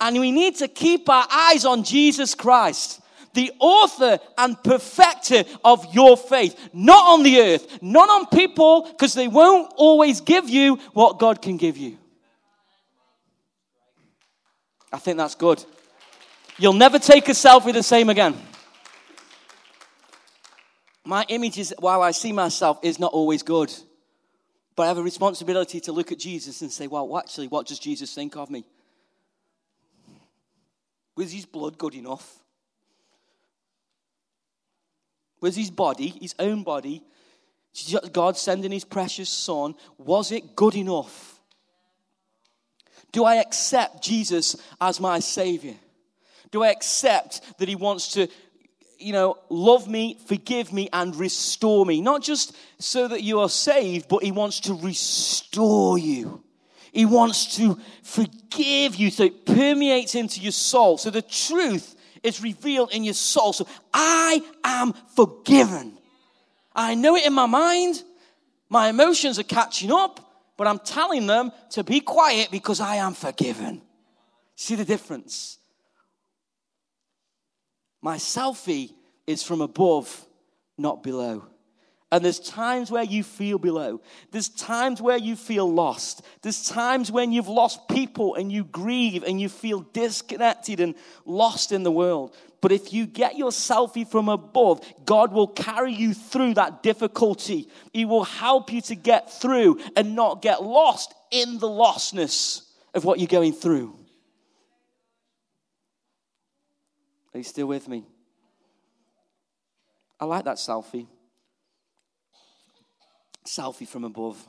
And 0.00 0.20
we 0.20 0.30
need 0.30 0.56
to 0.56 0.68
keep 0.68 1.08
our 1.08 1.26
eyes 1.30 1.64
on 1.64 1.82
Jesus 1.82 2.34
Christ 2.34 3.00
the 3.34 3.52
author 3.58 4.18
and 4.38 4.62
perfecter 4.62 5.44
of 5.64 5.94
your 5.94 6.16
faith. 6.16 6.70
Not 6.72 7.12
on 7.12 7.22
the 7.22 7.40
earth, 7.40 7.82
not 7.82 8.08
on 8.08 8.26
people, 8.26 8.88
because 8.90 9.14
they 9.14 9.28
won't 9.28 9.72
always 9.76 10.20
give 10.20 10.48
you 10.48 10.76
what 10.92 11.18
God 11.18 11.42
can 11.42 11.56
give 11.56 11.76
you. 11.76 11.98
I 14.92 14.98
think 14.98 15.18
that's 15.18 15.34
good. 15.34 15.62
You'll 16.56 16.72
never 16.72 17.00
take 17.00 17.28
a 17.28 17.32
selfie 17.32 17.72
the 17.72 17.82
same 17.82 18.08
again. 18.08 18.36
My 21.04 21.26
image 21.28 21.58
is, 21.58 21.74
while 21.78 22.00
I 22.00 22.12
see 22.12 22.32
myself, 22.32 22.78
is 22.82 22.98
not 22.98 23.12
always 23.12 23.42
good. 23.42 23.72
But 24.76 24.84
I 24.84 24.86
have 24.86 24.98
a 24.98 25.02
responsibility 25.02 25.80
to 25.80 25.92
look 25.92 26.12
at 26.12 26.18
Jesus 26.18 26.62
and 26.62 26.72
say, 26.72 26.86
well, 26.86 27.18
actually, 27.18 27.48
what 27.48 27.66
does 27.66 27.78
Jesus 27.78 28.14
think 28.14 28.36
of 28.36 28.50
me? 28.50 28.64
Was 31.16 31.32
his 31.32 31.44
blood 31.44 31.76
good 31.78 31.94
enough? 31.94 32.40
Was 35.44 35.56
his 35.56 35.70
body, 35.70 36.08
his 36.08 36.34
own 36.38 36.62
body, 36.62 37.02
God 38.12 38.38
sending 38.38 38.72
his 38.72 38.84
precious 38.86 39.28
son, 39.28 39.74
was 39.98 40.32
it 40.32 40.56
good 40.56 40.74
enough? 40.74 41.38
Do 43.12 43.24
I 43.24 43.34
accept 43.34 44.02
Jesus 44.02 44.56
as 44.80 45.00
my 45.00 45.18
Savior? 45.18 45.74
Do 46.50 46.62
I 46.62 46.70
accept 46.70 47.58
that 47.58 47.68
He 47.68 47.74
wants 47.74 48.14
to, 48.14 48.26
you 48.98 49.12
know, 49.12 49.36
love 49.50 49.86
me, 49.86 50.16
forgive 50.24 50.72
me, 50.72 50.88
and 50.94 51.14
restore 51.14 51.84
me? 51.84 52.00
Not 52.00 52.22
just 52.22 52.56
so 52.78 53.06
that 53.06 53.22
you 53.22 53.40
are 53.40 53.50
saved, 53.50 54.08
but 54.08 54.22
He 54.22 54.32
wants 54.32 54.60
to 54.60 54.72
restore 54.72 55.98
you. 55.98 56.42
He 56.90 57.04
wants 57.04 57.56
to 57.56 57.78
forgive 58.02 58.94
you 58.96 59.10
so 59.10 59.24
it 59.24 59.44
permeates 59.44 60.14
into 60.14 60.40
your 60.40 60.52
soul. 60.52 60.96
So 60.96 61.10
the 61.10 61.20
truth 61.20 61.94
is 62.24 62.42
revealed 62.42 62.90
in 62.92 63.04
your 63.04 63.14
soul. 63.14 63.52
So 63.52 63.68
I 63.92 64.42
am 64.64 64.94
forgiven. 65.14 65.96
I 66.74 66.96
know 66.96 67.14
it 67.14 67.24
in 67.24 67.32
my 67.32 67.46
mind. 67.46 68.02
My 68.68 68.88
emotions 68.88 69.38
are 69.38 69.44
catching 69.44 69.92
up, 69.92 70.18
but 70.56 70.66
I'm 70.66 70.80
telling 70.80 71.28
them 71.28 71.52
to 71.70 71.84
be 71.84 72.00
quiet 72.00 72.50
because 72.50 72.80
I 72.80 72.96
am 72.96 73.14
forgiven. 73.14 73.82
See 74.56 74.74
the 74.74 74.84
difference? 74.84 75.58
My 78.02 78.16
selfie 78.16 78.92
is 79.26 79.42
from 79.42 79.60
above, 79.60 80.26
not 80.76 81.02
below. 81.02 81.44
And 82.12 82.24
there's 82.24 82.38
times 82.38 82.90
where 82.90 83.02
you 83.02 83.24
feel 83.24 83.58
below. 83.58 84.00
There's 84.30 84.48
times 84.48 85.02
where 85.02 85.16
you 85.16 85.34
feel 85.34 85.70
lost. 85.70 86.22
There's 86.42 86.68
times 86.68 87.10
when 87.10 87.32
you've 87.32 87.48
lost 87.48 87.88
people 87.88 88.36
and 88.36 88.52
you 88.52 88.64
grieve 88.64 89.24
and 89.24 89.40
you 89.40 89.48
feel 89.48 89.80
disconnected 89.80 90.78
and 90.78 90.94
lost 91.24 91.72
in 91.72 91.82
the 91.82 91.90
world. 91.90 92.36
But 92.60 92.72
if 92.72 92.92
you 92.92 93.06
get 93.06 93.36
your 93.36 93.50
selfie 93.50 94.08
from 94.08 94.28
above, 94.28 94.80
God 95.04 95.32
will 95.32 95.48
carry 95.48 95.92
you 95.92 96.14
through 96.14 96.54
that 96.54 96.82
difficulty. 96.82 97.68
He 97.92 98.04
will 98.04 98.24
help 98.24 98.72
you 98.72 98.80
to 98.82 98.94
get 98.94 99.32
through 99.32 99.80
and 99.96 100.14
not 100.14 100.40
get 100.40 100.62
lost 100.62 101.12
in 101.30 101.58
the 101.58 101.68
lostness 101.68 102.62
of 102.94 103.04
what 103.04 103.18
you're 103.18 103.26
going 103.26 103.52
through. 103.52 103.98
Are 107.34 107.38
you 107.38 107.44
still 107.44 107.66
with 107.66 107.88
me? 107.88 108.04
I 110.20 110.26
like 110.26 110.44
that 110.44 110.56
selfie. 110.56 111.08
Selfie 113.46 113.86
from 113.86 114.04
above. 114.04 114.46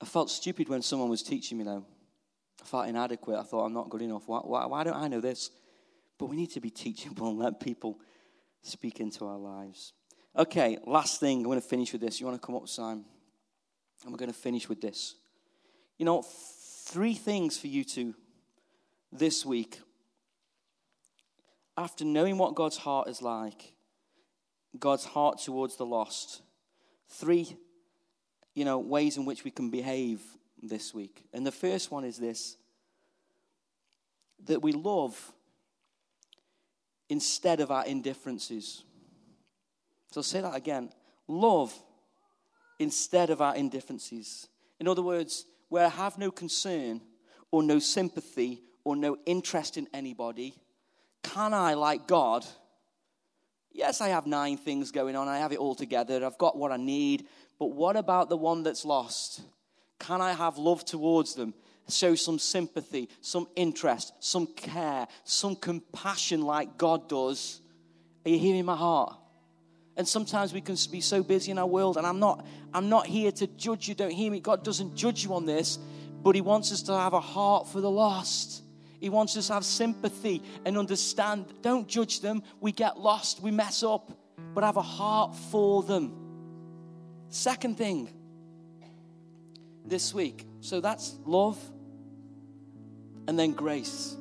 I 0.00 0.04
felt 0.04 0.30
stupid 0.30 0.68
when 0.68 0.82
someone 0.82 1.08
was 1.08 1.22
teaching 1.22 1.58
me, 1.58 1.64
though. 1.64 1.84
I 2.60 2.64
felt 2.64 2.88
inadequate. 2.88 3.38
I 3.38 3.42
thought, 3.42 3.64
I'm 3.64 3.72
not 3.72 3.88
good 3.88 4.02
enough. 4.02 4.24
Why, 4.26 4.38
why, 4.38 4.66
why 4.66 4.84
don't 4.84 4.96
I 4.96 5.08
know 5.08 5.20
this? 5.20 5.50
But 6.18 6.26
we 6.26 6.36
need 6.36 6.50
to 6.52 6.60
be 6.60 6.70
teachable 6.70 7.28
and 7.30 7.38
let 7.38 7.60
people 7.60 7.98
speak 8.62 9.00
into 9.00 9.26
our 9.26 9.38
lives. 9.38 9.92
Okay, 10.36 10.78
last 10.86 11.20
thing. 11.20 11.38
I'm 11.38 11.44
going 11.44 11.60
to 11.60 11.66
finish 11.66 11.92
with 11.92 12.00
this. 12.00 12.20
You 12.20 12.26
want 12.26 12.40
to 12.40 12.46
come 12.46 12.56
up, 12.56 12.68
Simon? 12.68 13.04
And 14.04 14.12
we're 14.12 14.18
going 14.18 14.32
to 14.32 14.38
finish 14.38 14.68
with 14.68 14.80
this. 14.80 15.14
You 15.98 16.06
know, 16.06 16.22
three 16.22 17.14
things 17.14 17.58
for 17.58 17.68
you 17.68 17.84
to 17.84 18.14
this 19.12 19.44
week 19.44 19.78
after 21.76 22.04
knowing 22.04 22.38
what 22.38 22.54
God's 22.54 22.76
heart 22.76 23.08
is 23.08 23.22
like, 23.22 23.74
God's 24.78 25.04
heart 25.04 25.38
towards 25.38 25.76
the 25.76 25.86
lost, 25.86 26.42
three, 27.12 27.56
you 28.54 28.64
know, 28.64 28.78
ways 28.78 29.16
in 29.16 29.24
which 29.24 29.44
we 29.44 29.50
can 29.50 29.70
behave 29.70 30.20
this 30.62 30.94
week. 30.94 31.24
And 31.32 31.46
the 31.46 31.52
first 31.52 31.90
one 31.90 32.04
is 32.04 32.18
this 32.18 32.56
that 34.46 34.60
we 34.60 34.72
love 34.72 35.32
instead 37.08 37.60
of 37.60 37.70
our 37.70 37.86
indifferences. 37.86 38.82
So 40.10 40.18
I'll 40.18 40.24
say 40.24 40.40
that 40.40 40.56
again. 40.56 40.90
Love 41.28 41.72
instead 42.80 43.30
of 43.30 43.40
our 43.40 43.54
indifferences. 43.54 44.48
In 44.80 44.88
other 44.88 45.02
words, 45.02 45.46
where 45.68 45.86
I 45.86 45.90
have 45.90 46.18
no 46.18 46.32
concern 46.32 47.00
or 47.52 47.62
no 47.62 47.78
sympathy 47.78 48.62
or 48.82 48.96
no 48.96 49.16
interest 49.26 49.76
in 49.76 49.86
anybody, 49.94 50.56
can 51.22 51.54
I, 51.54 51.74
like 51.74 52.08
God, 52.08 52.44
yes, 53.72 54.00
I 54.00 54.08
have 54.08 54.26
nine 54.26 54.56
things 54.56 54.90
going 54.90 55.16
on, 55.16 55.28
I 55.28 55.38
have 55.38 55.52
it 55.52 55.58
all 55.58 55.74
together, 55.74 56.24
I've 56.24 56.38
got 56.38 56.56
what 56.56 56.72
I 56.72 56.76
need, 56.76 57.26
but 57.58 57.72
what 57.72 57.96
about 57.96 58.28
the 58.28 58.36
one 58.36 58.62
that's 58.62 58.84
lost? 58.84 59.42
Can 59.98 60.20
I 60.20 60.32
have 60.32 60.58
love 60.58 60.84
towards 60.84 61.34
them? 61.34 61.54
Show 61.88 62.14
some 62.14 62.38
sympathy, 62.38 63.08
some 63.20 63.48
interest, 63.56 64.12
some 64.20 64.46
care, 64.46 65.06
some 65.24 65.56
compassion 65.56 66.42
like 66.42 66.78
God 66.78 67.08
does. 67.08 67.60
Are 68.24 68.30
you 68.30 68.38
hearing 68.38 68.64
my 68.64 68.76
heart? 68.76 69.16
And 69.96 70.08
sometimes 70.08 70.54
we 70.54 70.60
can 70.60 70.76
be 70.90 71.00
so 71.00 71.22
busy 71.22 71.50
in 71.50 71.58
our 71.58 71.66
world, 71.66 71.96
and 71.96 72.06
I'm 72.06 72.18
not, 72.18 72.46
I'm 72.72 72.88
not 72.88 73.06
here 73.06 73.30
to 73.32 73.46
judge 73.46 73.88
you, 73.88 73.94
don't 73.94 74.10
hear 74.10 74.30
me. 74.30 74.40
God 74.40 74.64
doesn't 74.64 74.96
judge 74.96 75.22
you 75.24 75.34
on 75.34 75.44
this, 75.44 75.78
but 76.22 76.34
He 76.34 76.40
wants 76.40 76.72
us 76.72 76.82
to 76.82 76.92
have 76.92 77.12
a 77.12 77.20
heart 77.20 77.68
for 77.68 77.80
the 77.80 77.90
lost. 77.90 78.62
He 79.02 79.10
wants 79.10 79.36
us 79.36 79.48
to 79.48 79.54
have 79.54 79.64
sympathy 79.64 80.44
and 80.64 80.78
understand. 80.78 81.46
Don't 81.60 81.88
judge 81.88 82.20
them. 82.20 82.40
We 82.60 82.70
get 82.70 83.00
lost, 83.00 83.42
we 83.42 83.50
mess 83.50 83.82
up, 83.82 84.16
but 84.54 84.62
have 84.62 84.76
a 84.76 84.82
heart 84.82 85.34
for 85.50 85.82
them. 85.82 86.14
Second 87.28 87.76
thing 87.76 88.08
this 89.84 90.14
week. 90.14 90.46
So 90.60 90.80
that's 90.80 91.16
love 91.26 91.58
and 93.26 93.36
then 93.36 93.54
grace. 93.54 94.16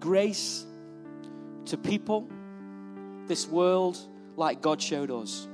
Grace 0.00 0.66
to 1.66 1.76
people, 1.76 2.28
this 3.28 3.46
world, 3.46 3.98
like 4.36 4.60
God 4.60 4.82
showed 4.82 5.12
us. 5.12 5.46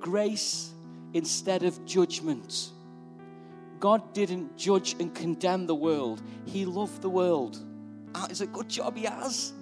Grace 0.00 0.70
instead 1.14 1.62
of 1.62 1.82
judgment. 1.86 2.72
God 3.84 4.14
didn't 4.14 4.56
judge 4.56 4.96
and 4.98 5.14
condemn 5.14 5.66
the 5.66 5.74
world, 5.74 6.22
He 6.46 6.64
loved 6.64 7.02
the 7.02 7.10
world. 7.10 7.58
Ah, 8.14 8.26
it's 8.30 8.40
a 8.40 8.46
good 8.46 8.66
job 8.66 8.96
He 8.96 9.04
has. 9.04 9.52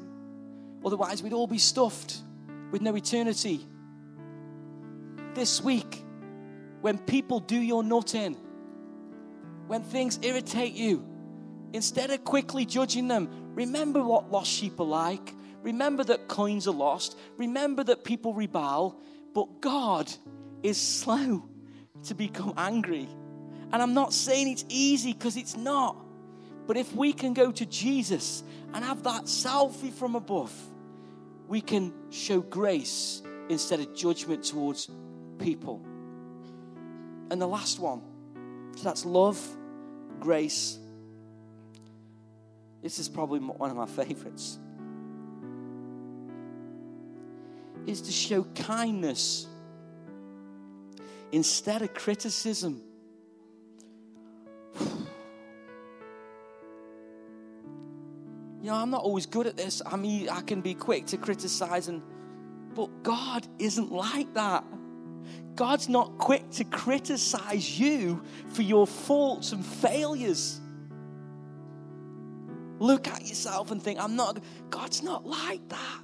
Otherwise, 0.85 1.25
we'd 1.25 1.33
all 1.33 1.49
be 1.49 1.59
stuffed 1.59 2.18
with 2.70 2.83
no 2.83 2.95
eternity. 2.95 3.66
This 5.35 5.61
week, 5.61 6.05
when 6.83 6.99
people 6.99 7.41
do 7.41 7.57
your 7.57 7.83
nut 7.83 8.14
in, 8.14 8.37
when 9.66 9.83
things 9.83 10.20
irritate 10.23 10.75
you, 10.75 11.05
instead 11.73 12.11
of 12.11 12.23
quickly 12.23 12.64
judging 12.64 13.09
them, 13.09 13.29
remember 13.57 14.05
what 14.05 14.31
lost 14.31 14.53
sheep 14.53 14.79
are 14.79 14.87
like. 14.87 15.35
Remember 15.64 16.05
that 16.05 16.29
coins 16.29 16.68
are 16.68 16.75
lost. 16.75 17.18
Remember 17.39 17.83
that 17.83 18.05
people 18.05 18.35
rebel. 18.35 19.01
But 19.35 19.61
God 19.61 20.12
is 20.62 20.81
slow 21.01 21.43
to 22.05 22.14
become 22.14 22.55
angry. 22.57 23.09
And 23.73 23.81
I'm 23.81 23.95
not 23.95 24.12
saying 24.12 24.49
it's 24.49 24.64
easy 24.68 25.12
because 25.12 25.37
it's 25.37 25.57
not. 25.57 25.97
But 26.66 26.77
if 26.77 26.95
we 26.95 27.12
can 27.12 27.35
go 27.35 27.51
to 27.51 27.66
Jesus 27.66 28.45
and 28.73 28.85
have 28.85 29.03
that 29.05 29.25
selfie 29.25 29.93
from 29.93 30.14
above, 30.14 30.53
we 31.49 31.61
can 31.61 31.93
show 32.11 32.41
grace 32.41 33.23
instead 33.49 33.81
of 33.81 33.95
judgment 33.95 34.45
towards 34.45 34.89
people. 35.39 35.83
And 37.31 37.41
the 37.41 37.47
last 37.47 37.79
one, 37.79 38.03
so 38.77 38.85
that's 38.85 39.05
love, 39.05 39.41
grace. 40.20 40.79
This 42.83 42.99
is 42.99 43.09
probably 43.09 43.41
one 43.41 43.70
of 43.70 43.77
my 43.77 43.87
favorites. 44.05 44.59
Is 47.87 48.03
to 48.03 48.12
show 48.12 48.45
kindness 48.55 49.47
instead 51.33 51.83
of 51.83 51.93
criticism. 51.95 52.83
You 58.61 58.68
know, 58.68 58.75
I'm 58.75 58.91
not 58.91 59.03
always 59.03 59.27
good 59.27 59.47
at 59.47 59.57
this. 59.57 59.83
I 59.85 59.97
mean, 59.97 60.29
I 60.29 60.41
can 60.41 60.61
be 60.61 60.75
quick 60.75 61.07
to 61.07 61.16
criticize, 61.16 61.89
and 61.89 62.03
but 62.75 63.03
God 63.03 63.47
isn't 63.59 63.91
like 63.93 64.33
that. 64.35 64.64
God's 65.55 65.89
not 65.89 66.18
quick 66.18 66.51
to 66.53 66.64
criticize 66.64 67.79
you 67.79 68.23
for 68.49 68.62
your 68.62 68.87
faults 68.87 69.53
and 69.53 69.64
failures. 69.64 70.61
Look 72.79 73.07
at 73.07 73.27
yourself 73.27 73.70
and 73.70 73.83
think, 73.83 74.01
I'm 74.01 74.16
not, 74.16 74.43
God's 74.70 75.03
not 75.03 75.27
like 75.27 75.68
that. 75.68 76.01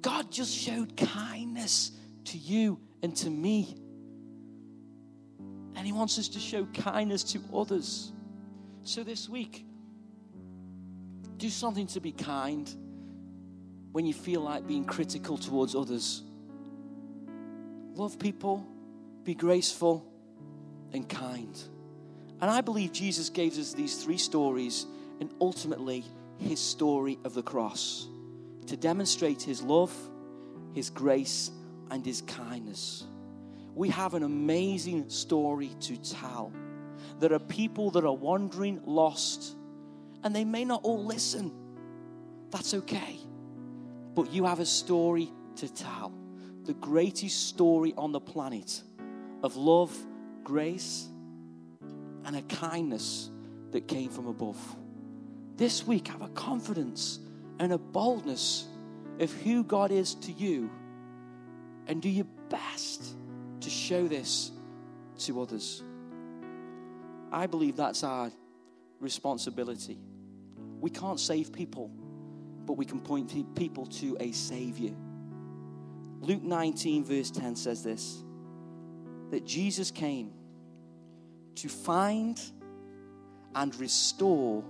God 0.00 0.30
just 0.30 0.56
showed 0.56 0.96
kindness 0.96 1.92
to 2.26 2.38
you 2.38 2.78
and 3.02 3.14
to 3.16 3.28
me. 3.28 3.76
And 5.76 5.86
He 5.86 5.92
wants 5.92 6.18
us 6.18 6.28
to 6.28 6.38
show 6.38 6.66
kindness 6.66 7.22
to 7.32 7.40
others. 7.54 8.12
So 8.82 9.02
this 9.04 9.28
week, 9.28 9.64
do 11.36 11.48
something 11.48 11.86
to 11.88 12.00
be 12.00 12.12
kind 12.12 12.72
when 13.92 14.06
you 14.06 14.14
feel 14.14 14.40
like 14.40 14.66
being 14.66 14.84
critical 14.84 15.38
towards 15.38 15.74
others. 15.74 16.22
Love 17.94 18.18
people, 18.18 18.66
be 19.24 19.34
graceful 19.34 20.06
and 20.92 21.08
kind. 21.08 21.58
And 22.40 22.50
I 22.50 22.60
believe 22.60 22.92
Jesus 22.92 23.28
gave 23.28 23.58
us 23.58 23.74
these 23.74 24.02
three 24.02 24.18
stories 24.18 24.86
and 25.20 25.30
ultimately 25.40 26.04
his 26.38 26.58
story 26.58 27.18
of 27.24 27.34
the 27.34 27.42
cross 27.42 28.06
to 28.66 28.76
demonstrate 28.76 29.42
his 29.42 29.62
love, 29.62 29.92
his 30.72 30.88
grace, 30.90 31.50
and 31.90 32.04
his 32.04 32.22
kindness. 32.22 33.04
We 33.74 33.88
have 33.90 34.14
an 34.14 34.22
amazing 34.22 35.10
story 35.10 35.70
to 35.80 35.96
tell. 35.96 36.52
There 37.18 37.32
are 37.32 37.38
people 37.38 37.90
that 37.92 38.04
are 38.04 38.14
wandering 38.14 38.80
lost 38.84 39.56
and 40.22 40.34
they 40.34 40.44
may 40.44 40.64
not 40.64 40.80
all 40.82 41.04
listen. 41.04 41.52
That's 42.50 42.74
okay. 42.74 43.16
But 44.14 44.32
you 44.32 44.44
have 44.44 44.60
a 44.60 44.66
story 44.66 45.32
to 45.56 45.72
tell. 45.72 46.12
The 46.64 46.74
greatest 46.74 47.48
story 47.48 47.94
on 47.96 48.12
the 48.12 48.20
planet 48.20 48.82
of 49.42 49.56
love, 49.56 49.96
grace, 50.44 51.08
and 52.24 52.36
a 52.36 52.42
kindness 52.42 53.30
that 53.70 53.88
came 53.88 54.10
from 54.10 54.26
above. 54.26 54.58
This 55.56 55.86
week, 55.86 56.08
have 56.08 56.22
a 56.22 56.28
confidence 56.28 57.18
and 57.58 57.72
a 57.72 57.78
boldness 57.78 58.66
of 59.18 59.32
who 59.32 59.64
God 59.64 59.90
is 59.90 60.14
to 60.16 60.32
you 60.32 60.70
and 61.86 62.00
do 62.00 62.08
your 62.08 62.26
best 62.48 63.14
to 63.60 63.70
show 63.70 64.08
this 64.08 64.50
to 65.20 65.40
others. 65.40 65.82
I 67.32 67.46
believe 67.46 67.76
that's 67.76 68.02
our 68.02 68.30
responsibility. 69.00 69.98
We 70.80 70.90
can't 70.90 71.20
save 71.20 71.52
people, 71.52 71.90
but 72.66 72.74
we 72.74 72.84
can 72.84 73.00
point 73.00 73.54
people 73.54 73.86
to 73.86 74.16
a 74.20 74.32
Savior. 74.32 74.94
Luke 76.20 76.42
19, 76.42 77.04
verse 77.04 77.30
10 77.30 77.56
says 77.56 77.82
this 77.82 78.22
that 79.30 79.46
Jesus 79.46 79.92
came 79.92 80.32
to 81.54 81.68
find 81.68 82.40
and 83.54 83.74
restore 83.76 84.64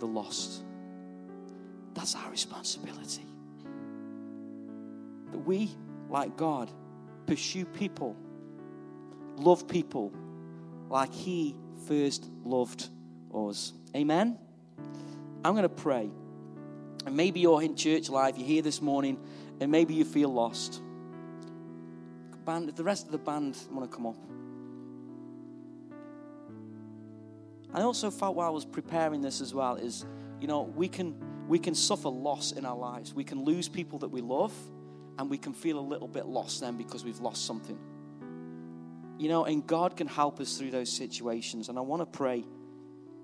the 0.00 0.06
lost. 0.06 0.62
That's 1.94 2.16
our 2.16 2.30
responsibility. 2.30 3.24
That 5.30 5.38
we, 5.38 5.70
like 6.08 6.36
God, 6.36 6.72
pursue 7.26 7.64
people, 7.64 8.16
love 9.36 9.66
people 9.68 10.12
like 10.88 11.12
He 11.12 11.56
first 11.86 12.28
loved 12.44 12.88
us. 13.34 13.72
Amen? 13.94 14.38
I'm 15.44 15.52
going 15.52 15.62
to 15.62 15.68
pray. 15.68 16.10
And 17.06 17.16
maybe 17.16 17.40
you're 17.40 17.62
in 17.62 17.76
church 17.76 18.08
live, 18.08 18.38
you're 18.38 18.46
here 18.46 18.62
this 18.62 18.80
morning, 18.80 19.18
and 19.60 19.70
maybe 19.70 19.94
you 19.94 20.04
feel 20.04 20.30
lost. 20.30 20.80
Band, 22.44 22.68
the 22.76 22.84
rest 22.84 23.06
of 23.06 23.12
the 23.12 23.18
band 23.18 23.56
want 23.70 23.90
to 23.90 23.94
come 23.94 24.06
up. 24.06 24.16
I 27.72 27.82
also 27.82 28.10
felt 28.10 28.36
while 28.36 28.46
I 28.46 28.50
was 28.50 28.64
preparing 28.64 29.20
this 29.20 29.40
as 29.40 29.52
well 29.52 29.76
is, 29.76 30.04
you 30.40 30.46
know, 30.46 30.62
we 30.62 30.88
can 30.88 31.14
we 31.48 31.58
can 31.58 31.74
suffer 31.74 32.08
loss 32.08 32.52
in 32.52 32.64
our 32.64 32.76
lives. 32.76 33.12
We 33.12 33.24
can 33.24 33.44
lose 33.44 33.68
people 33.68 33.98
that 34.00 34.08
we 34.08 34.20
love, 34.20 34.52
and 35.18 35.30
we 35.30 35.38
can 35.38 35.52
feel 35.52 35.78
a 35.78 35.80
little 35.80 36.08
bit 36.08 36.26
lost 36.26 36.60
then 36.60 36.76
because 36.76 37.04
we've 37.04 37.20
lost 37.20 37.46
something. 37.46 37.78
You 39.18 39.28
know, 39.28 39.44
and 39.44 39.66
God 39.66 39.96
can 39.96 40.06
help 40.06 40.40
us 40.40 40.58
through 40.58 40.72
those 40.72 40.90
situations. 40.90 41.68
And 41.68 41.78
I 41.78 41.82
want 41.82 42.02
to 42.02 42.06
pray 42.06 42.44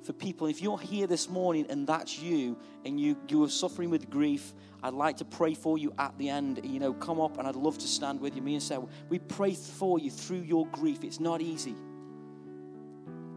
for 0.05 0.13
people. 0.13 0.47
If 0.47 0.63
you're 0.63 0.79
here 0.79 1.07
this 1.07 1.29
morning 1.29 1.67
and 1.69 1.87
that's 1.87 2.19
you, 2.19 2.57
and 2.85 3.01
you, 3.01 3.17
you 3.29 3.43
are 3.45 3.49
suffering 3.49 3.91
with 3.91 4.09
grief, 4.09 4.55
I'd 4.83 4.95
like 4.95 5.19
to 5.19 5.25
pray 5.25 5.55
for 5.55 5.79
you 5.79 5.93
at 5.99 6.17
the 6.17 6.29
end. 6.29 6.61
You 6.65 6.79
know, 6.79 6.93
come 6.93 7.21
up 7.21 7.39
and 7.39 7.47
I'd 7.47 7.57
love 7.57 7.79
to 7.79 7.89
stand 7.89 8.21
with 8.21 8.37
you. 8.37 8.43
Me 8.43 8.55
and 8.55 8.63
Sarah, 8.63 8.87
we 9.09 9.19
pray 9.19 9.55
for 9.55 9.99
you 9.99 10.11
through 10.11 10.43
your 10.43 10.67
grief. 10.69 11.05
It's 11.05 11.21
not 11.21 11.41
easy. 11.41 11.75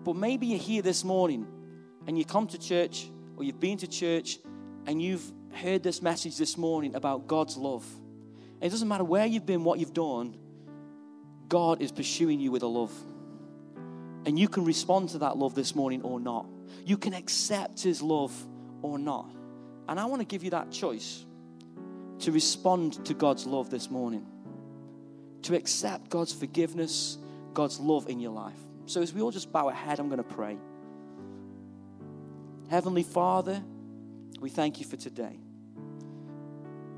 But 0.04 0.16
maybe 0.16 0.48
you're 0.48 0.60
here 0.60 0.82
this 0.82 1.04
morning 1.04 1.48
and 2.08 2.18
you 2.18 2.26
come 2.26 2.48
to 2.48 2.60
church 2.60 3.10
or 3.38 3.44
you've 3.44 3.60
been 3.60 3.78
to 3.80 3.88
church 3.88 4.40
and 4.86 5.02
you've 5.02 5.32
heard 5.54 5.84
this 5.84 6.02
message 6.02 6.38
this 6.38 6.58
morning 6.58 6.96
about 6.96 7.28
God's 7.28 7.58
love. 7.58 7.86
It 8.62 8.70
doesn't 8.70 8.88
matter 8.88 9.04
where 9.04 9.26
you've 9.26 9.46
been, 9.46 9.64
what 9.64 9.80
you've 9.80 9.94
done, 9.94 10.38
God 11.50 11.82
is 11.82 11.92
pursuing 11.92 12.40
you 12.40 12.52
with 12.52 12.64
a 12.64 12.68
love. 12.68 12.94
And 14.26 14.40
you 14.40 14.48
can 14.48 14.66
respond 14.66 15.10
to 15.10 15.20
that 15.20 15.38
love 15.38 15.54
this 15.54 15.76
morning 15.76 16.02
or 16.02 16.20
not. 16.20 16.46
You 16.86 16.98
can 16.98 17.14
accept 17.14 17.82
His 17.82 18.02
love 18.02 18.34
or 18.82 18.98
not. 18.98 19.30
And 19.88 20.00
I 20.00 20.06
want 20.06 20.22
to 20.22 20.26
give 20.26 20.44
you 20.44 20.52
that 20.52 20.72
choice 20.72 21.26
to 22.20 22.32
respond 22.32 23.06
to 23.06 23.14
God's 23.14 23.46
love 23.46 23.70
this 23.70 23.92
morning, 23.92 24.26
to 25.44 25.56
accept 25.56 26.10
God's 26.10 26.32
forgiveness, 26.32 27.18
God's 27.54 27.80
love 27.80 28.08
in 28.08 28.20
your 28.20 28.32
life. 28.32 28.60
So, 28.86 29.02
as 29.02 29.14
we 29.14 29.22
all 29.22 29.32
just 29.32 29.52
bow 29.52 29.68
our 29.68 29.74
head, 29.74 30.00
I'm 30.00 30.08
going 30.08 30.24
to 30.24 30.24
pray. 30.24 30.58
Heavenly 32.70 33.04
Father, 33.04 33.62
we 34.40 34.50
thank 34.50 34.80
you 34.80 34.86
for 34.86 34.98
today. 34.98 35.38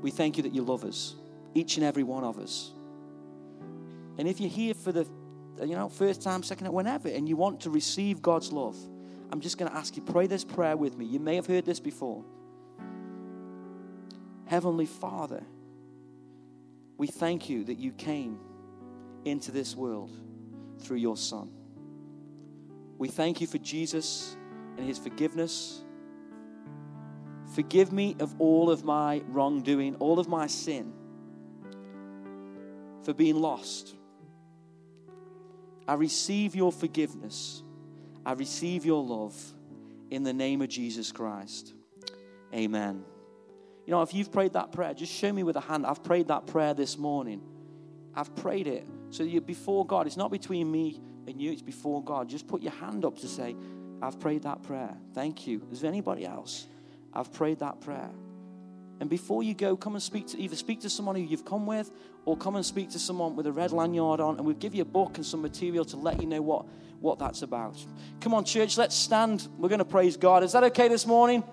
We 0.00 0.10
thank 0.10 0.36
you 0.36 0.44
that 0.44 0.54
you 0.54 0.62
love 0.62 0.84
us, 0.84 1.14
each 1.56 1.76
and 1.76 1.84
every 1.84 2.02
one 2.02 2.22
of 2.22 2.38
us. 2.38 2.72
And 4.18 4.28
if 4.28 4.40
you're 4.40 4.50
here 4.50 4.74
for 4.74 4.92
the 4.92 5.06
you 5.60 5.74
know, 5.74 5.88
first 5.88 6.22
time, 6.22 6.42
second 6.42 6.66
time, 6.66 6.74
whenever, 6.74 7.08
and 7.08 7.28
you 7.28 7.36
want 7.36 7.60
to 7.62 7.70
receive 7.70 8.20
God's 8.20 8.52
love, 8.52 8.76
I'm 9.30 9.40
just 9.40 9.58
going 9.58 9.70
to 9.70 9.76
ask 9.76 9.96
you, 9.96 10.02
pray 10.02 10.26
this 10.26 10.44
prayer 10.44 10.76
with 10.76 10.96
me. 10.96 11.06
You 11.06 11.18
may 11.18 11.36
have 11.36 11.46
heard 11.46 11.64
this 11.64 11.80
before. 11.80 12.24
Heavenly 14.46 14.86
Father, 14.86 15.42
we 16.98 17.06
thank 17.06 17.48
you 17.48 17.64
that 17.64 17.78
you 17.78 17.92
came 17.92 18.38
into 19.24 19.50
this 19.50 19.74
world 19.74 20.10
through 20.78 20.98
your 20.98 21.16
Son. 21.16 21.50
We 22.98 23.08
thank 23.08 23.40
you 23.40 23.46
for 23.46 23.58
Jesus 23.58 24.36
and 24.76 24.86
his 24.86 24.98
forgiveness. 24.98 25.82
Forgive 27.54 27.92
me 27.92 28.16
of 28.20 28.34
all 28.38 28.70
of 28.70 28.84
my 28.84 29.22
wrongdoing, 29.28 29.96
all 29.96 30.18
of 30.18 30.28
my 30.28 30.46
sin, 30.46 30.92
for 33.06 33.14
being 33.14 33.36
lost 33.36 33.96
I 35.88 35.94
receive 35.94 36.54
your 36.54 36.72
forgiveness. 36.72 37.62
I 38.24 38.32
receive 38.32 38.84
your 38.84 39.02
love 39.04 39.34
in 40.10 40.24
the 40.24 40.32
name 40.32 40.62
of 40.62 40.68
Jesus 40.68 41.12
Christ. 41.12 41.74
Amen. 42.52 43.04
You 43.86 43.92
know, 43.92 44.02
if 44.02 44.12
you've 44.12 44.32
prayed 44.32 44.54
that 44.54 44.72
prayer, 44.72 44.94
just 44.94 45.12
show 45.12 45.32
me 45.32 45.44
with 45.44 45.56
a 45.56 45.60
hand. 45.60 45.86
I've 45.86 46.02
prayed 46.02 46.28
that 46.28 46.46
prayer 46.46 46.74
this 46.74 46.98
morning. 46.98 47.40
I've 48.14 48.34
prayed 48.34 48.66
it. 48.66 48.86
So 49.10 49.22
you're 49.22 49.40
before 49.40 49.86
God. 49.86 50.06
It's 50.06 50.16
not 50.16 50.32
between 50.32 50.70
me 50.70 51.00
and 51.28 51.40
you, 51.40 51.52
it's 51.52 51.62
before 51.62 52.02
God. 52.02 52.28
Just 52.28 52.48
put 52.48 52.62
your 52.62 52.72
hand 52.72 53.04
up 53.04 53.18
to 53.18 53.28
say, 53.28 53.54
I've 54.02 54.18
prayed 54.18 54.42
that 54.42 54.62
prayer. 54.64 54.96
Thank 55.14 55.46
you. 55.46 55.62
Is 55.70 55.80
there 55.82 55.88
anybody 55.88 56.26
else? 56.26 56.66
I've 57.12 57.32
prayed 57.32 57.60
that 57.60 57.80
prayer. 57.80 58.10
And 59.00 59.10
before 59.10 59.42
you 59.42 59.54
go, 59.54 59.76
come 59.76 59.94
and 59.94 60.02
speak 60.02 60.26
to 60.28 60.38
either 60.38 60.56
speak 60.56 60.80
to 60.80 60.90
someone 60.90 61.16
who 61.16 61.22
you've 61.22 61.44
come 61.44 61.66
with 61.66 61.90
or 62.24 62.36
come 62.36 62.56
and 62.56 62.64
speak 62.64 62.90
to 62.90 62.98
someone 62.98 63.36
with 63.36 63.46
a 63.46 63.52
red 63.52 63.72
lanyard 63.72 64.20
on, 64.20 64.36
and 64.36 64.46
we'll 64.46 64.56
give 64.56 64.74
you 64.74 64.82
a 64.82 64.86
book 64.86 65.16
and 65.16 65.26
some 65.26 65.42
material 65.42 65.84
to 65.84 65.96
let 65.96 66.20
you 66.20 66.26
know 66.26 66.42
what, 66.42 66.66
what 67.00 67.18
that's 67.18 67.42
about. 67.42 67.76
Come 68.20 68.34
on, 68.34 68.44
church, 68.44 68.78
let's 68.78 68.96
stand. 68.96 69.48
We're 69.58 69.68
going 69.68 69.80
to 69.80 69.84
praise 69.84 70.16
God. 70.16 70.42
Is 70.42 70.52
that 70.52 70.64
okay 70.64 70.88
this 70.88 71.06
morning? 71.06 71.44